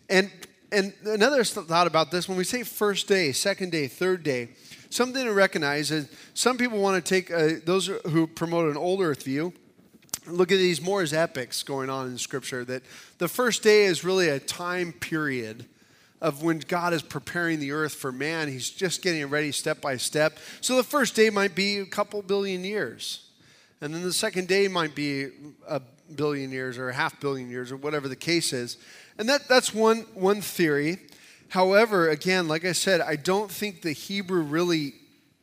And 0.10 0.30
and 0.72 0.94
another 1.04 1.44
thought 1.44 1.88
about 1.88 2.12
this 2.12 2.30
when 2.30 2.38
we 2.38 2.46
say 2.46 2.64
first 2.64 3.08
day 3.08 3.32
second 3.32 3.72
day 3.72 3.88
third 3.88 4.24
day 4.24 4.50
something 4.92 5.26
to 5.26 5.34
recognize 5.34 5.90
is 5.92 6.10
some 6.34 6.58
people 6.58 6.80
want 6.80 7.04
to 7.04 7.10
take 7.10 7.32
uh, 7.32 7.60
those 7.66 7.88
who 7.88 8.28
promote 8.28 8.70
an 8.70 8.78
old 8.78 9.02
earth 9.02 9.24
view 9.24 9.54
look 10.28 10.52
at 10.52 10.58
these 10.58 10.82
more 10.82 11.02
as 11.02 11.14
epics 11.14 11.64
going 11.64 11.90
on 11.90 12.08
in 12.08 12.18
scripture 12.18 12.64
that 12.64 12.84
the 13.18 13.28
first 13.28 13.64
day 13.64 13.86
is 13.86 14.04
really 14.04 14.30
a 14.30 14.40
time 14.40 14.94
period 14.94 15.66
of 16.22 16.44
when 16.44 16.60
God 16.60 16.94
is 16.94 17.02
preparing 17.02 17.60
the 17.60 17.72
earth 17.72 17.96
for 17.96 18.12
man. 18.12 18.48
He's 18.48 18.70
just 18.70 19.02
getting 19.02 19.22
it 19.22 19.26
ready 19.26 19.52
step 19.52 19.82
by 19.82 19.98
step. 19.98 20.38
So 20.62 20.76
the 20.76 20.84
first 20.84 21.16
day 21.16 21.32
might 21.32 21.56
be 21.56 21.80
a 21.80 21.86
couple 21.86 22.22
billion 22.22 22.64
years. 22.64 23.28
And 23.82 23.94
then 23.94 24.04
the 24.04 24.14
second 24.14 24.48
day 24.48 24.68
might 24.68 24.94
be 24.94 25.30
a 25.68 25.82
billion 26.16 26.52
years 26.52 26.78
or 26.78 26.90
a 26.90 26.94
half 26.94 27.20
billion 27.20 27.50
years 27.50 27.72
or 27.72 27.78
whatever 27.78 28.08
the 28.08 28.16
case 28.16 28.54
is. 28.54 28.78
And 29.18 29.28
that, 29.30 29.48
that's 29.48 29.74
one, 29.74 30.02
one 30.14 30.42
theory. 30.42 31.00
However, 31.52 32.08
again, 32.08 32.48
like 32.48 32.64
I 32.64 32.72
said, 32.72 33.02
I 33.02 33.18
don't 33.18 33.52
think 33.52 33.82
the 33.82 33.92
Hebrew 33.92 34.42
really 34.42 34.94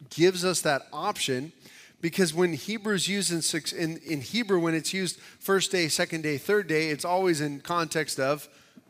gives 0.09 0.43
us 0.43 0.63
that 0.63 0.87
option 0.91 1.53
because 2.01 2.33
when 2.33 2.55
Hebrews 2.55 3.09
used 3.09 3.31
in, 3.31 3.43
six, 3.43 3.75
in, 3.75 3.99
in 3.99 4.23
Hebrew, 4.23 4.59
when 4.59 4.73
it's 4.73 4.95
used 4.95 5.21
first 5.39 5.71
day, 5.71 5.87
second 5.89 6.23
day, 6.23 6.39
third 6.39 6.67
day, 6.67 6.89
it's 6.89 7.05
always 7.05 7.43
in 7.43 7.61
context 7.61 8.19
of 8.19 8.49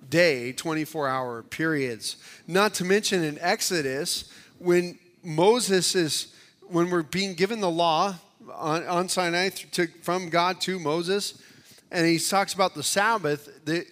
day, 0.08 0.52
24 0.52 1.08
hour 1.08 1.42
periods. 1.42 2.18
Not 2.46 2.72
to 2.74 2.84
mention 2.84 3.24
in 3.24 3.36
Exodus, 3.40 4.32
when 4.60 4.96
Moses 5.24 5.96
is, 5.96 6.32
when 6.68 6.88
we're 6.88 7.02
being 7.02 7.34
given 7.34 7.60
the 7.60 7.68
law 7.68 8.14
on, 8.54 8.86
on 8.86 9.08
Sinai 9.08 9.48
to, 9.48 9.88
from 10.02 10.28
God 10.28 10.60
to 10.60 10.78
Moses, 10.78 11.42
and 11.90 12.06
he 12.06 12.20
talks 12.20 12.54
about 12.54 12.76
the 12.76 12.84
Sabbath, 12.84 13.64
the, 13.64 13.84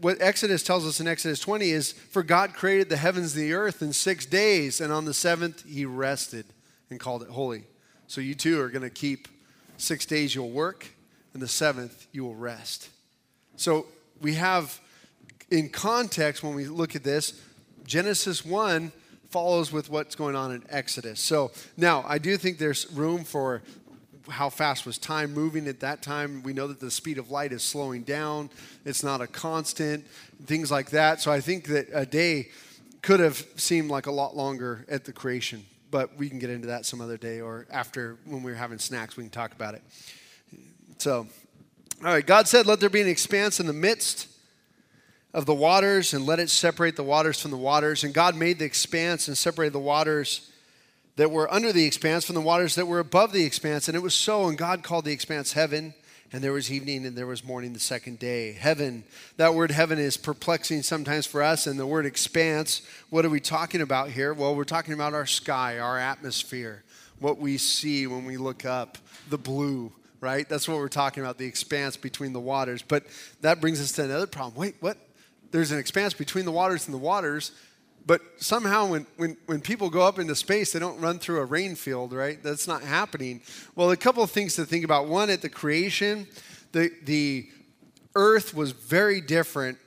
what 0.00 0.20
Exodus 0.20 0.62
tells 0.62 0.86
us 0.86 1.00
in 1.00 1.08
Exodus 1.08 1.40
20 1.40 1.70
is 1.70 1.92
for 1.92 2.22
God 2.22 2.54
created 2.54 2.88
the 2.88 2.96
heavens 2.96 3.34
and 3.34 3.44
the 3.44 3.54
earth 3.54 3.82
in 3.82 3.92
six 3.92 4.26
days, 4.26 4.80
and 4.80 4.92
on 4.92 5.04
the 5.04 5.14
seventh 5.14 5.64
he 5.66 5.84
rested 5.84 6.46
and 6.90 7.00
called 7.00 7.22
it 7.22 7.28
holy. 7.28 7.64
So 8.06 8.20
you 8.20 8.34
too 8.34 8.60
are 8.60 8.68
going 8.68 8.82
to 8.82 8.90
keep 8.90 9.28
six 9.76 10.04
days 10.04 10.34
you'll 10.34 10.50
work, 10.50 10.88
and 11.32 11.42
the 11.42 11.48
seventh 11.48 12.06
you 12.12 12.24
will 12.24 12.34
rest. 12.34 12.88
So 13.56 13.86
we 14.20 14.34
have, 14.34 14.80
in 15.50 15.68
context, 15.68 16.42
when 16.42 16.54
we 16.54 16.66
look 16.66 16.96
at 16.96 17.04
this, 17.04 17.40
Genesis 17.86 18.44
1 18.44 18.92
follows 19.30 19.72
with 19.72 19.88
what's 19.88 20.14
going 20.16 20.34
on 20.34 20.52
in 20.52 20.62
Exodus. 20.68 21.20
So 21.20 21.52
now 21.76 22.04
I 22.06 22.18
do 22.18 22.36
think 22.36 22.58
there's 22.58 22.90
room 22.92 23.24
for 23.24 23.62
how 24.28 24.50
fast 24.50 24.86
was 24.86 24.98
time 24.98 25.32
moving 25.32 25.66
at 25.66 25.80
that 25.80 26.02
time. 26.02 26.42
We 26.42 26.52
know 26.52 26.66
that 26.66 26.80
the 26.80 26.90
speed 26.90 27.18
of 27.18 27.30
light 27.30 27.52
is 27.52 27.62
slowing 27.62 28.02
down, 28.02 28.50
it's 28.84 29.02
not 29.02 29.20
a 29.20 29.26
constant, 29.26 30.06
things 30.44 30.70
like 30.70 30.90
that. 30.90 31.20
So 31.20 31.32
I 31.32 31.40
think 31.40 31.68
that 31.68 31.88
a 31.92 32.04
day 32.04 32.48
could 33.02 33.20
have 33.20 33.44
seemed 33.56 33.90
like 33.90 34.06
a 34.06 34.12
lot 34.12 34.36
longer 34.36 34.84
at 34.88 35.04
the 35.04 35.12
creation, 35.12 35.64
but 35.90 36.16
we 36.16 36.28
can 36.28 36.38
get 36.38 36.50
into 36.50 36.68
that 36.68 36.84
some 36.84 37.00
other 37.00 37.16
day 37.16 37.40
or 37.40 37.66
after 37.70 38.18
when 38.24 38.42
we're 38.42 38.54
having 38.54 38.78
snacks, 38.78 39.16
we 39.16 39.24
can 39.24 39.30
talk 39.30 39.52
about 39.52 39.74
it. 39.74 39.82
So, 40.98 41.26
all 42.04 42.12
right, 42.12 42.26
God 42.26 42.46
said, 42.46 42.66
Let 42.66 42.80
there 42.80 42.90
be 42.90 43.00
an 43.00 43.08
expanse 43.08 43.60
in 43.60 43.66
the 43.66 43.72
midst 43.72 44.28
of 45.32 45.46
the 45.46 45.54
waters 45.54 46.12
and 46.12 46.26
let 46.26 46.38
it 46.38 46.50
separate 46.50 46.96
the 46.96 47.04
waters 47.04 47.40
from 47.40 47.50
the 47.50 47.56
waters. 47.56 48.04
And 48.04 48.12
God 48.12 48.36
made 48.36 48.58
the 48.58 48.64
expanse 48.64 49.28
and 49.28 49.38
separated 49.38 49.72
the 49.72 49.78
waters 49.78 50.49
that 51.20 51.30
were 51.30 51.52
under 51.52 51.70
the 51.70 51.84
expanse 51.84 52.24
from 52.24 52.34
the 52.34 52.40
waters 52.40 52.76
that 52.76 52.86
were 52.86 52.98
above 52.98 53.30
the 53.30 53.44
expanse. 53.44 53.88
And 53.88 53.94
it 53.94 54.00
was 54.00 54.14
so, 54.14 54.48
and 54.48 54.56
God 54.56 54.82
called 54.82 55.04
the 55.04 55.12
expanse 55.12 55.52
heaven. 55.52 55.92
And 56.32 56.42
there 56.42 56.54
was 56.54 56.72
evening 56.72 57.04
and 57.04 57.14
there 57.14 57.26
was 57.26 57.44
morning 57.44 57.74
the 57.74 57.78
second 57.78 58.18
day. 58.18 58.52
Heaven, 58.52 59.04
that 59.36 59.52
word 59.52 59.70
heaven 59.70 59.98
is 59.98 60.16
perplexing 60.16 60.82
sometimes 60.82 61.26
for 61.26 61.42
us. 61.42 61.66
And 61.66 61.78
the 61.78 61.86
word 61.86 62.06
expanse, 62.06 62.80
what 63.10 63.26
are 63.26 63.28
we 63.28 63.38
talking 63.38 63.82
about 63.82 64.08
here? 64.08 64.32
Well, 64.32 64.56
we're 64.56 64.64
talking 64.64 64.94
about 64.94 65.12
our 65.12 65.26
sky, 65.26 65.78
our 65.78 65.98
atmosphere, 65.98 66.84
what 67.18 67.36
we 67.36 67.58
see 67.58 68.06
when 68.06 68.24
we 68.24 68.38
look 68.38 68.64
up, 68.64 68.96
the 69.28 69.36
blue, 69.36 69.92
right? 70.22 70.48
That's 70.48 70.66
what 70.66 70.78
we're 70.78 70.88
talking 70.88 71.22
about, 71.22 71.36
the 71.36 71.44
expanse 71.44 71.98
between 71.98 72.32
the 72.32 72.40
waters. 72.40 72.80
But 72.80 73.04
that 73.42 73.60
brings 73.60 73.78
us 73.78 73.92
to 73.92 74.04
another 74.04 74.26
problem. 74.26 74.54
Wait, 74.54 74.76
what? 74.80 74.96
There's 75.50 75.70
an 75.70 75.78
expanse 75.78 76.14
between 76.14 76.46
the 76.46 76.52
waters 76.52 76.86
and 76.86 76.94
the 76.94 76.98
waters. 76.98 77.52
But 78.06 78.22
somehow, 78.38 78.88
when, 78.88 79.06
when, 79.16 79.36
when 79.46 79.60
people 79.60 79.90
go 79.90 80.02
up 80.02 80.18
into 80.18 80.34
space, 80.34 80.72
they 80.72 80.78
don't 80.78 81.00
run 81.00 81.18
through 81.18 81.40
a 81.40 81.44
rain 81.44 81.74
field, 81.74 82.12
right? 82.12 82.42
That's 82.42 82.66
not 82.66 82.82
happening. 82.82 83.42
Well, 83.76 83.90
a 83.90 83.96
couple 83.96 84.22
of 84.22 84.30
things 84.30 84.56
to 84.56 84.64
think 84.64 84.84
about. 84.84 85.06
One, 85.06 85.30
at 85.30 85.42
the 85.42 85.48
creation, 85.48 86.26
the, 86.72 86.90
the 87.04 87.48
earth 88.14 88.54
was 88.54 88.72
very 88.72 89.20
different 89.20 89.78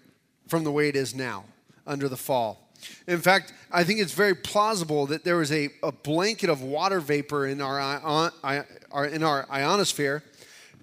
from 0.47 0.63
the 0.63 0.71
way 0.71 0.89
it 0.89 0.95
is 0.95 1.15
now 1.15 1.45
under 1.85 2.07
the 2.07 2.17
fall. 2.17 2.69
In 3.07 3.19
fact, 3.19 3.53
I 3.71 3.83
think 3.83 3.99
it's 3.99 4.13
very 4.13 4.35
plausible 4.35 5.05
that 5.07 5.23
there 5.23 5.37
was 5.37 5.51
a, 5.51 5.69
a 5.81 5.91
blanket 5.91 6.49
of 6.49 6.61
water 6.61 6.99
vapor 6.99 7.47
in 7.47 7.61
our, 7.61 7.79
our, 7.79 9.05
in 9.05 9.23
our 9.23 9.45
ionosphere 9.49 10.23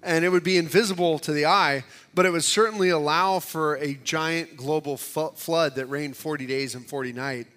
and 0.03 0.25
it 0.25 0.29
would 0.29 0.43
be 0.43 0.57
invisible 0.57 1.19
to 1.19 1.31
the 1.31 1.45
eye, 1.45 1.83
but 2.13 2.25
it 2.25 2.31
would 2.31 2.43
certainly 2.43 2.89
allow 2.89 3.39
for 3.39 3.75
a 3.75 3.93
giant 3.95 4.57
global 4.57 4.93
f- 4.93 5.35
flood 5.35 5.75
that 5.75 5.85
rained 5.85 6.17
40 6.17 6.45
days 6.45 6.75
and 6.75 6.85
40 6.85 7.13
night 7.13 7.47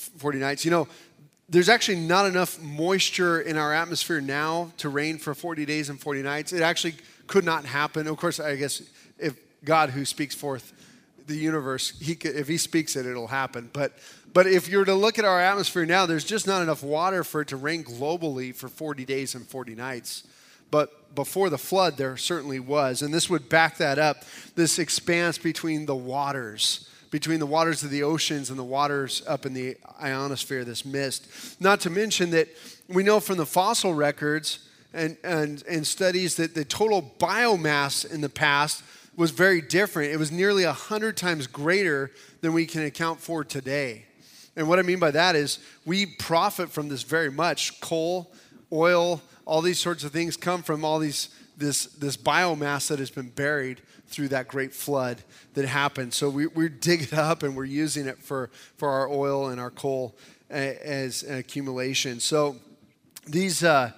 40 0.00 0.38
nights. 0.38 0.64
You 0.64 0.70
know, 0.70 0.88
there's 1.48 1.68
actually 1.68 1.98
not 1.98 2.26
enough 2.26 2.60
moisture 2.60 3.40
in 3.40 3.56
our 3.56 3.74
atmosphere 3.74 4.20
now 4.20 4.72
to 4.78 4.88
rain 4.88 5.18
for 5.18 5.34
40 5.34 5.66
days 5.66 5.90
and 5.90 6.00
40 6.00 6.22
nights. 6.22 6.52
It 6.52 6.62
actually 6.62 6.94
could 7.26 7.44
not 7.44 7.64
happen. 7.64 8.06
Of 8.06 8.16
course, 8.16 8.40
I 8.40 8.56
guess 8.56 8.82
if 9.18 9.36
God 9.64 9.90
who 9.90 10.04
speaks 10.04 10.34
forth 10.34 10.72
the 11.26 11.36
universe, 11.36 11.98
he 12.00 12.14
could, 12.14 12.34
if 12.36 12.48
he 12.48 12.56
speaks 12.56 12.96
it, 12.96 13.04
it'll 13.04 13.26
happen. 13.26 13.68
But 13.72 13.92
but 14.32 14.46
if 14.46 14.68
you 14.68 14.78
were 14.78 14.84
to 14.84 14.94
look 14.94 15.18
at 15.18 15.24
our 15.24 15.40
atmosphere 15.40 15.84
now, 15.84 16.06
there's 16.06 16.24
just 16.24 16.46
not 16.46 16.62
enough 16.62 16.84
water 16.84 17.24
for 17.24 17.40
it 17.40 17.48
to 17.48 17.56
rain 17.56 17.82
globally 17.82 18.54
for 18.54 18.68
40 18.68 19.04
days 19.04 19.34
and 19.34 19.44
40 19.44 19.74
nights. 19.74 20.22
But 20.70 21.14
before 21.14 21.50
the 21.50 21.58
flood, 21.58 21.96
there 21.96 22.16
certainly 22.16 22.60
was. 22.60 23.02
And 23.02 23.12
this 23.12 23.28
would 23.28 23.48
back 23.48 23.78
that 23.78 23.98
up 23.98 24.24
this 24.54 24.78
expanse 24.78 25.38
between 25.38 25.86
the 25.86 25.96
waters, 25.96 26.88
between 27.10 27.40
the 27.40 27.46
waters 27.46 27.82
of 27.82 27.90
the 27.90 28.02
oceans 28.02 28.50
and 28.50 28.58
the 28.58 28.64
waters 28.64 29.22
up 29.26 29.46
in 29.46 29.52
the 29.52 29.76
ionosphere, 30.00 30.64
this 30.64 30.84
mist. 30.84 31.60
Not 31.60 31.80
to 31.80 31.90
mention 31.90 32.30
that 32.30 32.48
we 32.88 33.02
know 33.02 33.20
from 33.20 33.36
the 33.36 33.46
fossil 33.46 33.92
records 33.92 34.60
and, 34.92 35.16
and, 35.24 35.62
and 35.68 35.86
studies 35.86 36.36
that 36.36 36.54
the 36.54 36.64
total 36.64 37.14
biomass 37.18 38.10
in 38.10 38.20
the 38.20 38.28
past 38.28 38.82
was 39.16 39.30
very 39.30 39.60
different. 39.60 40.12
It 40.12 40.18
was 40.18 40.32
nearly 40.32 40.64
100 40.64 41.16
times 41.16 41.46
greater 41.46 42.10
than 42.40 42.52
we 42.52 42.66
can 42.66 42.82
account 42.82 43.20
for 43.20 43.44
today. 43.44 44.06
And 44.56 44.68
what 44.68 44.78
I 44.78 44.82
mean 44.82 44.98
by 44.98 45.10
that 45.12 45.36
is 45.36 45.58
we 45.84 46.06
profit 46.06 46.70
from 46.70 46.88
this 46.88 47.02
very 47.02 47.30
much 47.30 47.80
coal, 47.80 48.32
oil, 48.72 49.20
all 49.50 49.60
these 49.60 49.80
sorts 49.80 50.04
of 50.04 50.12
things 50.12 50.36
come 50.36 50.62
from 50.62 50.84
all 50.84 51.00
these 51.00 51.28
this 51.56 51.86
this 51.86 52.16
biomass 52.16 52.86
that 52.86 53.00
has 53.00 53.10
been 53.10 53.30
buried 53.30 53.82
through 54.06 54.28
that 54.28 54.46
great 54.46 54.72
flood 54.72 55.22
that 55.54 55.66
happened. 55.66 56.14
So 56.14 56.30
we, 56.30 56.46
we 56.46 56.68
dig 56.68 57.02
it 57.02 57.12
up 57.12 57.42
and 57.42 57.56
we're 57.56 57.64
using 57.64 58.06
it 58.06 58.18
for, 58.22 58.50
for 58.76 58.88
our 58.88 59.08
oil 59.08 59.48
and 59.48 59.60
our 59.60 59.70
coal 59.70 60.16
as 60.48 61.22
an 61.22 61.38
accumulation. 61.38 62.18
So 62.18 62.56
these, 63.26 63.62
uh, 63.62 63.92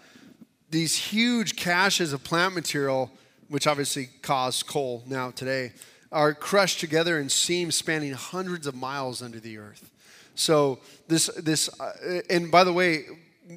these 0.70 0.96
huge 0.96 1.56
caches 1.56 2.12
of 2.12 2.22
plant 2.24 2.54
material, 2.54 3.10
which 3.48 3.66
obviously 3.66 4.10
cause 4.20 4.62
coal 4.62 5.02
now 5.06 5.30
today, 5.30 5.72
are 6.10 6.34
crushed 6.34 6.78
together 6.78 7.18
in 7.18 7.30
seams 7.30 7.74
spanning 7.74 8.12
hundreds 8.12 8.66
of 8.66 8.74
miles 8.74 9.22
under 9.22 9.40
the 9.40 9.56
earth. 9.56 9.90
So 10.34 10.78
this, 11.08 11.28
this 11.42 11.68
uh, 11.80 12.20
and 12.28 12.50
by 12.50 12.64
the 12.64 12.72
way, 12.72 13.04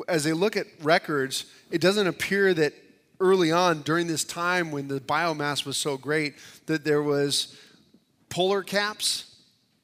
as 0.07 0.23
they 0.23 0.33
look 0.33 0.55
at 0.55 0.67
records, 0.81 1.45
it 1.75 1.81
doesn't 1.81 2.07
appear 2.07 2.53
that 2.53 2.73
early 3.19 3.51
on 3.51 3.81
during 3.81 4.07
this 4.07 4.23
time 4.23 4.71
when 4.71 4.87
the 4.87 5.01
biomass 5.01 5.65
was 5.65 5.75
so 5.75 5.97
great 5.97 6.35
that 6.67 6.85
there 6.85 7.03
was 7.03 7.59
polar 8.29 8.63
caps 8.63 9.35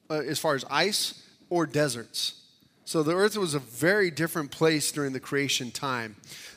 uh, 0.08 0.14
as 0.14 0.38
far 0.38 0.54
as 0.54 0.64
ice 0.70 1.22
or 1.50 1.66
deserts. 1.66 2.40
So 2.86 3.02
the 3.02 3.14
earth 3.14 3.36
was 3.36 3.52
a 3.52 3.58
very 3.58 4.10
different 4.10 4.50
place 4.50 4.90
during 4.90 5.12
the 5.12 5.20
creation 5.20 5.70
time. 5.70 6.16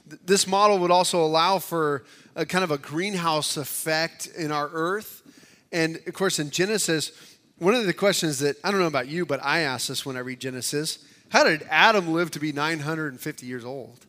Th- 0.09 0.21
This 0.25 0.47
model 0.47 0.79
would 0.79 0.89
also 0.89 1.21
allow 1.21 1.59
for 1.59 2.05
a 2.33 2.45
kind 2.45 2.63
of 2.63 2.71
a 2.71 2.77
greenhouse 2.77 3.57
effect 3.57 4.27
in 4.27 4.53
our 4.53 4.69
earth. 4.71 5.21
And 5.73 5.99
of 6.07 6.13
course, 6.13 6.39
in 6.39 6.49
Genesis, 6.49 7.11
one 7.57 7.75
of 7.75 7.85
the 7.85 7.93
questions 7.93 8.39
that 8.39 8.55
I 8.63 8.71
don't 8.71 8.79
know 8.79 8.87
about 8.87 9.09
you, 9.09 9.25
but 9.25 9.43
I 9.43 9.59
ask 9.59 9.89
this 9.89 10.05
when 10.05 10.15
I 10.15 10.19
read 10.19 10.39
Genesis 10.39 10.99
how 11.27 11.43
did 11.43 11.67
Adam 11.69 12.13
live 12.13 12.31
to 12.31 12.39
be 12.39 12.53
950 12.53 13.45
years 13.45 13.65
old? 13.65 14.05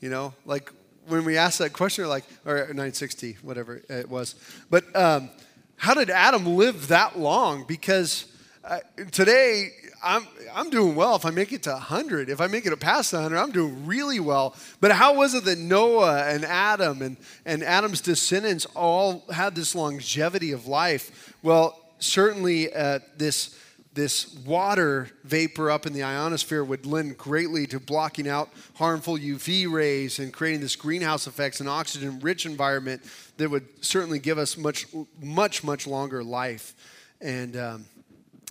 You 0.00 0.10
know, 0.10 0.34
like 0.44 0.70
when 1.06 1.24
we 1.24 1.36
ask 1.36 1.58
that 1.58 1.72
question, 1.72 2.04
we're 2.04 2.10
like, 2.10 2.24
or 2.44 2.58
960, 2.58 3.38
whatever 3.42 3.82
it 3.88 4.08
was. 4.08 4.34
But 4.70 4.94
um, 4.94 5.30
how 5.76 5.94
did 5.94 6.10
Adam 6.10 6.44
live 6.56 6.88
that 6.88 7.18
long? 7.18 7.64
Because 7.66 8.26
uh, 8.64 8.80
today, 9.12 9.70
I'm, 10.02 10.26
I'm 10.54 10.70
doing 10.70 10.96
well 10.96 11.16
if 11.16 11.24
I 11.24 11.30
make 11.30 11.52
it 11.52 11.62
to 11.64 11.70
100. 11.70 12.28
If 12.28 12.40
I 12.40 12.46
make 12.46 12.66
it 12.66 12.80
past 12.80 13.12
100, 13.12 13.38
I'm 13.38 13.52
doing 13.52 13.86
really 13.86 14.20
well. 14.20 14.54
But 14.80 14.92
how 14.92 15.14
was 15.14 15.34
it 15.34 15.44
that 15.44 15.58
Noah 15.58 16.24
and 16.24 16.44
Adam 16.44 17.00
and, 17.00 17.16
and 17.44 17.62
Adam's 17.62 18.00
descendants 18.00 18.66
all 18.74 19.24
had 19.32 19.54
this 19.54 19.74
longevity 19.74 20.52
of 20.52 20.66
life? 20.66 21.34
Well, 21.42 21.80
certainly 21.98 22.68
this 23.16 23.58
this 23.96 24.36
water 24.46 25.08
vapor 25.24 25.70
up 25.70 25.86
in 25.86 25.92
the 25.92 26.04
ionosphere 26.04 26.62
would 26.62 26.86
lend 26.86 27.18
greatly 27.18 27.66
to 27.66 27.80
blocking 27.80 28.28
out 28.28 28.50
harmful 28.74 29.16
UV 29.16 29.70
rays 29.70 30.20
and 30.20 30.32
creating 30.32 30.60
this 30.60 30.76
greenhouse 30.76 31.26
effects 31.26 31.58
and 31.58 31.68
oxygen 31.68 32.20
rich 32.20 32.46
environment 32.46 33.02
that 33.38 33.50
would 33.50 33.66
certainly 33.84 34.20
give 34.20 34.38
us 34.38 34.56
much, 34.56 34.86
much, 35.20 35.64
much 35.64 35.86
longer 35.86 36.22
life. 36.22 36.74
And 37.20 37.56
um, 37.56 37.86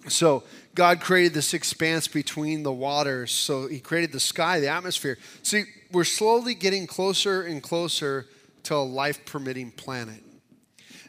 so 0.07 0.43
God 0.73 0.99
created 0.99 1.33
this 1.33 1.53
expanse 1.53 2.07
between 2.07 2.63
the 2.63 2.73
waters. 2.73 3.31
So 3.31 3.67
He 3.67 3.79
created 3.79 4.11
the 4.11 4.19
sky, 4.19 4.59
the 4.59 4.69
atmosphere. 4.69 5.17
See, 5.43 5.63
we're 5.91 6.03
slowly 6.03 6.55
getting 6.55 6.87
closer 6.87 7.43
and 7.43 7.61
closer 7.61 8.25
to 8.63 8.75
a 8.75 8.77
life 8.77 9.25
permitting 9.25 9.71
planet. 9.71 10.24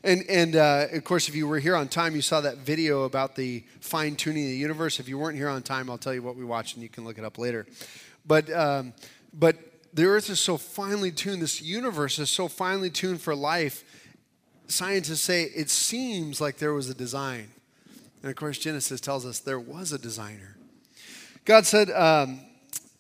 And, 0.07 0.25
and 0.29 0.55
uh, 0.55 0.87
of 0.93 1.03
course, 1.03 1.29
if 1.29 1.35
you 1.35 1.49
were 1.49 1.59
here 1.59 1.75
on 1.75 1.89
time, 1.89 2.15
you 2.15 2.23
saw 2.23 2.41
that 2.43 2.59
video 2.59 3.03
about 3.03 3.35
the 3.35 3.65
fine 3.81 4.15
tuning 4.15 4.45
of 4.45 4.51
the 4.51 4.57
universe. 4.57 5.01
If 5.01 5.09
you 5.09 5.19
weren't 5.19 5.37
here 5.37 5.49
on 5.49 5.63
time, 5.63 5.91
I'll 5.91 5.99
tell 5.99 6.15
you 6.15 6.23
what 6.23 6.37
we 6.37 6.45
watched 6.45 6.75
and 6.75 6.83
you 6.85 6.89
can 6.89 7.05
look 7.05 7.19
it 7.19 7.25
up 7.25 7.39
later. 7.39 7.67
But, 8.25 8.49
um, 8.53 8.93
but 9.35 9.57
the 9.93 10.05
earth 10.05 10.31
is 10.31 10.39
so 10.39 10.59
finely 10.59 11.11
tuned, 11.11 11.43
this 11.43 11.61
universe 11.61 12.21
is 12.21 12.31
so 12.31 12.47
finely 12.47 12.89
tuned 12.89 13.21
for 13.21 13.35
life. 13.35 13.83
Scientists 14.69 15.23
say 15.23 15.43
it 15.43 15.71
seems 15.71 16.41
like 16.41 16.59
there 16.59 16.73
was 16.73 16.89
a 16.89 16.95
design. 16.95 17.49
And 18.23 18.31
of 18.31 18.37
course, 18.37 18.59
Genesis 18.59 19.01
tells 19.01 19.27
us 19.27 19.41
there 19.41 19.59
was 19.59 19.91
a 19.91 19.99
designer. 19.99 20.57
God 21.45 21.67
said, 21.67 21.91
um, 21.91 22.43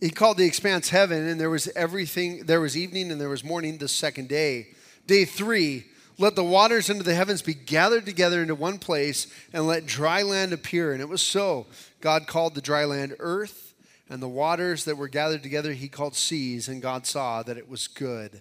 He 0.01 0.11
called 0.11 0.39
the 0.39 0.45
expanse 0.45 0.89
heaven, 0.89 1.29
and 1.29 1.39
there 1.41 1.51
was 1.51 1.69
everything, 1.77 2.47
there 2.47 2.61
was 2.61 2.77
evening 2.77 3.13
and 3.13 3.21
there 3.21 3.29
was 3.29 3.45
morning 3.45 3.79
the 3.79 3.87
second 3.87 4.29
day. 4.29 4.71
Day 5.07 5.25
three, 5.25 5.85
let 6.19 6.35
the 6.35 6.45
waters 6.45 6.89
under 6.89 7.03
the 7.03 7.15
heavens 7.15 7.43
be 7.43 7.55
gathered 7.55 8.07
together 8.07 8.41
into 8.41 8.55
one 8.55 8.79
place, 8.79 9.27
and 9.53 9.67
let 9.67 9.87
dry 9.87 10.23
land 10.23 10.53
appear. 10.53 10.93
And 10.93 11.01
it 11.01 11.09
was 11.09 11.23
so. 11.23 11.67
God 12.01 12.27
called 12.27 12.55
the 12.55 12.61
dry 12.61 12.85
land 12.85 13.15
earth, 13.19 13.75
and 14.09 14.23
the 14.23 14.29
waters 14.29 14.85
that 14.85 14.97
were 14.97 15.09
gathered 15.09 15.43
together 15.43 15.73
he 15.73 15.89
called 15.89 16.15
seas, 16.15 16.69
and 16.69 16.81
God 16.81 17.07
saw 17.07 17.43
that 17.43 17.59
it 17.59 17.69
was 17.69 17.89
good. 17.89 18.41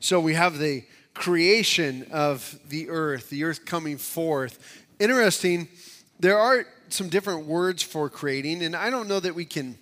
So 0.00 0.20
we 0.20 0.34
have 0.34 0.58
the 0.58 0.84
creation 1.14 2.06
of 2.10 2.58
the 2.68 2.88
earth, 2.90 3.30
the 3.30 3.44
earth 3.44 3.64
coming 3.64 3.98
forth. 3.98 4.84
Interesting, 4.98 5.68
there 6.18 6.38
are 6.38 6.66
some 6.88 7.08
different 7.08 7.46
words 7.46 7.82
for 7.82 8.08
creating, 8.10 8.62
and 8.62 8.76
I 8.76 8.90
don't 8.90 9.08
know 9.08 9.20
that 9.20 9.34
we 9.34 9.44
can 9.44 9.78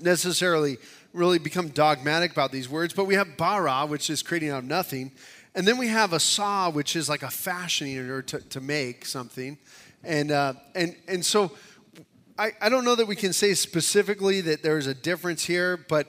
necessarily 0.00 0.78
really 1.12 1.38
become 1.38 1.68
dogmatic 1.68 2.32
about 2.32 2.52
these 2.52 2.68
words, 2.68 2.94
but 2.94 3.04
we 3.04 3.14
have 3.14 3.36
bara, 3.36 3.84
which 3.86 4.08
is 4.10 4.22
creating 4.22 4.50
out 4.50 4.60
of 4.60 4.64
nothing. 4.64 5.10
And 5.54 5.66
then 5.66 5.78
we 5.78 5.88
have 5.88 6.12
asah, 6.12 6.72
which 6.72 6.94
is 6.94 7.08
like 7.08 7.22
a 7.22 7.30
fashioning 7.30 7.98
or 7.98 8.22
to, 8.22 8.40
to 8.40 8.60
make 8.60 9.04
something. 9.04 9.58
And, 10.04 10.30
uh, 10.30 10.54
and, 10.74 10.96
and 11.08 11.24
so 11.24 11.52
I, 12.38 12.52
I 12.60 12.68
don't 12.68 12.84
know 12.84 12.94
that 12.94 13.06
we 13.06 13.16
can 13.16 13.32
say 13.32 13.54
specifically 13.54 14.40
that 14.42 14.62
there's 14.62 14.86
a 14.86 14.94
difference 14.94 15.44
here, 15.44 15.76
but, 15.76 16.06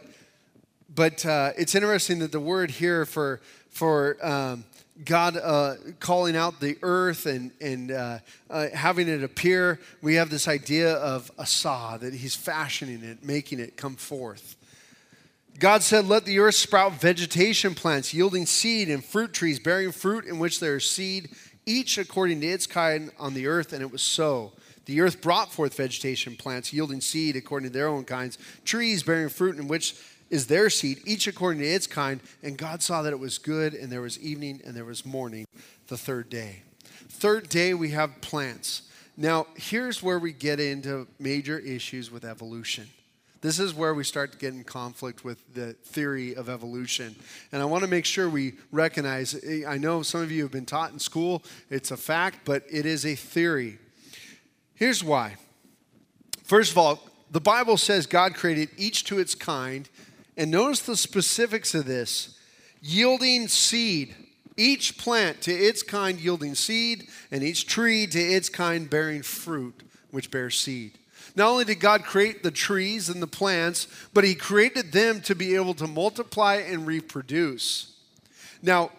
but 0.93 1.25
uh, 1.25 1.51
it's 1.57 1.75
interesting 1.75 2.19
that 2.19 2.31
the 2.31 2.39
word 2.39 2.71
here 2.71 3.05
for, 3.05 3.41
for 3.69 4.17
um, 4.25 4.63
God 5.03 5.35
uh, 5.35 5.75
calling 5.99 6.35
out 6.35 6.59
the 6.59 6.77
earth 6.83 7.25
and, 7.25 7.51
and 7.59 7.91
uh, 7.91 8.19
uh, 8.49 8.67
having 8.73 9.07
it 9.07 9.23
appear, 9.23 9.79
we 10.01 10.15
have 10.15 10.29
this 10.29 10.47
idea 10.47 10.93
of 10.93 11.31
asah, 11.37 11.99
that 11.99 12.13
He's 12.13 12.35
fashioning 12.35 13.03
it, 13.03 13.25
making 13.25 13.59
it 13.59 13.75
come 13.75 13.95
forth. 13.95 14.55
God 15.59 15.83
said, 15.83 16.07
Let 16.07 16.25
the 16.25 16.39
earth 16.39 16.55
sprout 16.55 16.93
vegetation 16.93 17.75
plants, 17.75 18.13
yielding 18.13 18.45
seed, 18.45 18.89
and 18.89 19.03
fruit 19.03 19.33
trees, 19.33 19.59
bearing 19.59 19.91
fruit 19.91 20.25
in 20.25 20.39
which 20.39 20.59
there 20.59 20.77
is 20.77 20.89
seed, 20.89 21.29
each 21.65 21.97
according 21.97 22.41
to 22.41 22.47
its 22.47 22.67
kind 22.67 23.11
on 23.19 23.33
the 23.33 23.47
earth. 23.47 23.73
And 23.73 23.81
it 23.81 23.91
was 23.91 24.01
so. 24.01 24.53
The 24.85 25.01
earth 25.01 25.21
brought 25.21 25.51
forth 25.51 25.75
vegetation 25.75 26.35
plants, 26.35 26.73
yielding 26.73 27.01
seed 27.01 27.35
according 27.35 27.69
to 27.69 27.73
their 27.73 27.87
own 27.87 28.03
kinds, 28.03 28.37
trees 28.65 29.03
bearing 29.03 29.29
fruit 29.29 29.57
in 29.57 29.67
which 29.67 29.95
is 30.29 30.47
their 30.47 30.69
seed, 30.69 31.01
each 31.05 31.27
according 31.27 31.61
to 31.61 31.67
its 31.67 31.85
kind. 31.85 32.21
And 32.41 32.57
God 32.57 32.81
saw 32.81 33.01
that 33.03 33.13
it 33.13 33.19
was 33.19 33.37
good, 33.37 33.73
and 33.73 33.91
there 33.91 34.01
was 34.01 34.19
evening 34.19 34.61
and 34.65 34.75
there 34.75 34.85
was 34.85 35.05
morning 35.05 35.45
the 35.87 35.97
third 35.97 36.29
day. 36.29 36.63
Third 37.09 37.49
day, 37.49 37.73
we 37.73 37.91
have 37.91 38.21
plants. 38.21 38.83
Now, 39.17 39.47
here's 39.55 40.01
where 40.01 40.17
we 40.17 40.31
get 40.31 40.59
into 40.59 41.07
major 41.19 41.59
issues 41.59 42.09
with 42.09 42.25
evolution. 42.25 42.87
This 43.41 43.59
is 43.59 43.73
where 43.73 43.95
we 43.95 44.03
start 44.03 44.31
to 44.33 44.37
get 44.37 44.53
in 44.53 44.63
conflict 44.63 45.25
with 45.25 45.53
the 45.55 45.73
theory 45.73 46.35
of 46.35 46.47
evolution. 46.47 47.15
And 47.51 47.61
I 47.61 47.65
want 47.65 47.83
to 47.83 47.89
make 47.89 48.05
sure 48.05 48.29
we 48.29 48.53
recognize 48.71 49.35
I 49.67 49.77
know 49.77 50.03
some 50.03 50.21
of 50.21 50.31
you 50.31 50.43
have 50.43 50.51
been 50.51 50.67
taught 50.67 50.93
in 50.93 50.99
school, 50.99 51.43
it's 51.69 51.89
a 51.89 51.97
fact, 51.97 52.39
but 52.45 52.63
it 52.71 52.85
is 52.85 53.03
a 53.05 53.15
theory. 53.15 53.79
Here's 54.75 55.03
why. 55.03 55.37
First 56.43 56.71
of 56.71 56.77
all, 56.77 56.99
the 57.31 57.41
Bible 57.41 57.77
says 57.77 58.05
God 58.05 58.35
created 58.35 58.69
each 58.77 59.05
to 59.05 59.17
its 59.17 59.33
kind, 59.33 59.89
and 60.37 60.51
notice 60.51 60.81
the 60.81 60.97
specifics 60.97 61.73
of 61.73 61.85
this 61.85 62.37
yielding 62.81 63.47
seed. 63.47 64.15
Each 64.57 64.97
plant 64.97 65.41
to 65.43 65.51
its 65.51 65.81
kind 65.81 66.19
yielding 66.19 66.55
seed, 66.55 67.07
and 67.31 67.41
each 67.41 67.65
tree 67.65 68.05
to 68.05 68.19
its 68.19 68.49
kind 68.49 68.89
bearing 68.89 69.21
fruit, 69.21 69.81
which 70.11 70.29
bears 70.29 70.59
seed. 70.59 70.97
Not 71.35 71.49
only 71.49 71.65
did 71.65 71.79
God 71.79 72.03
create 72.03 72.43
the 72.43 72.51
trees 72.51 73.09
and 73.09 73.21
the 73.21 73.27
plants, 73.27 73.87
but 74.13 74.23
He 74.23 74.35
created 74.35 74.91
them 74.91 75.21
to 75.21 75.35
be 75.35 75.55
able 75.55 75.73
to 75.75 75.87
multiply 75.87 76.55
and 76.55 76.85
reproduce. 76.85 77.93
Now, 78.61 78.91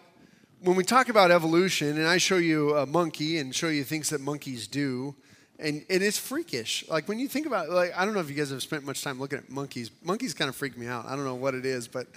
when 0.61 0.75
we 0.75 0.83
talk 0.83 1.09
about 1.09 1.29
evolution, 1.29 1.97
and 1.97 2.07
I 2.07 2.17
show 2.17 2.37
you 2.37 2.75
a 2.77 2.85
monkey 2.85 3.37
and 3.37 3.53
show 3.53 3.67
you 3.67 3.83
things 3.83 4.09
that 4.09 4.21
monkeys 4.21 4.67
do, 4.67 5.13
and, 5.59 5.85
and 5.89 6.01
it's 6.01 6.17
freakish. 6.17 6.85
Like 6.89 7.07
when 7.07 7.19
you 7.19 7.27
think 7.27 7.45
about, 7.45 7.69
like 7.69 7.91
I 7.95 8.05
don't 8.05 8.13
know 8.13 8.19
if 8.19 8.29
you 8.29 8.35
guys 8.35 8.49
have 8.49 8.63
spent 8.63 8.85
much 8.85 9.03
time 9.03 9.19
looking 9.19 9.39
at 9.39 9.49
monkeys. 9.49 9.91
Monkeys 10.03 10.33
kind 10.33 10.49
of 10.49 10.55
freak 10.55 10.77
me 10.77 10.87
out. 10.87 11.05
I 11.05 11.15
don't 11.15 11.25
know 11.25 11.35
what 11.35 11.53
it 11.53 11.65
is, 11.65 11.87
but 11.87 12.07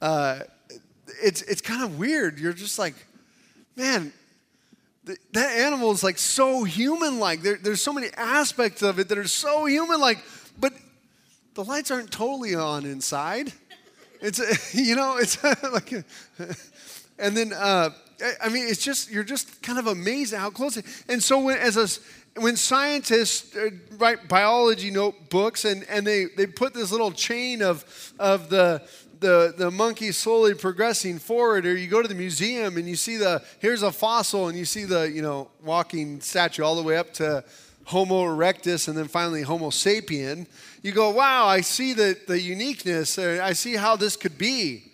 uh, 0.00 0.40
it's 1.22 1.42
it's 1.42 1.60
kind 1.60 1.82
of 1.82 1.98
weird. 1.98 2.38
You're 2.38 2.52
just 2.52 2.78
like, 2.78 2.94
man, 3.76 4.12
that 5.32 5.58
animal 5.58 5.92
is 5.92 6.02
like 6.02 6.18
so 6.18 6.64
human-like. 6.64 7.42
There, 7.42 7.58
there's 7.62 7.82
so 7.82 7.92
many 7.92 8.08
aspects 8.16 8.82
of 8.82 8.98
it 8.98 9.08
that 9.08 9.18
are 9.18 9.28
so 9.28 9.64
human-like, 9.66 10.18
but 10.58 10.72
the 11.54 11.64
lights 11.64 11.90
aren't 11.90 12.10
totally 12.10 12.54
on 12.54 12.84
inside. 12.84 13.52
It's 14.20 14.74
you 14.74 14.96
know 14.96 15.16
it's 15.16 15.42
like, 15.72 15.92
and 17.18 17.36
then 17.36 17.52
uh, 17.52 17.90
I- 18.22 18.46
I 18.46 18.48
mean 18.48 18.66
it's 18.68 18.82
just 18.82 19.10
you're 19.10 19.24
just 19.24 19.62
kind 19.62 19.78
of 19.78 19.86
amazed 19.86 20.34
at 20.34 20.40
how 20.40 20.50
close. 20.50 20.76
It, 20.76 20.84
and 21.08 21.22
so 21.22 21.40
when 21.40 21.58
as 21.58 21.76
a 21.76 21.88
when 22.38 22.56
scientists 22.56 23.56
uh, 23.56 23.70
write 23.98 24.28
biology 24.28 24.90
notebooks 24.90 25.64
and, 25.64 25.84
and 25.88 26.06
they, 26.06 26.26
they 26.36 26.46
put 26.46 26.74
this 26.74 26.92
little 26.92 27.10
chain 27.10 27.62
of, 27.62 27.84
of 28.18 28.50
the, 28.50 28.82
the, 29.20 29.54
the 29.56 29.70
monkey 29.70 30.12
slowly 30.12 30.54
progressing 30.54 31.18
forward, 31.18 31.66
or 31.66 31.76
you 31.76 31.88
go 31.88 32.02
to 32.02 32.08
the 32.08 32.14
museum 32.14 32.76
and 32.76 32.88
you 32.88 32.96
see 32.96 33.16
the, 33.16 33.42
here's 33.60 33.82
a 33.82 33.92
fossil, 33.92 34.48
and 34.48 34.58
you 34.58 34.64
see 34.64 34.84
the, 34.84 35.10
you 35.10 35.22
know, 35.22 35.50
walking 35.62 36.20
statue 36.20 36.62
all 36.62 36.74
the 36.74 36.82
way 36.82 36.96
up 36.96 37.12
to 37.14 37.44
Homo 37.84 38.24
erectus 38.24 38.88
and 38.88 38.96
then 38.96 39.08
finally 39.08 39.42
Homo 39.42 39.70
sapien, 39.70 40.46
you 40.82 40.92
go, 40.92 41.10
wow, 41.10 41.46
I 41.46 41.60
see 41.60 41.92
the, 41.92 42.16
the 42.26 42.40
uniqueness, 42.40 43.18
I 43.18 43.52
see 43.52 43.76
how 43.76 43.96
this 43.96 44.16
could 44.16 44.38
be. 44.38 44.84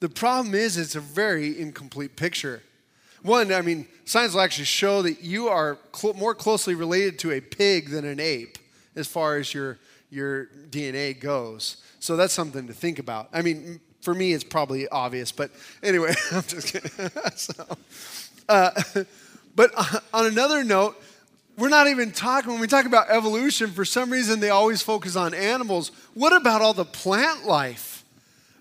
The 0.00 0.08
problem 0.08 0.54
is, 0.54 0.76
it's 0.76 0.96
a 0.96 1.00
very 1.00 1.58
incomplete 1.58 2.16
picture. 2.16 2.62
One, 3.22 3.52
I 3.52 3.62
mean, 3.62 3.86
science 4.04 4.34
will 4.34 4.42
actually 4.42 4.66
show 4.66 5.00
that 5.02 5.22
you 5.22 5.48
are 5.48 5.78
cl- 5.94 6.12
more 6.14 6.34
closely 6.34 6.74
related 6.74 7.18
to 7.20 7.32
a 7.32 7.40
pig 7.40 7.88
than 7.88 8.04
an 8.04 8.20
ape 8.20 8.58
as 8.96 9.06
far 9.06 9.36
as 9.36 9.54
your, 9.54 9.78
your 10.10 10.46
DNA 10.70 11.18
goes. 11.18 11.78
So 12.00 12.16
that's 12.16 12.32
something 12.32 12.66
to 12.66 12.72
think 12.72 12.98
about. 12.98 13.28
I 13.32 13.42
mean, 13.42 13.80
For 14.00 14.14
me, 14.14 14.34
it's 14.34 14.44
probably 14.44 14.86
obvious, 14.88 15.32
but 15.32 15.50
anyway, 15.82 16.14
I'm 16.32 16.42
just 16.42 16.72
kidding. 16.72 16.90
so, 17.36 17.64
uh, 18.48 18.70
but 19.56 19.70
on 20.12 20.26
another 20.26 20.62
note, 20.64 21.00
we're 21.56 21.68
not 21.68 21.86
even 21.86 22.10
talking, 22.10 22.50
when 22.50 22.60
we 22.60 22.66
talk 22.66 22.84
about 22.84 23.08
evolution, 23.10 23.70
for 23.70 23.84
some 23.84 24.10
reason 24.10 24.40
they 24.40 24.50
always 24.50 24.82
focus 24.82 25.16
on 25.16 25.32
animals. 25.34 25.92
What 26.14 26.34
about 26.34 26.60
all 26.62 26.74
the 26.74 26.84
plant 26.84 27.46
life? 27.46 27.93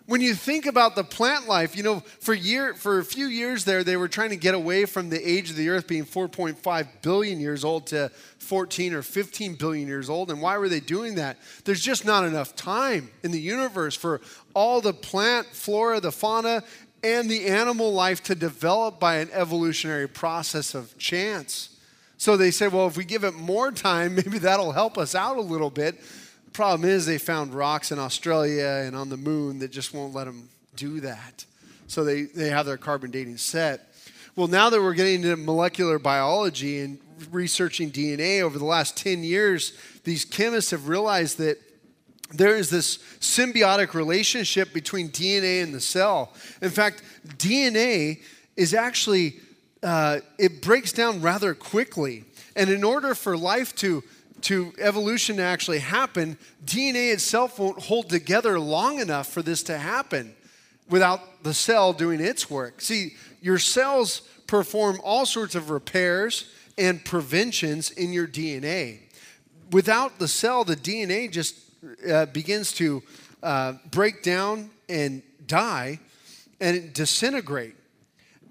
When 0.05 0.19
you 0.19 0.35
think 0.35 0.65
about 0.65 0.95
the 0.95 1.03
plant 1.03 1.47
life, 1.47 1.77
you 1.77 1.83
know, 1.83 2.01
for 2.19 2.33
year 2.33 2.73
for 2.73 2.99
a 2.99 3.05
few 3.05 3.27
years 3.27 3.63
there, 3.63 3.85
they 3.85 3.95
were 3.95 4.09
trying 4.09 4.31
to 4.31 4.35
get 4.35 4.53
away 4.53 4.83
from 4.83 5.09
the 5.09 5.29
age 5.29 5.49
of 5.49 5.55
the 5.55 5.69
earth 5.69 5.87
being 5.87 6.03
4.5 6.03 6.87
billion 7.01 7.39
years 7.39 7.63
old 7.63 7.87
to 7.87 8.09
14 8.39 8.93
or 8.93 9.01
15 9.01 9.55
billion 9.55 9.87
years 9.87 10.09
old. 10.09 10.29
And 10.29 10.41
why 10.41 10.57
were 10.57 10.67
they 10.67 10.81
doing 10.81 11.15
that? 11.15 11.37
There's 11.63 11.81
just 11.81 12.05
not 12.05 12.25
enough 12.25 12.53
time 12.53 13.11
in 13.23 13.31
the 13.31 13.39
universe 13.39 13.95
for 13.95 14.19
all 14.53 14.81
the 14.81 14.93
plant, 14.93 15.47
flora, 15.47 16.01
the 16.01 16.11
fauna, 16.11 16.63
and 17.01 17.29
the 17.29 17.47
animal 17.47 17.93
life 17.93 18.23
to 18.23 18.35
develop 18.35 18.99
by 18.99 19.15
an 19.15 19.29
evolutionary 19.31 20.09
process 20.09 20.75
of 20.75 20.97
chance. 20.97 21.69
So 22.17 22.35
they 22.35 22.51
said, 22.51 22.73
well, 22.73 22.87
if 22.87 22.97
we 22.97 23.05
give 23.05 23.23
it 23.23 23.35
more 23.35 23.71
time, 23.71 24.15
maybe 24.15 24.37
that'll 24.37 24.73
help 24.73 24.97
us 24.97 25.15
out 25.15 25.37
a 25.37 25.41
little 25.41 25.69
bit. 25.69 25.99
Problem 26.53 26.87
is, 26.87 27.07
they 27.07 27.17
found 27.17 27.53
rocks 27.53 27.91
in 27.91 27.97
Australia 27.97 28.83
and 28.85 28.95
on 28.95 29.09
the 29.09 29.17
moon 29.17 29.57
that 29.59 29.71
just 29.71 29.91
won't 29.91 30.13
let 30.13 30.25
them 30.25 30.49
do 30.75 30.99
that. 30.99 31.45
So 31.87 32.03
they, 32.03 32.23
they 32.23 32.49
have 32.49 32.67
their 32.67 32.77
carbon 32.77 33.09
dating 33.09 33.37
set. 33.37 33.91
Well, 34.35 34.47
now 34.47 34.69
that 34.69 34.79
we're 34.79 34.93
getting 34.93 35.23
into 35.23 35.35
molecular 35.35 35.97
biology 35.97 36.79
and 36.79 36.99
researching 37.31 37.91
DNA 37.91 38.41
over 38.41 38.59
the 38.59 38.65
last 38.65 38.95
10 38.97 39.23
years, 39.23 39.73
these 40.03 40.25
chemists 40.25 40.71
have 40.71 40.87
realized 40.87 41.39
that 41.39 41.59
there 42.31 42.55
is 42.55 42.69
this 42.69 42.97
symbiotic 43.19 43.95
relationship 43.95 44.73
between 44.73 45.09
DNA 45.09 45.61
and 45.63 45.73
the 45.73 45.81
cell. 45.81 46.33
In 46.61 46.69
fact, 46.69 47.01
DNA 47.37 48.21
is 48.55 48.73
actually, 48.73 49.39
uh, 49.81 50.19
it 50.37 50.61
breaks 50.61 50.91
down 50.91 51.21
rather 51.21 51.53
quickly. 51.53 52.25
And 52.55 52.69
in 52.69 52.83
order 52.83 53.15
for 53.15 53.37
life 53.37 53.75
to 53.77 54.03
to 54.43 54.73
evolution 54.77 55.37
to 55.37 55.43
actually 55.43 55.79
happen, 55.79 56.37
DNA 56.65 57.13
itself 57.13 57.59
won't 57.59 57.79
hold 57.83 58.09
together 58.09 58.59
long 58.59 58.99
enough 58.99 59.27
for 59.27 59.41
this 59.41 59.63
to 59.63 59.77
happen 59.77 60.35
without 60.89 61.43
the 61.43 61.53
cell 61.53 61.93
doing 61.93 62.19
its 62.19 62.49
work. 62.49 62.81
See, 62.81 63.15
your 63.41 63.57
cells 63.57 64.21
perform 64.47 64.99
all 65.03 65.25
sorts 65.25 65.55
of 65.55 65.69
repairs 65.69 66.45
and 66.77 67.03
preventions 67.03 67.91
in 67.91 68.11
your 68.11 68.27
DNA. 68.27 68.99
Without 69.71 70.19
the 70.19 70.27
cell, 70.27 70.63
the 70.63 70.75
DNA 70.75 71.31
just 71.31 71.55
uh, 72.09 72.25
begins 72.27 72.73
to 72.73 73.01
uh, 73.41 73.73
break 73.91 74.23
down 74.23 74.69
and 74.89 75.21
die 75.47 75.99
and 76.59 76.93
disintegrate. 76.93 77.75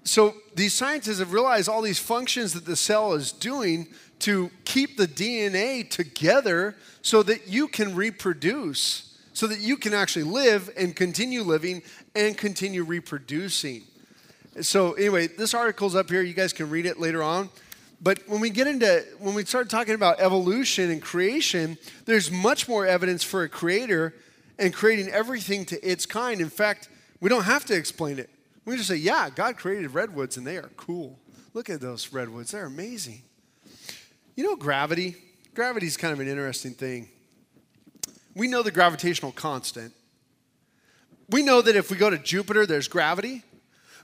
So 0.03 0.35
these 0.55 0.73
scientists 0.73 1.19
have 1.19 1.33
realized 1.33 1.69
all 1.69 1.81
these 1.81 1.99
functions 1.99 2.53
that 2.53 2.65
the 2.65 2.75
cell 2.75 3.13
is 3.13 3.31
doing 3.31 3.87
to 4.23 4.49
keep 4.63 4.95
the 4.95 5.07
DNA 5.07 5.89
together 5.89 6.75
so 7.01 7.23
that 7.23 7.47
you 7.47 7.67
can 7.67 7.93
reproduce, 7.93 9.17
so 9.33 9.47
that 9.47 9.59
you 9.59 9.75
can 9.75 9.93
actually 9.93 10.23
live 10.23 10.69
and 10.77 10.95
continue 10.95 11.43
living 11.43 11.81
and 12.15 12.37
continue 12.37 12.85
reproducing. 12.85 13.83
So, 14.61 14.93
anyway, 14.93 15.27
this 15.27 15.53
article's 15.53 15.93
up 15.93 16.09
here. 16.09 16.21
You 16.21 16.33
guys 16.33 16.53
can 16.53 16.69
read 16.69 16.85
it 16.85 16.99
later 16.99 17.21
on. 17.21 17.49
But 18.01 18.19
when 18.27 18.39
we 18.39 18.49
get 18.49 18.65
into, 18.65 19.05
when 19.19 19.35
we 19.35 19.43
start 19.43 19.69
talking 19.69 19.95
about 19.95 20.21
evolution 20.21 20.89
and 20.89 21.01
creation, 21.01 21.77
there's 22.05 22.31
much 22.31 22.69
more 22.69 22.85
evidence 22.85 23.23
for 23.23 23.43
a 23.43 23.49
creator 23.49 24.13
and 24.57 24.73
creating 24.73 25.09
everything 25.09 25.65
to 25.65 25.85
its 25.85 26.05
kind. 26.05 26.39
In 26.39 26.49
fact, 26.49 26.87
we 27.19 27.29
don't 27.29 27.43
have 27.43 27.65
to 27.65 27.75
explain 27.75 28.19
it. 28.19 28.29
We 28.63 28.77
just 28.77 28.87
say, 28.87 28.95
yeah, 28.95 29.29
God 29.29 29.57
created 29.57 29.93
redwoods 29.93 30.37
and 30.37 30.47
they 30.47 30.55
are 30.55 30.69
cool. 30.77 31.19
Look 31.53 31.69
at 31.69 31.81
those 31.81 32.13
redwoods, 32.13 32.51
they're 32.51 32.65
amazing. 32.65 33.23
You 34.35 34.43
know, 34.43 34.55
gravity? 34.55 35.15
Gravity 35.53 35.85
is 35.85 35.97
kind 35.97 36.11
of 36.11 36.19
an 36.19 36.27
interesting 36.27 36.73
thing. 36.73 37.07
We 38.35 38.47
know 38.47 38.63
the 38.63 38.71
gravitational 38.71 39.31
constant. 39.31 39.93
We 41.29 41.43
know 41.43 41.61
that 41.61 41.75
if 41.75 41.91
we 41.91 41.97
go 41.97 42.09
to 42.09 42.17
Jupiter, 42.17 42.65
there's 42.65 42.87
gravity. 42.87 43.43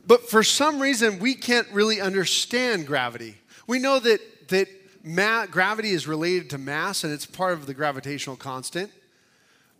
But 0.06 0.30
for 0.30 0.44
some 0.44 0.80
reason, 0.80 1.20
we 1.20 1.34
can't 1.34 1.68
really 1.72 2.00
understand 2.00 2.86
gravity. 2.86 3.36
We 3.66 3.80
know 3.80 4.00
that, 4.00 4.50
that 4.50 4.68
ma- 5.04 5.48
gravity 5.48 5.92
is 5.92 6.08
related 6.08 6.52
to 6.52 6.58
mass 6.60 7.04
and 7.04 7.12
it's 7.12 7.26
part 7.26 7.54
of 7.54 7.66
the 7.66 7.74
gravitational 7.74 8.36
constant. 8.36 8.92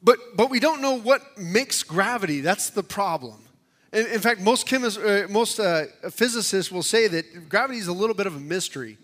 But, 0.02 0.18
but 0.36 0.50
we 0.50 0.60
don't 0.60 0.82
know 0.82 1.00
what 1.00 1.22
makes 1.38 1.84
gravity. 1.84 2.42
That's 2.42 2.72
the 2.72 2.84
problem. 2.84 3.38
In, 3.94 4.08
in 4.08 4.20
fact, 4.20 4.42
most, 4.42 4.66
chemists, 4.66 4.98
uh, 4.98 5.28
most 5.30 5.60
uh, 5.60 5.86
physicists 6.10 6.72
will 6.72 6.84
say 6.84 7.08
that 7.08 7.50
gravity 7.50 7.80
is 7.80 7.88
a 7.88 7.94
little 7.94 8.16
bit 8.16 8.26
of 8.26 8.36
a 8.36 8.40
mystery 8.40 8.98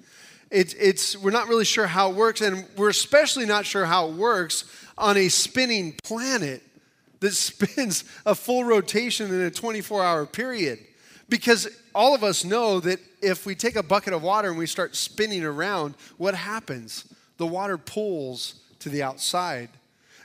it's, 0.52 0.74
it's, 0.76 1.18
we're 1.18 1.32
not 1.32 1.48
really 1.48 1.66
sure 1.66 1.88
how 1.88 2.12
it 2.12 2.16
works, 2.16 2.42
and 2.42 2.66
we're 2.78 2.90
especially 2.90 3.46
not 3.46 3.66
sure 3.66 3.86
how 3.86 4.10
it 4.10 4.14
works 4.14 4.66
on 4.98 5.18
a 5.18 5.30
spinning 5.30 5.96
planet 6.04 6.62
that 7.20 7.32
spins 7.34 8.04
a 8.26 8.36
full 8.36 8.64
rotation 8.64 9.34
in 9.34 9.42
a 9.42 9.52
24 9.52 10.04
hour 10.04 10.26
period. 10.26 10.80
Because 11.28 11.68
all 11.96 12.14
of 12.14 12.24
us 12.24 12.46
know 12.46 12.80
that 12.82 13.00
if 13.22 13.46
we 13.46 13.56
take 13.56 13.76
a 13.76 13.84
bucket 13.84 14.14
of 14.14 14.22
water 14.22 14.50
and 14.50 14.58
we 14.58 14.68
start 14.68 14.96
spinning 14.96 15.44
around, 15.44 15.96
what 16.18 16.36
happens? 16.36 17.06
The 17.38 17.48
water 17.48 17.78
pulls 17.78 18.56
to 18.80 18.90
the 18.90 19.02
outside. 19.02 19.70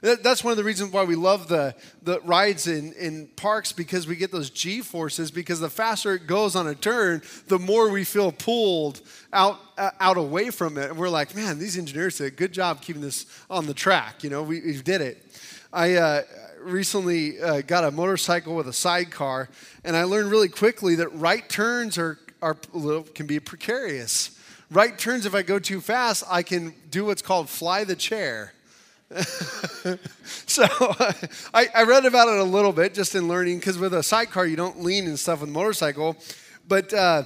That's 0.00 0.42
one 0.42 0.52
of 0.52 0.56
the 0.56 0.64
reasons 0.64 0.92
why 0.92 1.04
we 1.04 1.14
love 1.14 1.48
the, 1.48 1.74
the 2.02 2.20
rides 2.20 2.66
in, 2.66 2.94
in 2.94 3.28
parks 3.36 3.72
because 3.72 4.06
we 4.06 4.16
get 4.16 4.32
those 4.32 4.48
G 4.48 4.80
forces. 4.80 5.30
Because 5.30 5.60
the 5.60 5.68
faster 5.68 6.14
it 6.14 6.26
goes 6.26 6.56
on 6.56 6.66
a 6.66 6.74
turn, 6.74 7.22
the 7.48 7.58
more 7.58 7.90
we 7.90 8.04
feel 8.04 8.32
pulled 8.32 9.02
out, 9.32 9.58
uh, 9.76 9.90
out 10.00 10.16
away 10.16 10.50
from 10.50 10.78
it. 10.78 10.90
And 10.90 10.98
we're 10.98 11.10
like, 11.10 11.36
man, 11.36 11.58
these 11.58 11.76
engineers 11.76 12.16
did 12.16 12.28
a 12.28 12.30
good 12.30 12.52
job 12.52 12.80
keeping 12.80 13.02
this 13.02 13.26
on 13.50 13.66
the 13.66 13.74
track. 13.74 14.24
You 14.24 14.30
know, 14.30 14.42
we, 14.42 14.60
we 14.60 14.80
did 14.80 15.02
it. 15.02 15.22
I 15.70 15.94
uh, 15.96 16.22
recently 16.60 17.40
uh, 17.40 17.60
got 17.60 17.84
a 17.84 17.90
motorcycle 17.90 18.56
with 18.56 18.68
a 18.68 18.72
sidecar, 18.72 19.50
and 19.84 19.94
I 19.94 20.04
learned 20.04 20.30
really 20.30 20.48
quickly 20.48 20.94
that 20.96 21.08
right 21.08 21.46
turns 21.46 21.98
are, 21.98 22.18
are 22.40 22.56
little, 22.72 23.02
can 23.02 23.26
be 23.26 23.38
precarious. 23.38 24.38
Right 24.70 24.98
turns, 24.98 25.26
if 25.26 25.34
I 25.34 25.42
go 25.42 25.58
too 25.58 25.80
fast, 25.80 26.24
I 26.28 26.42
can 26.42 26.74
do 26.90 27.04
what's 27.04 27.22
called 27.22 27.50
fly 27.50 27.84
the 27.84 27.96
chair 27.96 28.54
so 30.46 30.64
I, 31.52 31.66
I, 31.74 31.82
read 31.82 32.04
about 32.04 32.28
it 32.28 32.38
a 32.38 32.44
little 32.44 32.72
bit 32.72 32.94
just 32.94 33.16
in 33.16 33.26
learning 33.26 33.58
because 33.58 33.76
with 33.76 33.92
a 33.92 34.04
sidecar 34.04 34.46
you 34.46 34.54
don't 34.54 34.84
lean 34.84 35.06
and 35.06 35.18
stuff 35.18 35.40
with 35.40 35.50
a 35.50 35.52
motorcycle 35.52 36.16
but 36.68 36.94
uh, 36.94 37.24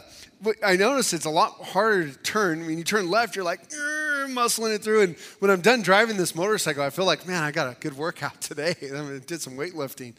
i 0.64 0.76
noticed 0.76 1.12
it's 1.12 1.26
a 1.26 1.30
lot 1.30 1.52
harder 1.62 2.08
to 2.08 2.18
turn. 2.20 2.64
When 2.64 2.78
you 2.78 2.84
turn 2.84 3.10
left 3.10 3.36
you're 3.36 3.44
like 3.44 3.68
muscling 4.28 4.74
it 4.74 4.82
through 4.82 5.02
and 5.02 5.16
when 5.40 5.50
i'm 5.50 5.60
done 5.60 5.82
driving 5.82 6.16
this 6.16 6.34
motorcycle 6.34 6.82
i 6.82 6.88
feel 6.88 7.04
like 7.04 7.26
man 7.26 7.42
i 7.42 7.50
got 7.50 7.70
a 7.70 7.78
good 7.78 7.98
workout 7.98 8.40
today. 8.40 8.74
I 8.80 9.20
did 9.26 9.42
some 9.42 9.52
weightlifting. 9.54 10.14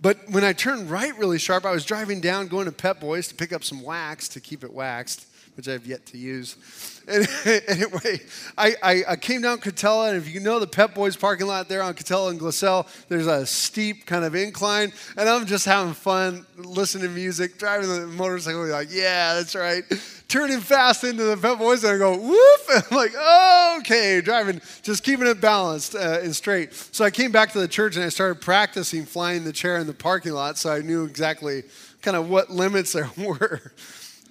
But 0.00 0.30
when 0.30 0.44
i 0.44 0.54
turned 0.54 0.90
right 0.90 1.14
really 1.18 1.38
sharp 1.38 1.66
i 1.66 1.72
was 1.72 1.84
driving 1.84 2.22
down 2.22 2.48
going 2.48 2.64
to 2.64 2.72
pep 2.72 3.00
boys 3.00 3.28
to 3.28 3.34
pick 3.34 3.52
up 3.52 3.64
some 3.64 3.82
wax 3.82 4.28
to 4.28 4.40
keep 4.40 4.64
it 4.64 4.72
waxed 4.72 5.26
which 5.56 5.68
I've 5.68 5.86
yet 5.86 6.06
to 6.06 6.18
use. 6.18 6.56
And 7.08 7.28
anyway, 7.68 8.20
I, 8.56 8.76
I, 8.80 9.02
I, 9.08 9.16
came 9.16 9.42
down 9.42 9.58
Katella, 9.58 10.10
and 10.10 10.16
if 10.16 10.32
you 10.32 10.38
know 10.38 10.60
the 10.60 10.68
Pep 10.68 10.94
Boys 10.94 11.16
parking 11.16 11.48
lot 11.48 11.68
there 11.68 11.82
on 11.82 11.94
Katella 11.94 12.30
and 12.30 12.38
Glassell, 12.38 12.86
there's 13.08 13.26
a 13.26 13.44
steep 13.44 14.06
kind 14.06 14.24
of 14.24 14.36
incline, 14.36 14.92
and 15.16 15.28
I'm 15.28 15.44
just 15.44 15.66
having 15.66 15.94
fun, 15.94 16.46
listening 16.56 17.08
to 17.08 17.10
music, 17.10 17.58
driving 17.58 17.88
the 17.88 18.06
motorcycle, 18.06 18.64
like, 18.68 18.86
yeah, 18.92 19.34
that's 19.34 19.56
right. 19.56 19.82
Turning 20.28 20.60
fast 20.60 21.02
into 21.02 21.24
the 21.24 21.36
Pep 21.36 21.58
Boys, 21.58 21.82
and 21.82 21.94
I 21.94 21.98
go, 21.98 22.16
whoop, 22.16 22.60
and 22.72 22.84
I'm 22.88 22.96
like, 22.96 23.14
oh, 23.16 23.78
okay, 23.80 24.20
driving, 24.20 24.60
just 24.82 25.02
keeping 25.02 25.26
it 25.26 25.40
balanced 25.40 25.96
uh, 25.96 26.20
and 26.22 26.36
straight. 26.36 26.72
So 26.72 27.04
I 27.04 27.10
came 27.10 27.32
back 27.32 27.50
to 27.54 27.58
the 27.58 27.66
church, 27.66 27.96
and 27.96 28.04
I 28.04 28.10
started 28.10 28.40
practicing 28.40 29.06
flying 29.06 29.42
the 29.42 29.52
chair 29.52 29.78
in 29.78 29.88
the 29.88 29.92
parking 29.92 30.34
lot, 30.34 30.56
so 30.56 30.72
I 30.72 30.82
knew 30.82 31.02
exactly 31.04 31.64
kind 32.00 32.16
of 32.16 32.28
what 32.28 32.48
limits 32.48 32.92
there 32.92 33.10
were. 33.16 33.72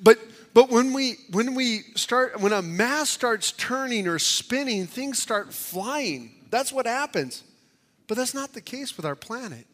But 0.01 0.19
but 0.53 0.69
when 0.69 0.93
we 0.93 1.15
when 1.31 1.55
we 1.55 1.83
start 1.95 2.39
when 2.41 2.51
a 2.51 2.61
mass 2.61 3.09
starts 3.09 3.51
turning 3.53 4.07
or 4.07 4.19
spinning, 4.19 4.85
things 4.85 5.21
start 5.21 5.53
flying. 5.53 6.31
That's 6.49 6.73
what 6.73 6.85
happens. 6.85 7.43
But 8.07 8.17
that's 8.17 8.33
not 8.33 8.53
the 8.53 8.61
case 8.61 8.97
with 8.97 9.05
our 9.05 9.15
planet. 9.15 9.65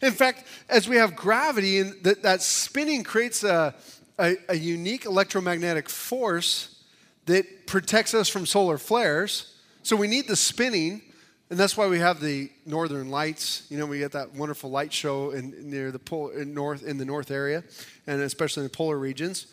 In 0.00 0.12
fact, 0.12 0.44
as 0.68 0.88
we 0.88 0.96
have 0.96 1.14
gravity 1.14 1.78
and 1.78 2.02
that, 2.02 2.22
that 2.22 2.42
spinning 2.42 3.04
creates 3.04 3.44
a, 3.44 3.74
a, 4.18 4.36
a 4.48 4.56
unique 4.56 5.04
electromagnetic 5.04 5.88
force 5.90 6.82
that 7.26 7.66
protects 7.66 8.14
us 8.14 8.28
from 8.28 8.46
solar 8.46 8.78
flares. 8.78 9.54
So 9.82 9.94
we 9.94 10.08
need 10.08 10.26
the 10.26 10.36
spinning, 10.36 11.02
and 11.50 11.58
that's 11.58 11.76
why 11.76 11.86
we 11.86 11.98
have 11.98 12.20
the 12.20 12.50
northern 12.64 13.10
lights. 13.10 13.66
You 13.68 13.78
know, 13.78 13.86
we 13.86 13.98
get 13.98 14.12
that 14.12 14.34
wonderful 14.34 14.70
light 14.70 14.92
show 14.92 15.32
in, 15.32 15.70
near 15.70 15.92
the 15.92 15.98
pole, 15.98 16.30
in 16.30 16.54
north 16.54 16.82
in 16.82 16.96
the 16.96 17.04
north 17.04 17.30
area, 17.30 17.62
and 18.06 18.22
especially 18.22 18.62
in 18.62 18.68
the 18.68 18.76
polar 18.76 18.98
regions 18.98 19.46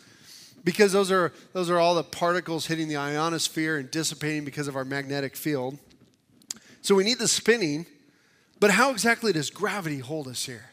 because 0.64 0.92
those 0.92 1.10
are, 1.10 1.32
those 1.52 1.70
are 1.70 1.78
all 1.78 1.94
the 1.94 2.02
particles 2.02 2.66
hitting 2.66 2.88
the 2.88 2.96
ionosphere 2.96 3.76
and 3.76 3.90
dissipating 3.90 4.44
because 4.44 4.66
of 4.66 4.76
our 4.76 4.84
magnetic 4.84 5.36
field. 5.36 5.78
So 6.82 6.94
we 6.94 7.04
need 7.04 7.18
the 7.18 7.28
spinning, 7.28 7.86
but 8.60 8.70
how 8.70 8.90
exactly 8.90 9.32
does 9.32 9.50
gravity 9.50 9.98
hold 9.98 10.26
us 10.26 10.46
here? 10.46 10.70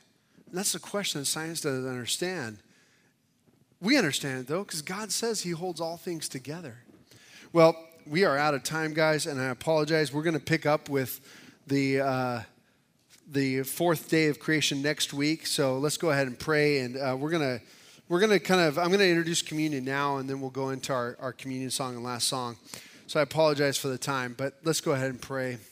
And 0.49 0.57
that's 0.57 0.73
the 0.73 0.79
question 0.79 1.21
that 1.21 1.25
science 1.25 1.61
doesn't 1.61 1.87
understand. 1.87 2.59
We 3.81 3.97
understand 3.97 4.41
it 4.41 4.47
though, 4.47 4.63
because 4.63 4.81
God 4.81 5.11
says 5.11 5.41
He 5.41 5.51
holds 5.51 5.81
all 5.81 5.97
things 5.97 6.27
together. 6.29 6.77
Well, 7.53 7.75
we 8.05 8.25
are 8.25 8.37
out 8.37 8.53
of 8.53 8.63
time, 8.63 8.93
guys, 8.93 9.25
and 9.27 9.39
I 9.39 9.45
apologize. 9.45 10.13
We're 10.13 10.23
going 10.23 10.33
to 10.33 10.39
pick 10.39 10.65
up 10.65 10.89
with 10.89 11.19
the 11.67 12.01
uh, 12.01 12.41
the 13.31 13.63
fourth 13.63 14.09
day 14.09 14.27
of 14.27 14.39
creation 14.39 14.81
next 14.81 15.13
week. 15.13 15.47
So 15.47 15.77
let's 15.77 15.97
go 15.97 16.09
ahead 16.11 16.27
and 16.27 16.37
pray, 16.37 16.79
and 16.79 16.97
uh, 16.97 17.15
we're 17.17 17.29
gonna 17.29 17.61
we're 18.11 18.19
gonna 18.19 18.41
kind 18.41 18.59
of 18.59 18.77
I'm 18.77 18.89
going 18.89 18.99
to 18.99 19.09
introduce 19.09 19.41
communion 19.41 19.85
now, 19.85 20.17
and 20.17 20.29
then 20.29 20.41
we'll 20.41 20.49
go 20.49 20.71
into 20.71 20.91
our, 20.91 21.15
our 21.21 21.31
communion 21.31 21.69
song 21.71 21.95
and 21.95 22.03
last 22.03 22.27
song. 22.27 22.57
So 23.07 23.21
I 23.21 23.23
apologize 23.23 23.77
for 23.77 23.87
the 23.87 23.97
time, 23.97 24.35
but 24.37 24.55
let's 24.65 24.81
go 24.81 24.91
ahead 24.91 25.11
and 25.11 25.21
pray. 25.21 25.59